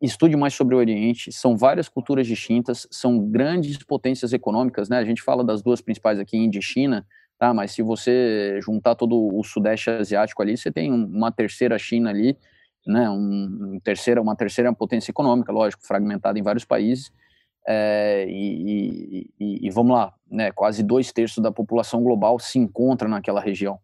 estude 0.01 0.35
mais 0.35 0.53
sobre 0.53 0.75
o 0.75 0.77
Oriente. 0.77 1.31
São 1.31 1.57
várias 1.57 1.87
culturas 1.87 2.27
distintas, 2.27 2.87
são 2.91 3.19
grandes 3.19 3.77
potências 3.77 4.33
econômicas, 4.33 4.89
né? 4.89 4.97
A 4.97 5.05
gente 5.05 5.21
fala 5.21 5.43
das 5.43 5.61
duas 5.61 5.81
principais 5.81 6.19
aqui, 6.19 6.37
Índia 6.37 6.59
e 6.59 6.63
China, 6.63 7.05
tá? 7.37 7.53
Mas 7.53 7.71
se 7.71 7.81
você 7.81 8.59
juntar 8.61 8.95
todo 8.95 9.15
o 9.15 9.43
Sudeste 9.43 9.89
Asiático 9.89 10.41
ali, 10.41 10.57
você 10.57 10.71
tem 10.71 10.91
uma 10.91 11.31
terceira 11.31 11.77
China 11.77 12.09
ali, 12.09 12.37
né? 12.85 13.09
Um, 13.09 13.75
um 13.75 13.79
terceira, 13.83 14.21
uma 14.21 14.35
terceira 14.35 14.73
potência 14.73 15.11
econômica, 15.11 15.51
lógico, 15.51 15.85
fragmentada 15.85 16.37
em 16.39 16.43
vários 16.43 16.65
países 16.65 17.11
é, 17.67 18.25
e, 18.27 19.29
e, 19.39 19.67
e, 19.67 19.69
vamos 19.69 19.95
lá, 19.95 20.13
né, 20.29 20.51
quase 20.51 20.83
dois 20.83 21.11
terços 21.11 21.41
da 21.41 21.51
população 21.51 22.03
global 22.03 22.37
se 22.39 22.59
encontra 22.59 23.07
naquela 23.07 23.39
região. 23.39 23.79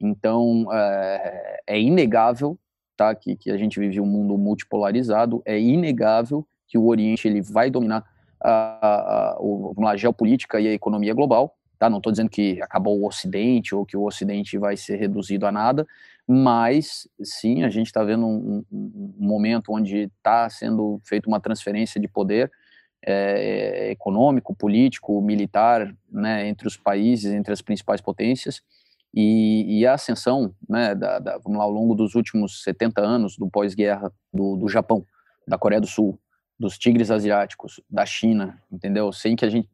Então, 0.00 0.66
é, 0.72 1.60
é 1.66 1.80
inegável 1.80 2.58
que, 3.14 3.50
a 3.50 3.56
gente 3.56 3.78
vive 3.80 4.00
um 4.00 4.06
mundo 4.06 4.36
multipolarizado, 4.36 5.42
é 5.44 5.58
inegável 5.58 6.46
que 6.66 6.78
o 6.78 6.86
Oriente 6.86 7.26
ele 7.26 7.40
vai 7.40 7.70
dominar 7.70 8.04
a, 8.40 8.50
a, 8.50 9.36
a, 9.38 9.90
a 9.90 9.96
geopolítica 9.96 10.60
e 10.60 10.68
a 10.68 10.72
economia 10.72 11.14
global. 11.14 11.56
Tá? 11.78 11.90
Não 11.90 11.98
estou 11.98 12.12
dizendo 12.12 12.30
que 12.30 12.62
acabou 12.62 13.00
o 13.00 13.06
Ocidente 13.06 13.74
ou 13.74 13.84
que 13.84 13.96
o 13.96 14.04
Ocidente 14.04 14.56
vai 14.56 14.76
ser 14.76 14.96
reduzido 14.96 15.46
a 15.46 15.52
nada, 15.52 15.86
mas 16.26 17.08
sim, 17.22 17.64
a 17.64 17.68
gente 17.68 17.86
está 17.86 18.04
vendo 18.04 18.24
um, 18.24 18.64
um, 18.70 19.14
um 19.18 19.26
momento 19.26 19.72
onde 19.72 20.10
está 20.16 20.48
sendo 20.48 21.00
feita 21.04 21.28
uma 21.28 21.40
transferência 21.40 22.00
de 22.00 22.06
poder 22.06 22.50
é, 23.04 23.90
econômico, 23.90 24.54
político, 24.54 25.20
militar, 25.20 25.92
né, 26.10 26.46
entre 26.46 26.68
os 26.68 26.76
países, 26.76 27.32
entre 27.32 27.52
as 27.52 27.60
principais 27.60 28.00
potências, 28.00 28.62
e, 29.14 29.80
e 29.80 29.86
a 29.86 29.94
ascensão, 29.94 30.54
né, 30.68 30.94
da, 30.94 31.18
da, 31.18 31.38
vamos 31.38 31.58
lá, 31.58 31.64
ao 31.64 31.70
longo 31.70 31.94
dos 31.94 32.14
últimos 32.14 32.62
70 32.62 33.00
anos 33.00 33.36
do 33.36 33.48
pós-guerra 33.48 34.10
do, 34.32 34.56
do 34.56 34.68
Japão, 34.68 35.04
da 35.46 35.58
Coreia 35.58 35.80
do 35.80 35.86
Sul, 35.86 36.18
dos 36.58 36.78
tigres 36.78 37.10
asiáticos, 37.10 37.80
da 37.90 38.06
China, 38.06 38.58
entendeu? 38.70 39.12
Sem 39.12 39.34
que 39.36 39.44
a 39.44 39.50
gente 39.50 39.68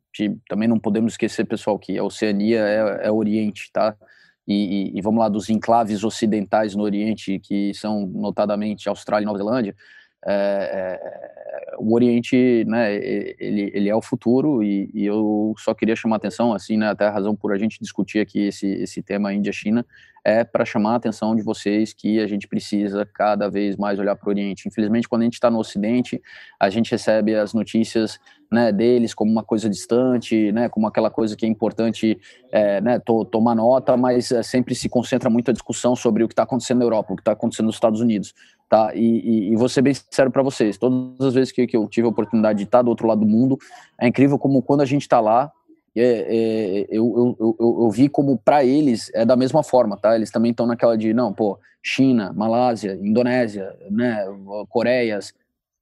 também 0.48 0.66
não 0.66 0.78
podemos 0.78 1.12
esquecer, 1.12 1.44
pessoal, 1.44 1.78
que 1.78 1.98
a 1.98 2.02
Oceania 2.02 2.60
é, 2.60 3.06
é 3.08 3.12
Oriente, 3.12 3.70
tá? 3.72 3.94
E, 4.46 4.54
e, 4.94 4.98
e, 4.98 5.02
vamos 5.02 5.20
lá, 5.20 5.28
dos 5.28 5.50
enclaves 5.50 6.02
ocidentais 6.02 6.74
no 6.74 6.82
Oriente, 6.82 7.38
que 7.38 7.74
são 7.74 8.06
notadamente 8.06 8.88
Austrália 8.88 9.24
e 9.24 9.26
Nova 9.26 9.38
Zelândia, 9.38 9.76
é, 10.26 10.32
é, 10.32 11.76
o 11.78 11.94
Oriente, 11.94 12.64
né, 12.66 12.94
ele, 12.94 13.70
ele 13.72 13.88
é 13.88 13.94
o 13.94 14.02
futuro 14.02 14.62
e, 14.62 14.90
e, 14.92 15.06
eu 15.06 15.54
só 15.58 15.72
queria 15.72 15.94
chamar 15.94 16.16
atenção, 16.16 16.52
assim, 16.52 16.76
né, 16.76 16.88
até 16.88 17.06
a 17.06 17.10
razão 17.10 17.36
por 17.36 17.52
a 17.52 17.58
gente 17.58 17.78
discutir 17.80 18.18
aqui 18.18 18.48
esse, 18.48 18.66
esse 18.66 19.02
tema 19.02 19.32
Índia-China, 19.32 19.86
é 20.24 20.44
para 20.44 20.64
chamar 20.64 20.92
a 20.92 20.96
atenção 20.96 21.34
de 21.34 21.42
vocês 21.42 21.92
que 21.92 22.20
a 22.20 22.26
gente 22.26 22.46
precisa 22.46 23.06
cada 23.06 23.48
vez 23.48 23.76
mais 23.76 23.98
olhar 23.98 24.14
para 24.16 24.28
o 24.28 24.30
Oriente. 24.30 24.68
Infelizmente, 24.68 25.08
quando 25.08 25.22
a 25.22 25.24
gente 25.24 25.34
está 25.34 25.50
no 25.50 25.58
Ocidente, 25.58 26.20
a 26.60 26.68
gente 26.68 26.90
recebe 26.90 27.34
as 27.34 27.54
notícias 27.54 28.18
né, 28.50 28.72
deles 28.72 29.14
como 29.14 29.30
uma 29.30 29.42
coisa 29.42 29.68
distante, 29.70 30.50
né, 30.52 30.68
como 30.68 30.86
aquela 30.86 31.10
coisa 31.10 31.36
que 31.36 31.46
é 31.46 31.48
importante 31.48 32.18
é, 32.50 32.80
né, 32.80 32.98
to, 32.98 33.24
tomar 33.26 33.54
nota, 33.54 33.96
mas 33.96 34.30
é, 34.32 34.42
sempre 34.42 34.74
se 34.74 34.88
concentra 34.88 35.30
muito 35.30 35.50
a 35.50 35.54
discussão 35.54 35.94
sobre 35.94 36.24
o 36.24 36.28
que 36.28 36.32
está 36.32 36.42
acontecendo 36.42 36.78
na 36.78 36.84
Europa, 36.84 37.12
o 37.12 37.16
que 37.16 37.22
está 37.22 37.32
acontecendo 37.32 37.66
nos 37.66 37.76
Estados 37.76 38.00
Unidos. 38.00 38.34
Tá? 38.68 38.94
E, 38.94 39.00
e, 39.00 39.52
e 39.52 39.56
vou 39.56 39.68
ser 39.68 39.80
bem 39.80 39.94
sincero 39.94 40.30
para 40.30 40.42
vocês, 40.42 40.76
todas 40.76 41.26
as 41.26 41.34
vezes 41.34 41.50
que, 41.50 41.66
que, 41.66 41.76
eu 41.76 41.88
tive 41.88 42.06
a 42.06 42.10
oportunidade 42.10 42.58
de 42.58 42.64
estar 42.64 42.82
do 42.82 42.88
outro 42.88 43.06
lado 43.06 43.20
do 43.20 43.26
mundo, 43.26 43.56
é 43.98 44.06
incrível 44.06 44.38
como 44.38 44.62
quando 44.62 44.82
a 44.82 44.84
gente 44.84 45.02
está 45.02 45.20
lá, 45.20 45.50
é, 45.96 46.02
é, 46.02 46.86
eu, 46.90 47.36
eu, 47.40 47.56
eu, 47.58 47.78
eu, 47.82 47.90
vi 47.90 48.08
como 48.08 48.36
para 48.38 48.64
eles 48.64 49.10
é 49.14 49.24
da 49.24 49.34
mesma 49.34 49.62
forma, 49.62 49.96
tá? 49.96 50.14
Eles 50.14 50.30
também 50.30 50.50
estão 50.50 50.66
naquela 50.66 50.96
de, 50.96 51.12
não, 51.14 51.32
pô, 51.32 51.58
China, 51.82 52.32
Malásia, 52.32 52.98
Indonésia, 53.02 53.74
né, 53.90 54.24
Coreias, 54.68 55.32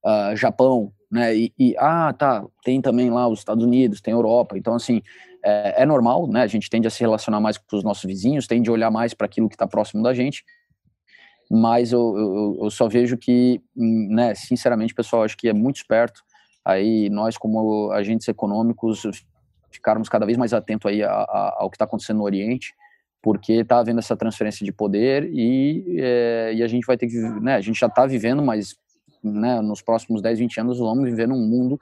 uh, 0.05 0.37
Japão, 0.37 0.93
né, 1.11 1.37
e, 1.37 1.53
e, 1.59 1.75
ah, 1.79 2.15
tá, 2.17 2.45
tem 2.65 2.81
também 2.81 3.11
lá 3.11 3.29
os 3.29 3.41
Estados 3.41 3.65
Unidos, 3.65 4.01
tem 4.01 4.13
Europa, 4.13 4.57
então 4.57 4.75
assim, 4.75 5.03
é, 5.45 5.83
é 5.83 5.87
normal, 5.87 6.27
né, 6.27 6.43
a 6.43 6.47
gente 6.47 6.71
tende 6.71 6.87
a 6.87 6.91
se 6.91 7.01
relacionar 7.01 7.41
mais 7.41 7.59
com 7.59 7.77
os 7.77 7.85
nossos 7.85 8.05
vizinhos, 8.05 8.47
tende 8.47 8.71
a 8.71 8.73
olhar 8.73 8.91
mais 8.91 9.15
para 9.15 9.27
aquilo 9.27 9.49
que 9.49 9.55
está 9.55 9.67
próximo 9.67 10.03
da 10.03 10.15
gente, 10.15 10.45
mas 11.51 11.93
eu, 11.93 12.17
eu, 12.17 12.59
eu, 12.63 12.71
só 12.71 12.89
vejo 12.89 13.17
que, 13.17 13.61
né, 13.75 14.35
sinceramente, 14.35 14.95
pessoal, 14.95 15.23
acho 15.23 15.37
que 15.37 15.49
é 15.49 15.53
muito 15.53 15.77
esperto 15.77 16.23
aí 16.65 17.09
nós 17.11 17.39
como 17.39 17.93
agentes 17.93 18.27
econômicos 18.27 19.03
ficarmos 19.71 20.09
cada 20.09 20.27
vez 20.27 20.37
mais 20.37 20.53
atentos 20.53 20.91
aí 20.91 21.03
a, 21.03 21.11
a, 21.11 21.57
ao 21.59 21.71
que 21.71 21.77
está 21.77 21.85
acontecendo 21.85 22.19
no 22.19 22.25
Oriente, 22.25 22.75
porque 23.23 23.55
está 23.55 23.79
havendo 23.79 24.01
essa 24.01 24.17
transferência 24.17 24.65
de 24.65 24.73
poder 24.73 25.31
e, 25.33 25.97
é, 26.01 26.53
e 26.55 26.63
a 26.63 26.67
gente 26.67 26.85
vai 26.85 26.97
ter 26.97 27.07
que, 27.07 27.17
né, 27.17 27.55
a 27.55 27.61
gente 27.61 27.79
já 27.79 27.87
está 27.87 28.05
vivendo, 28.07 28.43
mas 28.43 28.77
né, 29.23 29.61
nos 29.61 29.81
próximos 29.81 30.21
10, 30.21 30.41
20 30.41 30.61
anos 30.61 30.79
vamos 30.79 31.05
viver 31.05 31.29
num 31.29 31.39
mundo 31.39 31.79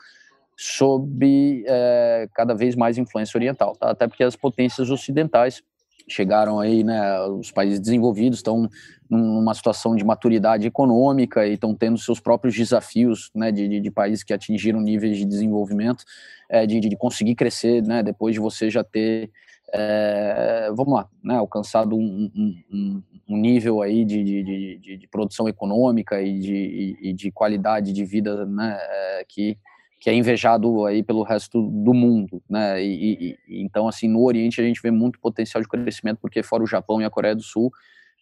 sob 0.56 1.64
é, 1.66 2.28
cada 2.34 2.54
vez 2.54 2.76
mais 2.76 2.98
influência 2.98 3.36
oriental, 3.38 3.74
tá? 3.76 3.90
até 3.90 4.06
porque 4.06 4.22
as 4.22 4.36
potências 4.36 4.90
ocidentais 4.90 5.62
chegaram 6.08 6.60
aí, 6.60 6.84
né, 6.84 7.20
os 7.22 7.50
países 7.50 7.80
desenvolvidos 7.80 8.38
estão 8.38 8.68
numa 9.08 9.54
situação 9.54 9.94
de 9.94 10.04
maturidade 10.04 10.66
econômica 10.66 11.46
e 11.46 11.54
estão 11.54 11.74
tendo 11.74 11.98
seus 11.98 12.20
próprios 12.20 12.54
desafios, 12.54 13.30
né, 13.34 13.52
de, 13.52 13.68
de, 13.68 13.80
de 13.80 13.90
países 13.90 14.24
que 14.24 14.32
atingiram 14.32 14.80
níveis 14.80 15.16
de 15.16 15.24
desenvolvimento, 15.24 16.04
é, 16.48 16.66
de, 16.66 16.80
de 16.80 16.96
conseguir 16.96 17.34
crescer, 17.34 17.82
né, 17.82 18.02
depois 18.02 18.34
de 18.34 18.40
você 18.40 18.70
já 18.70 18.82
ter, 18.82 19.30
é, 19.72 20.70
vamos 20.74 20.94
lá, 20.94 21.08
né, 21.22 21.36
alcançado 21.36 21.96
um, 21.96 22.30
um, 22.72 23.02
um 23.28 23.36
nível 23.36 23.82
aí 23.82 24.04
de, 24.04 24.22
de, 24.22 24.98
de, 24.98 25.08
produção 25.08 25.48
econômica 25.48 26.20
e 26.20 26.38
de, 26.38 26.98
e 27.00 27.12
de 27.12 27.30
qualidade 27.30 27.92
de 27.92 28.04
vida, 28.04 28.44
né, 28.46 28.76
é, 28.80 29.24
que 29.28 29.58
que 30.04 30.10
é 30.10 30.14
invejado 30.14 30.84
aí 30.84 31.02
pelo 31.02 31.22
resto 31.22 31.62
do 31.62 31.94
mundo, 31.94 32.42
né? 32.46 32.84
E, 32.84 33.38
e, 33.48 33.62
então, 33.62 33.88
assim, 33.88 34.06
no 34.06 34.22
Oriente 34.22 34.60
a 34.60 34.64
gente 34.64 34.78
vê 34.82 34.90
muito 34.90 35.18
potencial 35.18 35.62
de 35.62 35.66
crescimento, 35.66 36.18
porque 36.20 36.42
fora 36.42 36.62
o 36.62 36.66
Japão 36.66 37.00
e 37.00 37.06
a 37.06 37.10
Coreia 37.10 37.34
do 37.34 37.40
Sul, 37.40 37.72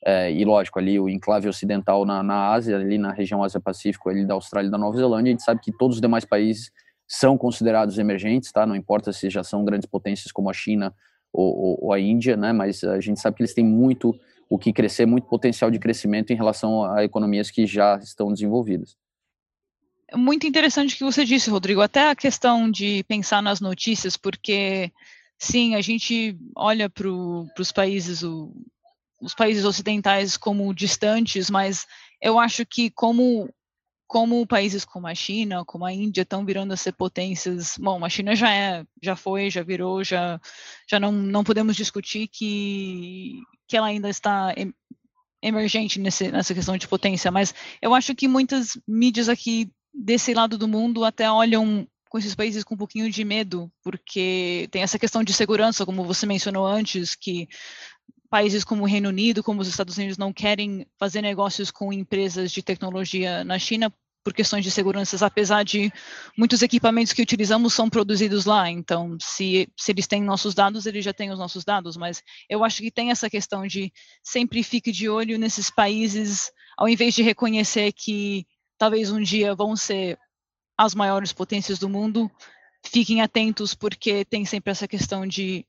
é, 0.06 0.30
e 0.30 0.44
lógico, 0.44 0.78
ali 0.78 1.00
o 1.00 1.08
enclave 1.08 1.48
ocidental 1.48 2.04
na, 2.04 2.22
na 2.22 2.52
Ásia, 2.52 2.76
ali 2.76 2.98
na 2.98 3.10
região 3.10 3.42
Ásia-Pacífico, 3.42 4.08
ali 4.08 4.24
da 4.24 4.34
Austrália 4.34 4.68
e 4.68 4.70
da 4.70 4.78
Nova 4.78 4.96
Zelândia, 4.96 5.30
a 5.30 5.32
gente 5.32 5.42
sabe 5.42 5.60
que 5.60 5.72
todos 5.72 5.96
os 5.96 6.00
demais 6.00 6.24
países 6.24 6.70
são 7.08 7.36
considerados 7.36 7.98
emergentes, 7.98 8.52
tá? 8.52 8.64
Não 8.64 8.76
importa 8.76 9.12
se 9.12 9.28
já 9.28 9.42
são 9.42 9.64
grandes 9.64 9.88
potências 9.88 10.30
como 10.30 10.48
a 10.48 10.52
China 10.52 10.94
ou, 11.32 11.52
ou, 11.52 11.78
ou 11.86 11.92
a 11.92 11.98
Índia, 11.98 12.36
né? 12.36 12.52
Mas 12.52 12.84
a 12.84 13.00
gente 13.00 13.18
sabe 13.18 13.38
que 13.38 13.42
eles 13.42 13.54
têm 13.54 13.64
muito 13.64 14.14
o 14.48 14.56
que 14.56 14.72
crescer, 14.72 15.04
muito 15.04 15.26
potencial 15.26 15.68
de 15.68 15.80
crescimento 15.80 16.32
em 16.32 16.36
relação 16.36 16.84
a 16.84 17.02
economias 17.02 17.50
que 17.50 17.66
já 17.66 17.96
estão 17.96 18.32
desenvolvidas. 18.32 18.96
Muito 20.14 20.46
interessante 20.46 20.94
o 20.94 20.98
que 20.98 21.04
você 21.04 21.24
disse, 21.24 21.50
Rodrigo. 21.50 21.80
Até 21.80 22.10
a 22.10 22.16
questão 22.16 22.70
de 22.70 23.02
pensar 23.04 23.42
nas 23.42 23.60
notícias, 23.60 24.16
porque 24.16 24.92
sim, 25.38 25.74
a 25.74 25.80
gente 25.80 26.36
olha 26.56 26.88
para 26.88 27.08
os 27.08 27.72
países, 27.72 28.22
o, 28.22 28.52
os 29.20 29.34
países 29.34 29.64
ocidentais 29.64 30.36
como 30.36 30.74
distantes, 30.74 31.48
mas 31.50 31.86
eu 32.20 32.38
acho 32.38 32.64
que 32.66 32.90
como 32.90 33.52
como 34.12 34.46
países 34.46 34.84
como 34.84 35.06
a 35.06 35.14
China, 35.14 35.64
como 35.64 35.86
a 35.86 35.92
Índia 35.92 36.20
estão 36.20 36.44
virando 36.44 36.74
a 36.74 36.76
ser 36.76 36.92
potências, 36.92 37.78
bom, 37.78 38.04
a 38.04 38.10
China 38.10 38.36
já 38.36 38.52
é, 38.52 38.84
já 39.02 39.16
foi, 39.16 39.48
já 39.48 39.62
virou, 39.62 40.04
já, 40.04 40.38
já 40.86 41.00
não, 41.00 41.10
não 41.10 41.42
podemos 41.42 41.74
discutir 41.74 42.28
que, 42.28 43.40
que 43.66 43.74
ela 43.74 43.86
ainda 43.86 44.10
está 44.10 44.54
emergente 45.42 45.98
nesse, 45.98 46.30
nessa 46.30 46.52
questão 46.52 46.76
de 46.76 46.86
potência, 46.86 47.30
mas 47.30 47.54
eu 47.80 47.94
acho 47.94 48.14
que 48.14 48.28
muitas 48.28 48.78
mídias 48.86 49.30
aqui 49.30 49.72
desse 49.92 50.32
lado 50.34 50.56
do 50.56 50.68
mundo 50.68 51.04
até 51.04 51.30
olham 51.30 51.86
com 52.08 52.18
esses 52.18 52.34
países 52.34 52.62
com 52.62 52.74
um 52.74 52.78
pouquinho 52.78 53.10
de 53.10 53.24
medo, 53.24 53.72
porque 53.82 54.68
tem 54.70 54.82
essa 54.82 54.98
questão 54.98 55.24
de 55.24 55.32
segurança, 55.32 55.86
como 55.86 56.04
você 56.04 56.26
mencionou 56.26 56.66
antes, 56.66 57.14
que 57.14 57.48
países 58.28 58.64
como 58.64 58.82
o 58.82 58.86
Reino 58.86 59.08
Unido, 59.08 59.42
como 59.42 59.60
os 59.60 59.68
Estados 59.68 59.96
Unidos, 59.96 60.18
não 60.18 60.32
querem 60.32 60.86
fazer 60.98 61.22
negócios 61.22 61.70
com 61.70 61.92
empresas 61.92 62.52
de 62.52 62.62
tecnologia 62.62 63.44
na 63.44 63.58
China 63.58 63.92
por 64.22 64.32
questões 64.32 64.64
de 64.64 64.70
segurança, 64.70 65.24
apesar 65.24 65.64
de 65.64 65.92
muitos 66.36 66.62
equipamentos 66.62 67.12
que 67.12 67.22
utilizamos 67.22 67.74
são 67.74 67.90
produzidos 67.90 68.44
lá. 68.44 68.70
Então, 68.70 69.16
se, 69.20 69.68
se 69.76 69.90
eles 69.90 70.06
têm 70.06 70.22
nossos 70.22 70.54
dados, 70.54 70.86
eles 70.86 71.04
já 71.04 71.12
têm 71.12 71.30
os 71.30 71.38
nossos 71.38 71.64
dados. 71.64 71.96
Mas 71.96 72.22
eu 72.48 72.62
acho 72.62 72.82
que 72.82 72.90
tem 72.90 73.10
essa 73.10 73.28
questão 73.28 73.66
de 73.66 73.92
sempre 74.22 74.62
fique 74.62 74.92
de 74.92 75.08
olho 75.08 75.38
nesses 75.38 75.70
países, 75.70 76.50
ao 76.76 76.88
invés 76.88 77.14
de 77.14 77.22
reconhecer 77.22 77.92
que 77.92 78.46
talvez 78.82 79.12
um 79.12 79.22
dia 79.22 79.54
vão 79.54 79.76
ser 79.76 80.18
as 80.76 80.92
maiores 80.92 81.32
potências 81.32 81.78
do 81.78 81.88
mundo, 81.88 82.28
fiquem 82.84 83.22
atentos, 83.22 83.76
porque 83.76 84.24
tem 84.24 84.44
sempre 84.44 84.72
essa 84.72 84.88
questão 84.88 85.24
de 85.24 85.64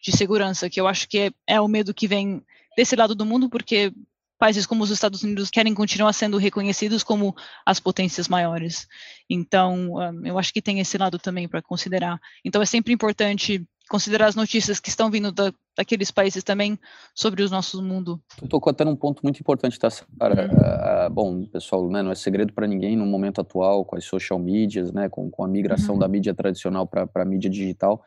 de 0.00 0.16
segurança, 0.16 0.70
que 0.70 0.80
eu 0.80 0.86
acho 0.86 1.08
que 1.08 1.18
é, 1.18 1.30
é 1.46 1.60
o 1.60 1.66
medo 1.66 1.92
que 1.92 2.06
vem 2.06 2.44
desse 2.76 2.94
lado 2.94 3.16
do 3.16 3.26
mundo, 3.26 3.48
porque 3.48 3.92
países 4.38 4.64
como 4.64 4.84
os 4.84 4.90
Estados 4.90 5.24
Unidos 5.24 5.50
querem 5.50 5.74
continuar 5.74 6.12
sendo 6.12 6.36
reconhecidos 6.38 7.02
como 7.02 7.34
as 7.66 7.80
potências 7.80 8.28
maiores. 8.28 8.86
Então, 9.28 9.94
um, 9.94 10.26
eu 10.26 10.38
acho 10.38 10.52
que 10.52 10.62
tem 10.62 10.78
esse 10.78 10.96
lado 10.98 11.18
também 11.18 11.48
para 11.48 11.62
considerar. 11.62 12.20
Então, 12.44 12.62
é 12.62 12.66
sempre 12.66 12.92
importante 12.92 13.64
considerar 13.88 14.26
as 14.26 14.36
notícias 14.36 14.78
que 14.78 14.88
estão 14.88 15.10
vindo 15.10 15.30
da, 15.32 15.52
daqueles 15.76 16.10
países 16.10 16.44
também 16.44 16.78
sobre 17.14 17.42
o 17.42 17.48
nosso 17.48 17.82
mundo. 17.82 18.20
Tu 18.36 18.46
tocou 18.46 18.70
até 18.70 18.84
num 18.84 18.96
ponto 18.96 19.22
muito 19.22 19.40
importante, 19.40 19.78
tá, 19.78 19.90
Sarah? 19.90 20.44
Uhum. 20.44 21.06
Uh, 21.06 21.10
bom, 21.10 21.46
pessoal, 21.46 21.88
né, 21.88 22.02
não 22.02 22.12
é 22.12 22.14
segredo 22.14 22.52
para 22.52 22.66
ninguém 22.66 22.96
no 22.96 23.06
momento 23.06 23.40
atual, 23.40 23.84
com 23.84 23.96
as 23.96 24.04
social 24.04 24.38
medias, 24.38 24.92
né, 24.92 25.08
com, 25.08 25.30
com 25.30 25.44
a 25.44 25.48
migração 25.48 25.94
uhum. 25.94 26.00
da 26.00 26.08
mídia 26.08 26.34
tradicional 26.34 26.86
para 26.86 27.08
a 27.14 27.24
mídia 27.24 27.50
digital, 27.50 28.04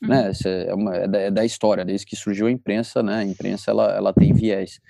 né? 0.00 0.30
Uhum. 0.30 0.50
É, 0.50 0.74
uma, 0.74 0.96
é, 0.96 1.08
da, 1.08 1.18
é, 1.18 1.30
da, 1.30 1.44
história, 1.44 1.84
desde 1.84 2.06
que 2.06 2.14
surgiu 2.14 2.46
a 2.46 2.50
imprensa, 2.50 3.02
né? 3.02 3.16
A 3.16 3.24
imprensa 3.24 3.70
ela, 3.70 3.90
ela 3.96 4.12
tem 4.12 4.32
viés. 4.32 4.80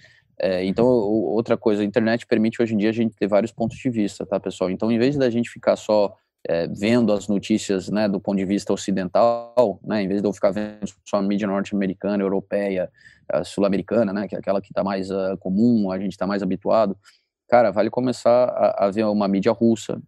É, 0.40 0.64
então, 0.64 0.86
outra 0.86 1.56
coisa, 1.56 1.82
a 1.82 1.84
internet 1.84 2.26
permite 2.26 2.62
hoje 2.62 2.74
em 2.74 2.76
dia 2.78 2.90
a 2.90 2.92
gente 2.92 3.14
ter 3.14 3.26
vários 3.26 3.50
pontos 3.50 3.76
de 3.76 3.90
vista, 3.90 4.24
tá, 4.24 4.38
pessoal? 4.38 4.70
Então, 4.70 4.92
em 4.92 4.98
vez 4.98 5.16
da 5.16 5.28
gente 5.30 5.50
ficar 5.50 5.76
só 5.76 6.14
é, 6.48 6.66
vendo 6.66 7.12
as 7.12 7.28
notícias, 7.28 7.90
né, 7.90 8.08
do 8.08 8.18
ponto 8.18 8.38
de 8.38 8.44
vista 8.46 8.72
ocidental, 8.72 9.78
né, 9.84 10.02
em 10.02 10.08
vez 10.08 10.22
de 10.22 10.26
eu 10.26 10.32
ficar 10.32 10.50
vendo 10.50 10.90
só 11.04 11.18
a 11.18 11.22
mídia 11.22 11.46
norte-americana, 11.46 12.22
europeia, 12.22 12.90
sul-americana, 13.44 14.10
né, 14.12 14.26
que 14.26 14.34
é 14.34 14.38
aquela 14.38 14.60
que 14.60 14.68
está 14.68 14.82
mais 14.82 15.10
uh, 15.10 15.36
comum, 15.38 15.92
a 15.92 15.98
gente 15.98 16.12
está 16.12 16.26
mais 16.26 16.42
habituado, 16.42 16.96
cara, 17.46 17.70
vale 17.70 17.90
começar 17.90 18.44
a, 18.48 18.86
a 18.86 18.90
ver 18.90 19.04
uma 19.04 19.28
mídia 19.28 19.52
russa, 19.52 20.00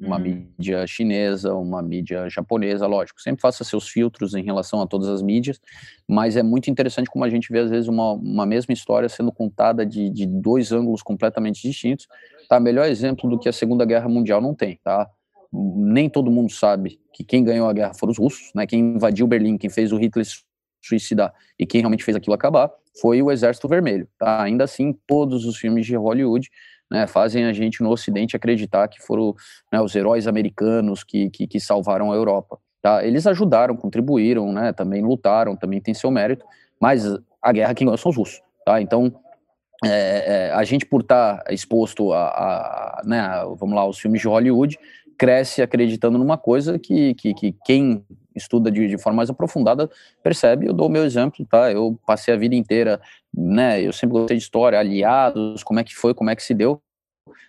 uma 0.00 0.16
uhum. 0.16 0.46
mídia 0.58 0.86
chinesa, 0.86 1.54
uma 1.54 1.80
mídia 1.80 2.28
japonesa, 2.28 2.86
lógico. 2.86 3.20
Sempre 3.22 3.40
faça 3.40 3.62
seus 3.62 3.88
filtros 3.88 4.34
em 4.34 4.42
relação 4.42 4.80
a 4.82 4.86
todas 4.86 5.08
as 5.08 5.22
mídias, 5.22 5.60
mas 6.08 6.36
é 6.36 6.42
muito 6.42 6.68
interessante 6.68 7.08
como 7.08 7.24
a 7.24 7.30
gente 7.30 7.52
vê, 7.52 7.60
às 7.60 7.70
vezes, 7.70 7.88
uma, 7.88 8.12
uma 8.12 8.44
mesma 8.44 8.72
história 8.72 9.08
sendo 9.08 9.30
contada 9.30 9.86
de, 9.86 10.10
de 10.10 10.26
dois 10.26 10.72
ângulos 10.72 11.02
completamente 11.02 11.62
distintos. 11.62 12.08
Tá? 12.48 12.58
Melhor 12.58 12.86
exemplo 12.86 13.30
do 13.30 13.38
que 13.38 13.48
a 13.48 13.52
Segunda 13.52 13.84
Guerra 13.84 14.08
Mundial 14.08 14.40
não 14.40 14.54
tem, 14.54 14.80
tá? 14.82 15.08
Nem 15.52 16.08
todo 16.08 16.30
mundo 16.30 16.50
sabe 16.50 16.98
que 17.12 17.22
quem 17.22 17.44
ganhou 17.44 17.68
a 17.68 17.72
guerra 17.72 17.94
foram 17.94 18.12
os 18.12 18.18
russos, 18.18 18.50
né? 18.54 18.66
Quem 18.66 18.80
invadiu 18.80 19.26
Berlim, 19.26 19.58
quem 19.58 19.68
fez 19.68 19.92
o 19.92 19.98
Hitler 19.98 20.26
suicidar 20.82 21.32
e 21.58 21.66
quem 21.66 21.80
realmente 21.80 22.04
fez 22.04 22.16
aquilo 22.16 22.34
acabar 22.34 22.70
foi 23.00 23.22
o 23.22 23.30
Exército 23.30 23.68
Vermelho, 23.68 24.08
tá? 24.18 24.42
Ainda 24.42 24.64
assim, 24.64 24.94
todos 25.06 25.44
os 25.44 25.56
filmes 25.56 25.86
de 25.86 25.96
Hollywood 25.96 26.50
né, 26.90 27.06
fazem 27.06 27.46
a 27.46 27.52
gente 27.52 27.82
no 27.82 27.90
Ocidente 27.90 28.36
acreditar 28.36 28.86
que 28.86 29.00
foram 29.00 29.34
né, 29.72 29.80
os 29.80 29.94
heróis 29.96 30.26
americanos 30.26 31.02
que, 31.02 31.30
que, 31.30 31.46
que, 31.46 31.58
salvaram 31.58 32.12
a 32.12 32.14
Europa. 32.14 32.58
Tá? 32.82 33.04
Eles 33.04 33.26
ajudaram, 33.26 33.74
contribuíram, 33.74 34.52
né, 34.52 34.74
também 34.74 35.00
lutaram, 35.00 35.56
também 35.56 35.80
tem 35.80 35.94
seu 35.94 36.10
mérito, 36.10 36.44
mas 36.78 37.04
a 37.40 37.52
guerra 37.52 37.74
quem 37.74 37.86
ganhou 37.86 37.96
são 37.96 38.10
os 38.10 38.16
russos. 38.16 38.42
Tá? 38.66 38.82
Então, 38.82 39.10
é, 39.84 40.48
é, 40.48 40.52
a 40.52 40.62
gente 40.64 40.84
por 40.84 41.00
estar 41.00 41.38
tá 41.38 41.52
exposto 41.52 42.12
a, 42.12 42.26
a, 42.26 43.02
né, 43.06 43.22
vamos 43.58 43.74
lá, 43.74 43.86
os 43.86 43.98
filmes 43.98 44.20
de 44.20 44.28
Hollywood, 44.28 44.78
cresce 45.22 45.62
acreditando 45.62 46.18
numa 46.18 46.36
coisa 46.36 46.80
que, 46.80 47.14
que, 47.14 47.32
que 47.32 47.54
quem 47.64 48.04
estuda 48.34 48.72
de, 48.72 48.88
de, 48.88 48.98
forma 48.98 49.18
mais 49.18 49.30
aprofundada 49.30 49.88
percebe. 50.20 50.66
Eu 50.66 50.72
dou 50.72 50.88
o 50.88 50.90
meu 50.90 51.04
exemplo, 51.04 51.46
tá? 51.46 51.70
Eu 51.70 51.96
passei 52.04 52.34
a 52.34 52.36
vida 52.36 52.56
inteira, 52.56 53.00
né? 53.32 53.80
Eu 53.80 53.92
sempre 53.92 54.18
gostei 54.18 54.36
de 54.36 54.42
história, 54.42 54.80
aliados, 54.80 55.62
como 55.62 55.78
é 55.78 55.84
que 55.84 55.94
foi, 55.94 56.12
como 56.12 56.28
é 56.28 56.34
que 56.34 56.42
se 56.42 56.52
deu. 56.52 56.82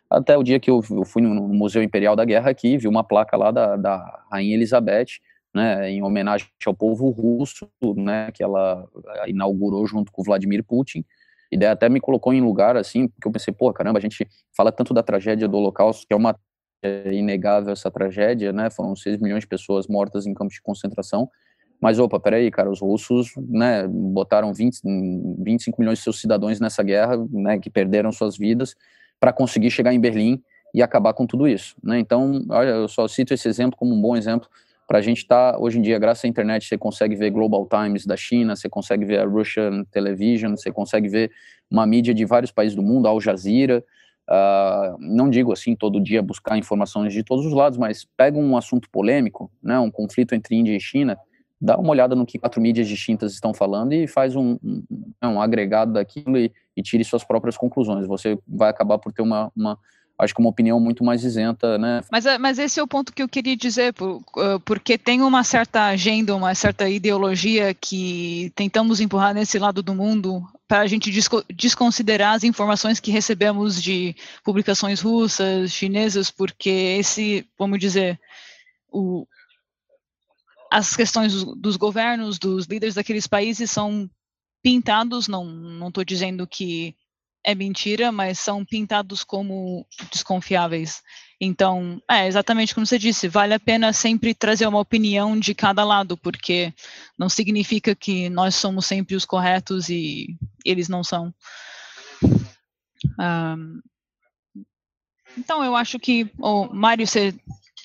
Até 0.07 0.38
o 0.38 0.43
dia 0.43 0.59
que 0.59 0.69
eu, 0.69 0.82
eu 0.91 1.03
fui 1.03 1.24
no, 1.24 1.47
Museu 1.47 1.82
Imperial 1.82 2.15
da 2.15 2.24
Guerra 2.24 2.51
aqui, 2.51 2.78
vi 2.78 2.88
uma 2.88 3.03
placa 3.03 3.36
lá 3.36 3.49
da, 3.49 3.76
da 3.76 4.24
Rainha 4.32 4.53
Elizabeth, 4.53 5.17
né, 5.51 5.89
em 5.89 6.03
homenagem 6.03 6.47
ao 6.67 6.76
povo 6.76 7.09
russo, 7.09 7.67
né, 7.95 8.30
que 8.32 8.43
ela 8.43 8.88
inaugurou 9.26 9.88
junto 9.88 10.11
com 10.11 10.21
Vladimir 10.21 10.63
Putin. 10.63 11.03
E 11.51 11.57
daí 11.57 11.69
até 11.69 11.89
me 11.89 11.99
colocou 11.99 12.34
em 12.34 12.41
lugar 12.41 12.78
assim, 12.78 13.07
porque 13.07 13.28
eu 13.28 13.32
pensei, 13.32 13.51
pô, 13.51 13.74
caramba, 13.74 13.97
a 13.97 14.01
gente 14.01 14.28
fala 14.55 14.71
tanto 14.71 14.93
da 14.93 15.01
tragédia 15.01 15.47
do 15.47 15.57
Holocausto, 15.57 16.05
que 16.05 16.13
é 16.13 16.15
uma 16.15 16.36
é 16.88 17.13
inegável 17.13 17.71
essa 17.71 17.89
tragédia, 17.89 18.51
né? 18.51 18.69
Foram 18.69 18.95
6 18.95 19.19
milhões 19.19 19.41
de 19.41 19.47
pessoas 19.47 19.88
mortas 19.88 20.25
em 20.25 20.34
campos 20.34 20.55
de 20.55 20.61
concentração. 20.61 21.29
Mas, 21.81 21.99
opa, 21.99 22.19
peraí, 22.19 22.49
cara, 22.49 22.69
os 22.69 22.79
russos, 22.79 23.34
né, 23.38 23.86
botaram 23.88 24.53
20, 24.53 24.79
25 25.39 25.81
milhões 25.81 25.97
de 25.97 26.03
seus 26.05 26.21
cidadãos 26.21 26.57
nessa 26.59 26.81
guerra, 26.81 27.17
né, 27.29 27.59
que 27.59 27.69
perderam 27.69 28.09
suas 28.09 28.38
vidas, 28.38 28.73
para 29.19 29.34
conseguir 29.34 29.69
chegar 29.69 29.93
em 29.93 29.99
Berlim 29.99 30.41
e 30.73 30.81
acabar 30.81 31.13
com 31.13 31.27
tudo 31.27 31.47
isso, 31.47 31.75
né? 31.84 31.99
Então, 31.99 32.45
olha, 32.49 32.69
eu 32.69 32.88
só 32.88 33.07
cito 33.07 33.34
esse 33.34 33.47
exemplo 33.47 33.77
como 33.77 33.93
um 33.93 34.01
bom 34.01 34.15
exemplo 34.15 34.49
para 34.88 34.99
a 34.99 35.01
gente 35.01 35.19
estar, 35.19 35.53
tá, 35.53 35.59
hoje 35.59 35.77
em 35.77 35.81
dia, 35.81 35.97
graças 35.99 36.23
à 36.25 36.27
internet, 36.27 36.67
você 36.67 36.77
consegue 36.77 37.15
ver 37.15 37.29
Global 37.31 37.67
Times 37.67 38.05
da 38.05 38.15
China, 38.15 38.55
você 38.55 38.69
consegue 38.69 39.05
ver 39.05 39.19
a 39.19 39.25
Russian 39.25 39.84
Television, 39.91 40.55
você 40.55 40.71
consegue 40.71 41.07
ver 41.07 41.31
uma 41.69 41.86
mídia 41.86 42.13
de 42.13 42.25
vários 42.25 42.51
países 42.51 42.75
do 42.75 42.84
mundo, 42.84 43.07
Al 43.07 43.19
Jazeera, 43.19 43.84
Uh, 44.30 44.97
não 44.99 45.30
digo 45.30 45.51
assim 45.51 45.76
todo 45.76 46.01
dia 46.01 46.21
buscar 46.21 46.57
informações 46.57 47.11
de 47.11 47.24
todos 47.24 47.45
os 47.45 47.53
lados, 47.53 47.78
mas 47.78 48.07
pega 48.15 48.38
um 48.38 48.55
assunto 48.55 48.89
polêmico, 48.89 49.51
né, 49.61 49.78
um 49.80 49.91
conflito 49.91 50.34
entre 50.34 50.55
Índia 50.55 50.76
e 50.76 50.80
China, 50.80 51.17
dá 51.59 51.78
uma 51.78 51.89
olhada 51.91 52.15
no 52.15 52.26
que 52.26 52.39
quatro 52.39 52.61
mídias 52.61 52.88
distintas 52.88 53.34
estão 53.34 53.53
falando 53.53 53.93
e 53.93 54.07
faz 54.07 54.36
um, 54.36 54.57
um, 54.63 54.84
né, 55.21 55.28
um 55.28 55.41
agregado 55.41 55.93
daquilo 55.93 56.38
e, 56.38 56.51
e, 56.76 56.82
tire 56.82 57.03
suas 57.03 57.24
próprias 57.24 57.57
conclusões. 57.57 58.05
Você 58.07 58.38
vai 58.47 58.69
acabar 58.69 58.97
por 58.97 59.13
ter 59.13 59.21
uma, 59.21 59.51
uma 59.55 59.78
acho 60.20 60.34
que 60.34 60.39
uma 60.39 60.49
opinião 60.49 60.80
muito 60.80 61.03
mais 61.03 61.24
isenta, 61.24 61.78
né? 61.78 62.01
Mas, 62.11 62.26
é, 62.26 62.38
mas 62.38 62.59
esse 62.59 62.80
é 62.80 62.84
o 62.84 62.88
ponto 62.88 63.11
que 63.11 63.24
eu 63.24 63.28
queria 63.28 63.57
dizer, 63.57 63.93
porque 64.66 64.97
tem 64.97 65.22
uma 65.22 65.43
certa 65.43 65.86
agenda, 65.86 66.36
uma 66.36 66.53
certa 66.55 66.88
ideologia 66.88 67.74
que 67.74 68.51
tentamos 68.55 68.99
empurrar 68.99 69.34
nesse 69.34 69.57
lado 69.57 69.82
do 69.82 69.95
mundo 69.95 70.43
para 70.68 70.82
a 70.82 70.88
gente 70.88 71.11
desconsiderar 71.53 72.36
as 72.36 72.43
informações 72.43 72.99
que 72.99 73.11
recebemos 73.11 73.82
de 73.82 74.16
publicações 74.43 75.01
russas, 75.01 75.72
chinesas, 75.72 76.32
porque 76.32 76.70
esse, 76.70 77.45
vamos 77.57 77.80
dizer, 77.80 78.20
o, 78.91 79.28
as 80.72 80.95
questões 80.95 81.43
dos, 81.43 81.76
governos, 81.76 82.39
dos 82.39 82.66
líderes 82.66 82.95
daqueles 82.95 83.28
países 83.28 83.70
são 83.70 84.09
pintados, 84.64 85.28
não 85.28 85.88
estou 85.89 86.03
dizendo 86.03 86.47
que 86.47 86.95
é 87.43 87.53
mentira, 87.53 88.11
mas 88.11 88.39
são 88.39 88.63
pintados 88.63 89.23
como 89.23 89.85
desconfiáveis. 90.11 91.01
Então, 91.39 92.01
é 92.09 92.25
exatamente 92.25 92.73
como 92.73 92.85
você 92.85 92.97
disse, 92.97 93.27
vale 93.27 93.53
a 93.53 93.59
pena 93.59 93.91
sempre 93.91 94.33
trazer 94.33 94.65
uma 94.65 94.79
opinião 94.79 95.37
de 95.37 95.53
cada 95.53 95.83
lado, 95.83 96.15
porque 96.15 96.73
não 97.17 97.27
significa 97.27 97.93
que 97.93 98.29
nós 98.29 98.55
somos 98.55 98.85
sempre 98.85 99.15
os 99.15 99.25
corretos 99.25 99.89
e 99.89 100.37
eles 100.63 100.87
não 100.87 101.03
são. 101.03 101.33
Um, 103.19 103.81
então, 105.37 105.63
eu 105.63 105.75
acho 105.75 105.99
que. 105.99 106.29
Oh, 106.39 106.67
Mário, 106.73 107.05
você 107.05 107.33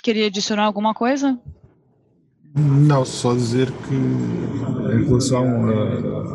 queria 0.03 0.27
adicionar 0.27 0.65
alguma 0.65 0.95
coisa? 0.95 1.41
Não, 2.59 3.05
só 3.05 3.35
dizer 3.35 3.71
que 3.71 3.95
em 3.95 5.05
relação 5.05 5.47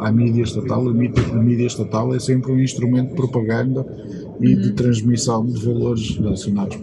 à 0.01 0.11
mídia 0.11 0.43
estatal, 0.43 0.87
a 0.87 0.93
mídia, 0.93 1.23
a 1.31 1.35
mídia 1.35 1.65
estatal 1.65 2.15
é 2.15 2.19
sempre 2.19 2.51
um 2.51 2.61
instrumento 2.61 3.09
de 3.09 3.15
propaganda 3.15 3.85
e 4.39 4.55
de 4.55 4.71
transmissão 4.71 5.45
de 5.45 5.65
valores 5.65 6.17
nacionais. 6.19 6.79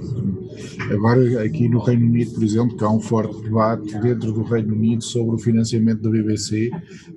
Agora, 0.91 1.43
aqui 1.43 1.69
no 1.69 1.79
Reino 1.79 2.07
Unido, 2.07 2.33
por 2.33 2.45
exemplo, 2.45 2.77
que 2.77 2.85
há 2.85 2.91
um 2.91 3.01
forte 3.01 3.41
debate 3.43 3.99
dentro 4.01 4.33
do 4.33 4.43
Reino 4.43 4.75
Unido 4.75 5.03
sobre 5.05 5.37
o 5.37 5.39
financiamento 5.39 6.03
da 6.03 6.11
BBC. 6.11 6.71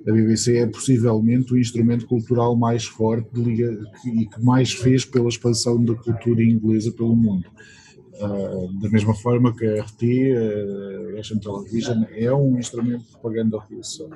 A 0.08 0.12
BBC 0.12 0.58
é 0.58 0.66
possivelmente 0.66 1.52
o 1.52 1.58
instrumento 1.58 2.06
cultural 2.06 2.56
mais 2.56 2.84
forte 2.84 3.28
liga, 3.34 3.76
e 4.06 4.26
que 4.26 4.42
mais 4.42 4.72
fez 4.72 5.04
pela 5.04 5.28
expansão 5.28 5.82
da 5.84 5.94
cultura 5.94 6.42
inglesa 6.42 6.90
pelo 6.92 7.14
mundo. 7.14 7.44
Uh, 8.20 8.72
da 8.80 8.88
mesma 8.90 9.12
forma 9.12 9.52
que 9.52 9.66
a 9.66 9.82
RT, 9.82 10.02
a 10.36 11.16
Russian 11.16 11.38
Television, 11.38 12.04
é 12.12 12.32
um 12.32 12.56
instrumento 12.58 13.02
de 13.02 13.10
propaganda 13.10 13.58
russa. 13.58 14.08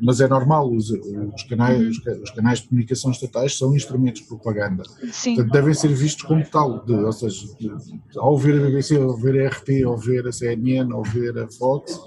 Mas 0.00 0.20
é 0.20 0.28
normal, 0.28 0.70
os, 0.70 0.90
os 0.90 1.42
canais, 1.42 1.80
os, 1.80 1.98
os, 2.22 2.30
canais 2.30 2.60
de 2.60 2.68
comunicação 2.68 3.10
estatais 3.10 3.58
são 3.58 3.74
instrumentos 3.74 4.22
de 4.22 4.28
propaganda. 4.28 4.84
Sim. 5.10 5.34
Portanto, 5.34 5.52
devem 5.52 5.74
ser 5.74 5.88
vistos 5.88 6.22
como 6.22 6.44
tal. 6.48 6.84
De, 6.84 6.92
ou 6.92 7.12
seja, 7.12 7.44
de, 7.58 7.72
ao 8.16 8.38
ver 8.38 8.60
a 8.60 8.66
BBC, 8.66 8.96
ao 8.96 9.16
ver 9.16 9.46
a 9.46 9.48
RT, 9.48 9.82
ao 9.84 9.96
ver 9.96 10.28
a 10.28 10.32
CNN, 10.32 10.92
ao 10.92 11.02
ver 11.02 11.36
a 11.38 11.48
Fox, 11.48 11.98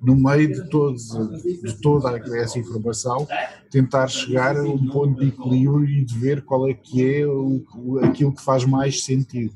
no 0.00 0.14
meio 0.14 0.52
de, 0.52 0.70
todos, 0.70 1.08
de 1.42 1.80
toda 1.80 2.16
essa 2.38 2.60
informação, 2.60 3.26
tentar 3.70 4.06
chegar 4.06 4.56
a 4.56 4.62
um 4.62 4.86
ponto 4.86 5.20
de 5.20 5.28
equilíbrio 5.28 5.84
e 5.84 6.04
de 6.04 6.16
ver 6.16 6.42
qual 6.42 6.68
é 6.68 6.74
que 6.74 7.04
é 7.04 7.26
o, 7.26 7.98
aquilo 8.04 8.32
que 8.32 8.42
faz 8.42 8.64
mais 8.64 9.02
sentido 9.02 9.52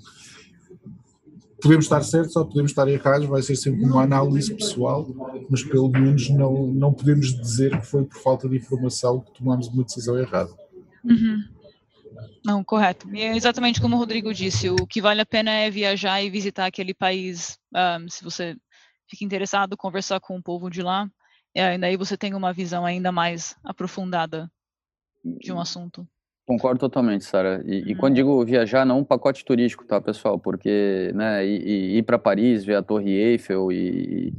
podemos 1.61 1.85
estar 1.87 2.03
certos 2.03 2.37
ou 2.37 2.47
podemos 2.47 2.71
estar 2.71 2.89
errados, 2.89 3.27
vai 3.27 3.43
ser 3.43 3.57
sempre 3.57 3.85
uma 3.85 4.03
análise 4.03 4.55
pessoal, 4.55 5.07
mas 5.49 5.63
pelo 5.63 5.89
menos 5.89 6.29
não, 6.31 6.67
não 6.69 6.93
podemos 6.93 7.33
dizer 7.41 7.79
que 7.79 7.87
foi 7.87 8.05
por 8.05 8.21
falta 8.21 8.49
de 8.49 8.57
informação 8.57 9.21
que 9.21 9.33
tomamos 9.39 9.69
uma 9.69 9.83
decisão 9.83 10.19
errada. 10.19 10.51
Uhum. 11.05 11.43
Não, 12.45 12.65
correto. 12.65 13.09
E 13.15 13.21
é 13.21 13.37
exatamente 13.37 13.81
como 13.81 13.97
o 13.97 13.99
Rodrigo 13.99 14.33
disse, 14.33 14.71
o 14.71 14.87
que 14.87 15.01
vale 15.01 15.21
a 15.21 15.27
pena 15.27 15.51
é 15.51 15.71
viajar 15.71 16.23
e 16.23 16.31
visitar 16.31 16.67
aquele 16.67 16.95
país, 16.95 17.59
um, 17.75 18.09
se 18.09 18.23
você 18.23 18.57
fica 19.09 19.25
interessado, 19.25 19.77
conversar 19.77 20.21
com 20.21 20.37
o 20.37 20.43
povo 20.43 20.71
de 20.71 20.83
lá, 20.83 21.09
e 21.55 21.61
aí 21.61 21.97
você 21.97 22.17
tem 22.17 22.35
uma 22.35 22.53
visão 22.53 22.85
ainda 22.85 23.11
mais 23.11 23.57
aprofundada 23.65 24.51
de 25.25 25.53
um 25.53 25.61
assunto. 25.61 26.07
Concordo 26.49 26.81
totalmente, 26.81 27.27
Sara. 27.27 27.63
E, 27.67 27.93
e, 27.93 27.95
quando 27.95 28.15
digo 28.15 28.43
viajar, 28.43 28.87
não 28.87 29.01
um 29.01 29.05
pacote 29.05 29.45
turístico, 29.45 29.85
tá, 29.85 30.01
pessoal? 30.01 30.39
Porque, 30.39 31.13
né, 31.15 31.47
ir, 31.47 31.99
ir 31.99 32.03
para 32.05 32.19
Paris, 32.19 32.65
ver 32.65 32.77
a 32.77 32.83
Torre 32.83 33.11
Eiffel 33.11 33.71
e, 33.71 34.33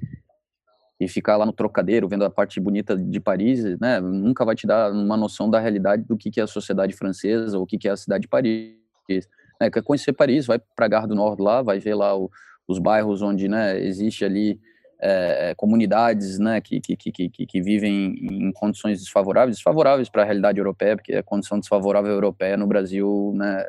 e 0.99 1.07
ficar 1.07 1.38
lá 1.38 1.45
no 1.45 1.53
trocadeiro 1.53 2.07
vendo 2.07 2.26
a 2.26 2.30
parte 2.32 2.60
bonita 2.60 2.97
de 2.97 3.20
Paris, 3.20 3.64
né, 3.80 4.01
nunca 4.01 4.43
vai 4.43 4.55
te 4.55 4.66
dar 4.66 4.91
uma 4.91 5.16
noção 5.16 5.51
da 5.51 5.60
realidade 5.60 6.03
do 6.03 6.18
que, 6.18 6.32
que 6.32 6.39
é 6.39 6.43
a 6.43 6.47
sociedade 6.47 6.95
francesa 6.95 7.55
ou 7.55 7.64
o 7.64 7.68
que, 7.68 7.78
que 7.78 7.88
é 7.88 7.91
a 7.91 7.97
cidade 7.97 8.24
de 8.24 8.28
Paris. 8.28 8.74
É, 9.62 9.70
quer 9.70 9.84
conhecer 9.84 10.12
Paris, 10.14 10.47
vai 10.47 10.57
para 10.57 10.88
a 10.88 10.89
Gare 10.89 11.07
do 11.07 11.14
Nord 11.14 11.39
lá, 11.39 11.62
vai 11.62 11.78
ver 11.78 11.93
lá 11.93 12.18
o, 12.18 12.28
os 12.68 12.80
bairros 12.80 13.22
onde, 13.22 13.47
né, 13.47 13.80
existe 13.80 14.26
ali 14.26 14.60
é, 15.02 15.54
comunidades 15.56 16.38
né, 16.38 16.60
que, 16.60 16.80
que, 16.82 16.95
que, 16.95 17.30
que, 17.30 17.62
vivem 17.62 18.16
em 18.22 18.52
condições 18.52 19.00
desfavoráveis, 19.00 19.56
desfavoráveis 19.56 20.10
para 20.10 20.24
a 20.24 20.26
realidade 20.26 20.60
europeia, 20.60 20.95
porque 20.97 21.16
a 21.16 21.24
condição 21.24 21.60
desfavorável 21.60 22.12
europeia 22.12 22.58
no 22.58 22.68
Brasil 22.68 23.34
né, 23.36 23.64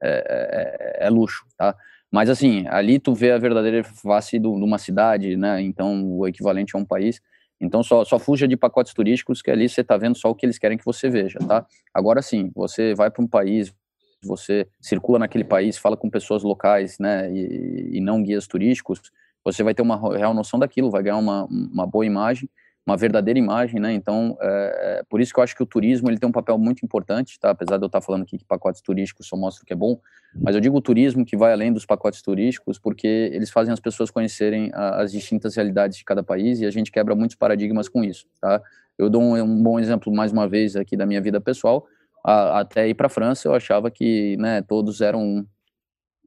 é, 0.00 0.96
é, 1.00 1.06
é, 1.06 1.10
luxo, 1.10 1.44
tá? 1.56 1.74
Mas 2.10 2.30
assim, 2.30 2.64
ali 2.68 3.00
tu 3.00 3.12
vê 3.12 3.32
a 3.32 3.38
verdadeira 3.38 3.82
face 3.82 4.38
de 4.38 4.46
uma 4.46 4.78
cidade, 4.78 5.36
né? 5.36 5.60
Então 5.60 6.06
o 6.06 6.28
equivalente 6.28 6.76
a 6.76 6.78
um 6.78 6.84
país. 6.84 7.20
Então 7.60 7.82
só, 7.82 8.04
só 8.04 8.20
fuja 8.20 8.46
de 8.46 8.56
pacotes 8.56 8.94
turísticos 8.94 9.42
que 9.42 9.50
ali 9.50 9.68
você 9.68 9.80
está 9.80 9.96
vendo 9.96 10.16
só 10.16 10.30
o 10.30 10.34
que 10.34 10.46
eles 10.46 10.58
querem 10.58 10.78
que 10.78 10.84
você 10.84 11.10
veja, 11.10 11.40
tá? 11.40 11.66
Agora 11.92 12.22
sim, 12.22 12.52
você 12.54 12.94
vai 12.94 13.10
para 13.10 13.24
um 13.24 13.26
país, 13.26 13.74
você 14.22 14.68
circula 14.80 15.18
naquele 15.18 15.42
país, 15.42 15.76
fala 15.76 15.96
com 15.96 16.08
pessoas 16.08 16.44
locais, 16.44 16.98
né? 17.00 17.32
E, 17.32 17.96
e 17.96 18.00
não 18.00 18.22
guias 18.22 18.46
turísticos 18.46 19.00
você 19.44 19.62
vai 19.62 19.74
ter 19.74 19.82
uma 19.82 20.16
real 20.16 20.32
noção 20.32 20.58
daquilo, 20.58 20.90
vai 20.90 21.02
ganhar 21.02 21.18
uma, 21.18 21.44
uma 21.44 21.86
boa 21.86 22.06
imagem, 22.06 22.48
uma 22.86 22.96
verdadeira 22.96 23.38
imagem, 23.38 23.80
né? 23.80 23.92
Então, 23.92 24.36
é, 24.40 24.98
é, 25.00 25.02
por 25.08 25.20
isso 25.20 25.32
que 25.32 25.40
eu 25.40 25.44
acho 25.44 25.56
que 25.56 25.62
o 25.62 25.66
turismo 25.66 26.10
ele 26.10 26.18
tem 26.18 26.28
um 26.28 26.32
papel 26.32 26.58
muito 26.58 26.84
importante, 26.84 27.38
tá? 27.40 27.50
Apesar 27.50 27.78
de 27.78 27.84
eu 27.84 27.86
estar 27.86 28.00
falando 28.00 28.22
aqui 28.22 28.36
que 28.36 28.44
pacotes 28.44 28.82
turísticos 28.82 29.26
só 29.26 29.36
mostram 29.36 29.64
que 29.64 29.72
é 29.72 29.76
bom, 29.76 29.98
mas 30.34 30.54
eu 30.54 30.60
digo 30.60 30.76
o 30.76 30.82
turismo 30.82 31.24
que 31.24 31.36
vai 31.36 31.52
além 31.52 31.72
dos 31.72 31.86
pacotes 31.86 32.20
turísticos, 32.20 32.78
porque 32.78 33.06
eles 33.06 33.50
fazem 33.50 33.72
as 33.72 33.80
pessoas 33.80 34.10
conhecerem 34.10 34.70
a, 34.74 35.02
as 35.02 35.12
distintas 35.12 35.56
realidades 35.56 35.96
de 35.96 36.04
cada 36.04 36.22
país 36.22 36.60
e 36.60 36.66
a 36.66 36.70
gente 36.70 36.92
quebra 36.92 37.14
muitos 37.14 37.36
paradigmas 37.36 37.88
com 37.88 38.04
isso, 38.04 38.26
tá? 38.40 38.60
Eu 38.98 39.08
dou 39.08 39.22
um, 39.22 39.34
um 39.42 39.62
bom 39.62 39.80
exemplo 39.80 40.12
mais 40.12 40.30
uma 40.30 40.46
vez 40.46 40.76
aqui 40.76 40.96
da 40.96 41.06
minha 41.06 41.22
vida 41.22 41.40
pessoal. 41.40 41.86
A, 42.24 42.60
até 42.60 42.86
ir 42.86 42.94
para 42.94 43.06
a 43.06 43.10
França, 43.10 43.48
eu 43.48 43.54
achava 43.54 43.90
que, 43.90 44.36
né, 44.36 44.60
todos 44.60 45.00
eram 45.00 45.46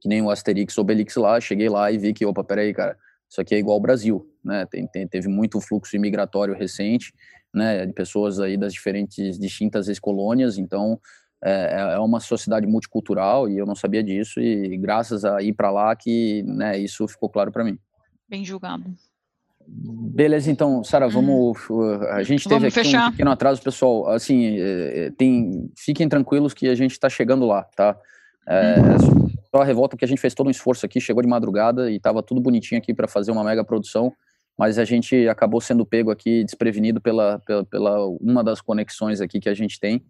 que 0.00 0.08
nem 0.08 0.22
o 0.22 0.30
Asterix, 0.30 0.76
Obelix 0.76 1.16
lá. 1.16 1.40
Cheguei 1.40 1.68
lá 1.68 1.90
e 1.90 1.98
vi 1.98 2.12
que, 2.12 2.26
opa, 2.26 2.44
peraí, 2.44 2.72
cara 2.74 2.96
isso 3.28 3.40
aqui 3.40 3.54
é 3.54 3.58
igual 3.58 3.74
ao 3.74 3.80
Brasil, 3.80 4.26
né? 4.42 4.66
Tem, 4.66 4.86
tem, 4.86 5.06
teve 5.06 5.28
muito 5.28 5.60
fluxo 5.60 5.94
imigratório 5.94 6.54
recente, 6.54 7.12
né? 7.54 7.84
De 7.84 7.92
pessoas 7.92 8.40
aí 8.40 8.56
das 8.56 8.72
diferentes, 8.72 9.38
distintas 9.38 9.88
ex-colônias, 9.88 10.56
então 10.56 10.98
é, 11.44 11.74
é, 11.74 11.94
é 11.94 11.98
uma 11.98 12.20
sociedade 12.20 12.66
multicultural 12.66 13.48
e 13.48 13.58
eu 13.58 13.66
não 13.66 13.74
sabia 13.74 14.02
disso 14.02 14.40
e 14.40 14.76
graças 14.78 15.24
a 15.24 15.42
ir 15.42 15.52
para 15.52 15.70
lá 15.70 15.94
que, 15.94 16.42
né? 16.44 16.78
Isso 16.78 17.06
ficou 17.06 17.28
claro 17.28 17.52
para 17.52 17.64
mim. 17.64 17.78
Bem 18.26 18.44
julgado. 18.44 18.84
Beleza, 19.70 20.50
então, 20.50 20.82
Sara, 20.82 21.06
uhum. 21.06 21.12
vamos. 21.12 21.68
Uh, 21.68 22.02
a 22.12 22.22
gente 22.22 22.44
teve 22.44 22.60
vamos 22.60 22.76
aqui 22.76 22.86
fechar. 22.86 23.08
um 23.08 23.10
pequeno 23.10 23.30
atraso, 23.30 23.60
pessoal. 23.60 24.08
Assim, 24.08 24.56
é, 24.58 25.10
tem, 25.10 25.70
fiquem 25.76 26.08
tranquilos 26.08 26.54
que 26.54 26.66
a 26.68 26.74
gente 26.74 26.92
está 26.92 27.10
chegando 27.10 27.44
lá, 27.44 27.64
tá? 27.76 27.94
É, 28.46 28.76
uhum 28.80 29.28
só 29.54 29.62
a 29.62 29.64
revolta 29.64 29.96
que 29.96 30.04
a 30.04 30.08
gente 30.08 30.20
fez 30.20 30.34
todo 30.34 30.48
um 30.48 30.50
esforço 30.50 30.84
aqui, 30.84 31.00
chegou 31.00 31.22
de 31.22 31.28
madrugada 31.28 31.90
e 31.90 31.96
estava 31.96 32.22
tudo 32.22 32.40
bonitinho 32.40 32.78
aqui 32.78 32.92
para 32.92 33.08
fazer 33.08 33.30
uma 33.30 33.42
mega 33.42 33.64
produção, 33.64 34.12
mas 34.58 34.78
a 34.78 34.84
gente 34.84 35.28
acabou 35.28 35.60
sendo 35.60 35.86
pego 35.86 36.10
aqui 36.10 36.44
desprevenido 36.44 37.00
pela, 37.00 37.38
pela, 37.40 37.64
pela 37.64 38.06
uma 38.20 38.42
das 38.42 38.60
conexões 38.60 39.20
aqui 39.20 39.40
que 39.40 39.48
a 39.48 39.54
gente 39.54 39.78
tem. 39.78 40.02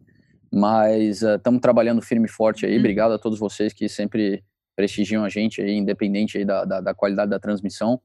Mas 0.51 1.23
estamos 1.23 1.59
uh, 1.59 1.61
trabalhando 1.61 2.01
firme 2.01 2.27
e 2.27 2.31
forte 2.31 2.65
aí. 2.65 2.73
Uhum. 2.73 2.79
Obrigado 2.79 3.13
a 3.13 3.19
todos 3.19 3.39
vocês 3.39 3.73
que 3.73 3.89
sempre 3.89 4.43
prestigiam 4.75 5.23
a 5.23 5.29
gente 5.29 5.61
aí, 5.61 5.75
independente 5.75 6.39
aí 6.39 6.45
da, 6.45 6.65
da, 6.65 6.81
da 6.81 6.95
qualidade 6.95 7.31
da 7.31 7.39
transmissão. 7.39 8.01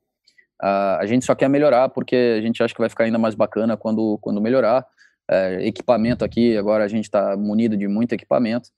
Uh, 0.61 0.99
a 0.99 1.05
gente 1.05 1.25
só 1.25 1.33
quer 1.33 1.47
melhorar 1.47 1.89
porque 1.89 2.35
a 2.37 2.41
gente 2.41 2.61
acha 2.61 2.73
que 2.73 2.79
vai 2.79 2.89
ficar 2.89 3.05
ainda 3.05 3.17
mais 3.17 3.35
bacana 3.35 3.77
quando, 3.77 4.17
quando 4.21 4.41
melhorar. 4.41 4.85
Uh, 5.31 5.61
equipamento 5.61 6.25
aqui, 6.25 6.57
agora 6.57 6.83
a 6.83 6.87
gente 6.87 7.05
está 7.05 7.37
munido 7.37 7.77
de 7.77 7.87
muito 7.87 8.13
equipamento. 8.13 8.69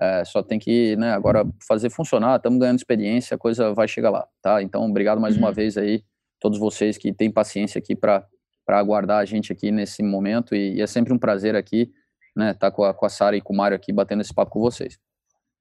É, 0.00 0.24
só 0.24 0.42
tem 0.42 0.58
que, 0.58 0.96
né, 0.96 1.12
agora 1.12 1.46
fazer 1.66 1.88
funcionar, 1.88 2.36
estamos 2.36 2.58
ganhando 2.58 2.78
experiência, 2.78 3.36
a 3.36 3.38
coisa 3.38 3.72
vai 3.72 3.86
chegar 3.86 4.10
lá, 4.10 4.26
tá? 4.42 4.60
Então, 4.60 4.84
obrigado 4.88 5.20
mais 5.20 5.36
uhum. 5.36 5.42
uma 5.42 5.52
vez 5.52 5.78
aí, 5.78 6.02
todos 6.40 6.58
vocês 6.58 6.98
que 6.98 7.12
têm 7.12 7.30
paciência 7.30 7.78
aqui 7.78 7.94
para 7.94 8.26
aguardar 8.66 9.18
a 9.20 9.24
gente 9.24 9.52
aqui 9.52 9.70
nesse 9.70 10.02
momento, 10.02 10.54
e, 10.54 10.74
e, 10.74 10.82
é 10.82 10.86
sempre 10.86 11.12
um 11.12 11.18
prazer 11.18 11.54
aqui, 11.54 11.92
né, 12.34 12.50
estar 12.50 12.70
tá 12.70 12.76
com 12.76 12.82
a, 12.82 12.92
com 12.92 13.06
a 13.06 13.08
Sara 13.08 13.36
e 13.36 13.40
com 13.40 13.52
o 13.52 13.56
Mário 13.56 13.76
aqui, 13.76 13.92
batendo 13.92 14.20
esse 14.20 14.34
papo 14.34 14.50
com 14.50 14.60
vocês. 14.60 14.98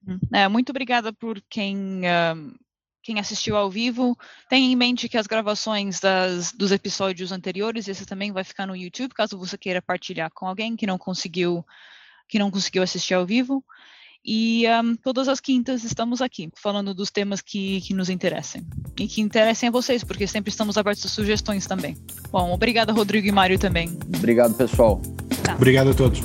Uhum. 0.07 0.19
É, 0.34 0.47
muito 0.47 0.71
obrigada 0.71 1.13
por 1.13 1.39
quem, 1.47 2.01
uh, 2.01 2.55
quem 3.03 3.19
assistiu 3.19 3.55
ao 3.55 3.69
vivo. 3.69 4.17
Tenha 4.49 4.71
em 4.71 4.75
mente 4.75 5.07
que 5.07 5.17
as 5.17 5.27
gravações 5.27 5.99
das, 5.99 6.51
dos 6.51 6.71
episódios 6.71 7.31
anteriores, 7.31 7.88
esse 7.88 8.05
também 8.05 8.31
vai 8.31 8.43
ficar 8.43 8.65
no 8.65 8.75
YouTube, 8.75 9.13
caso 9.13 9.38
você 9.38 9.57
queira 9.57 9.81
partilhar 9.81 10.31
com 10.34 10.47
alguém 10.47 10.75
que 10.75 10.88
não 10.88 10.97
conseguiu 10.97 11.63
que 12.27 12.39
não 12.39 12.49
conseguiu 12.49 12.81
assistir 12.81 13.13
ao 13.13 13.25
vivo. 13.25 13.63
E 14.26 14.65
um, 14.82 14.95
todas 14.95 15.28
as 15.28 15.39
quintas 15.39 15.84
estamos 15.84 16.21
aqui, 16.21 16.49
falando 16.55 16.93
dos 16.93 17.11
temas 17.11 17.41
que, 17.41 17.82
que 17.82 17.93
nos 17.93 18.09
interessem. 18.09 18.65
E 18.97 19.07
que 19.07 19.21
interessem 19.21 19.69
a 19.69 19.71
vocês, 19.71 20.03
porque 20.03 20.26
sempre 20.28 20.49
estamos 20.49 20.78
abertos 20.78 21.05
a 21.05 21.09
sugestões 21.09 21.65
também. 21.65 21.97
Bom, 22.32 22.53
obrigada, 22.53 22.93
Rodrigo 22.93 23.28
e 23.28 23.32
Mário 23.32 23.59
também. 23.59 23.97
Obrigado, 24.15 24.53
pessoal. 24.55 25.01
Tá. 25.43 25.55
Obrigado 25.55 25.89
a 25.89 25.93
todos. 25.93 26.21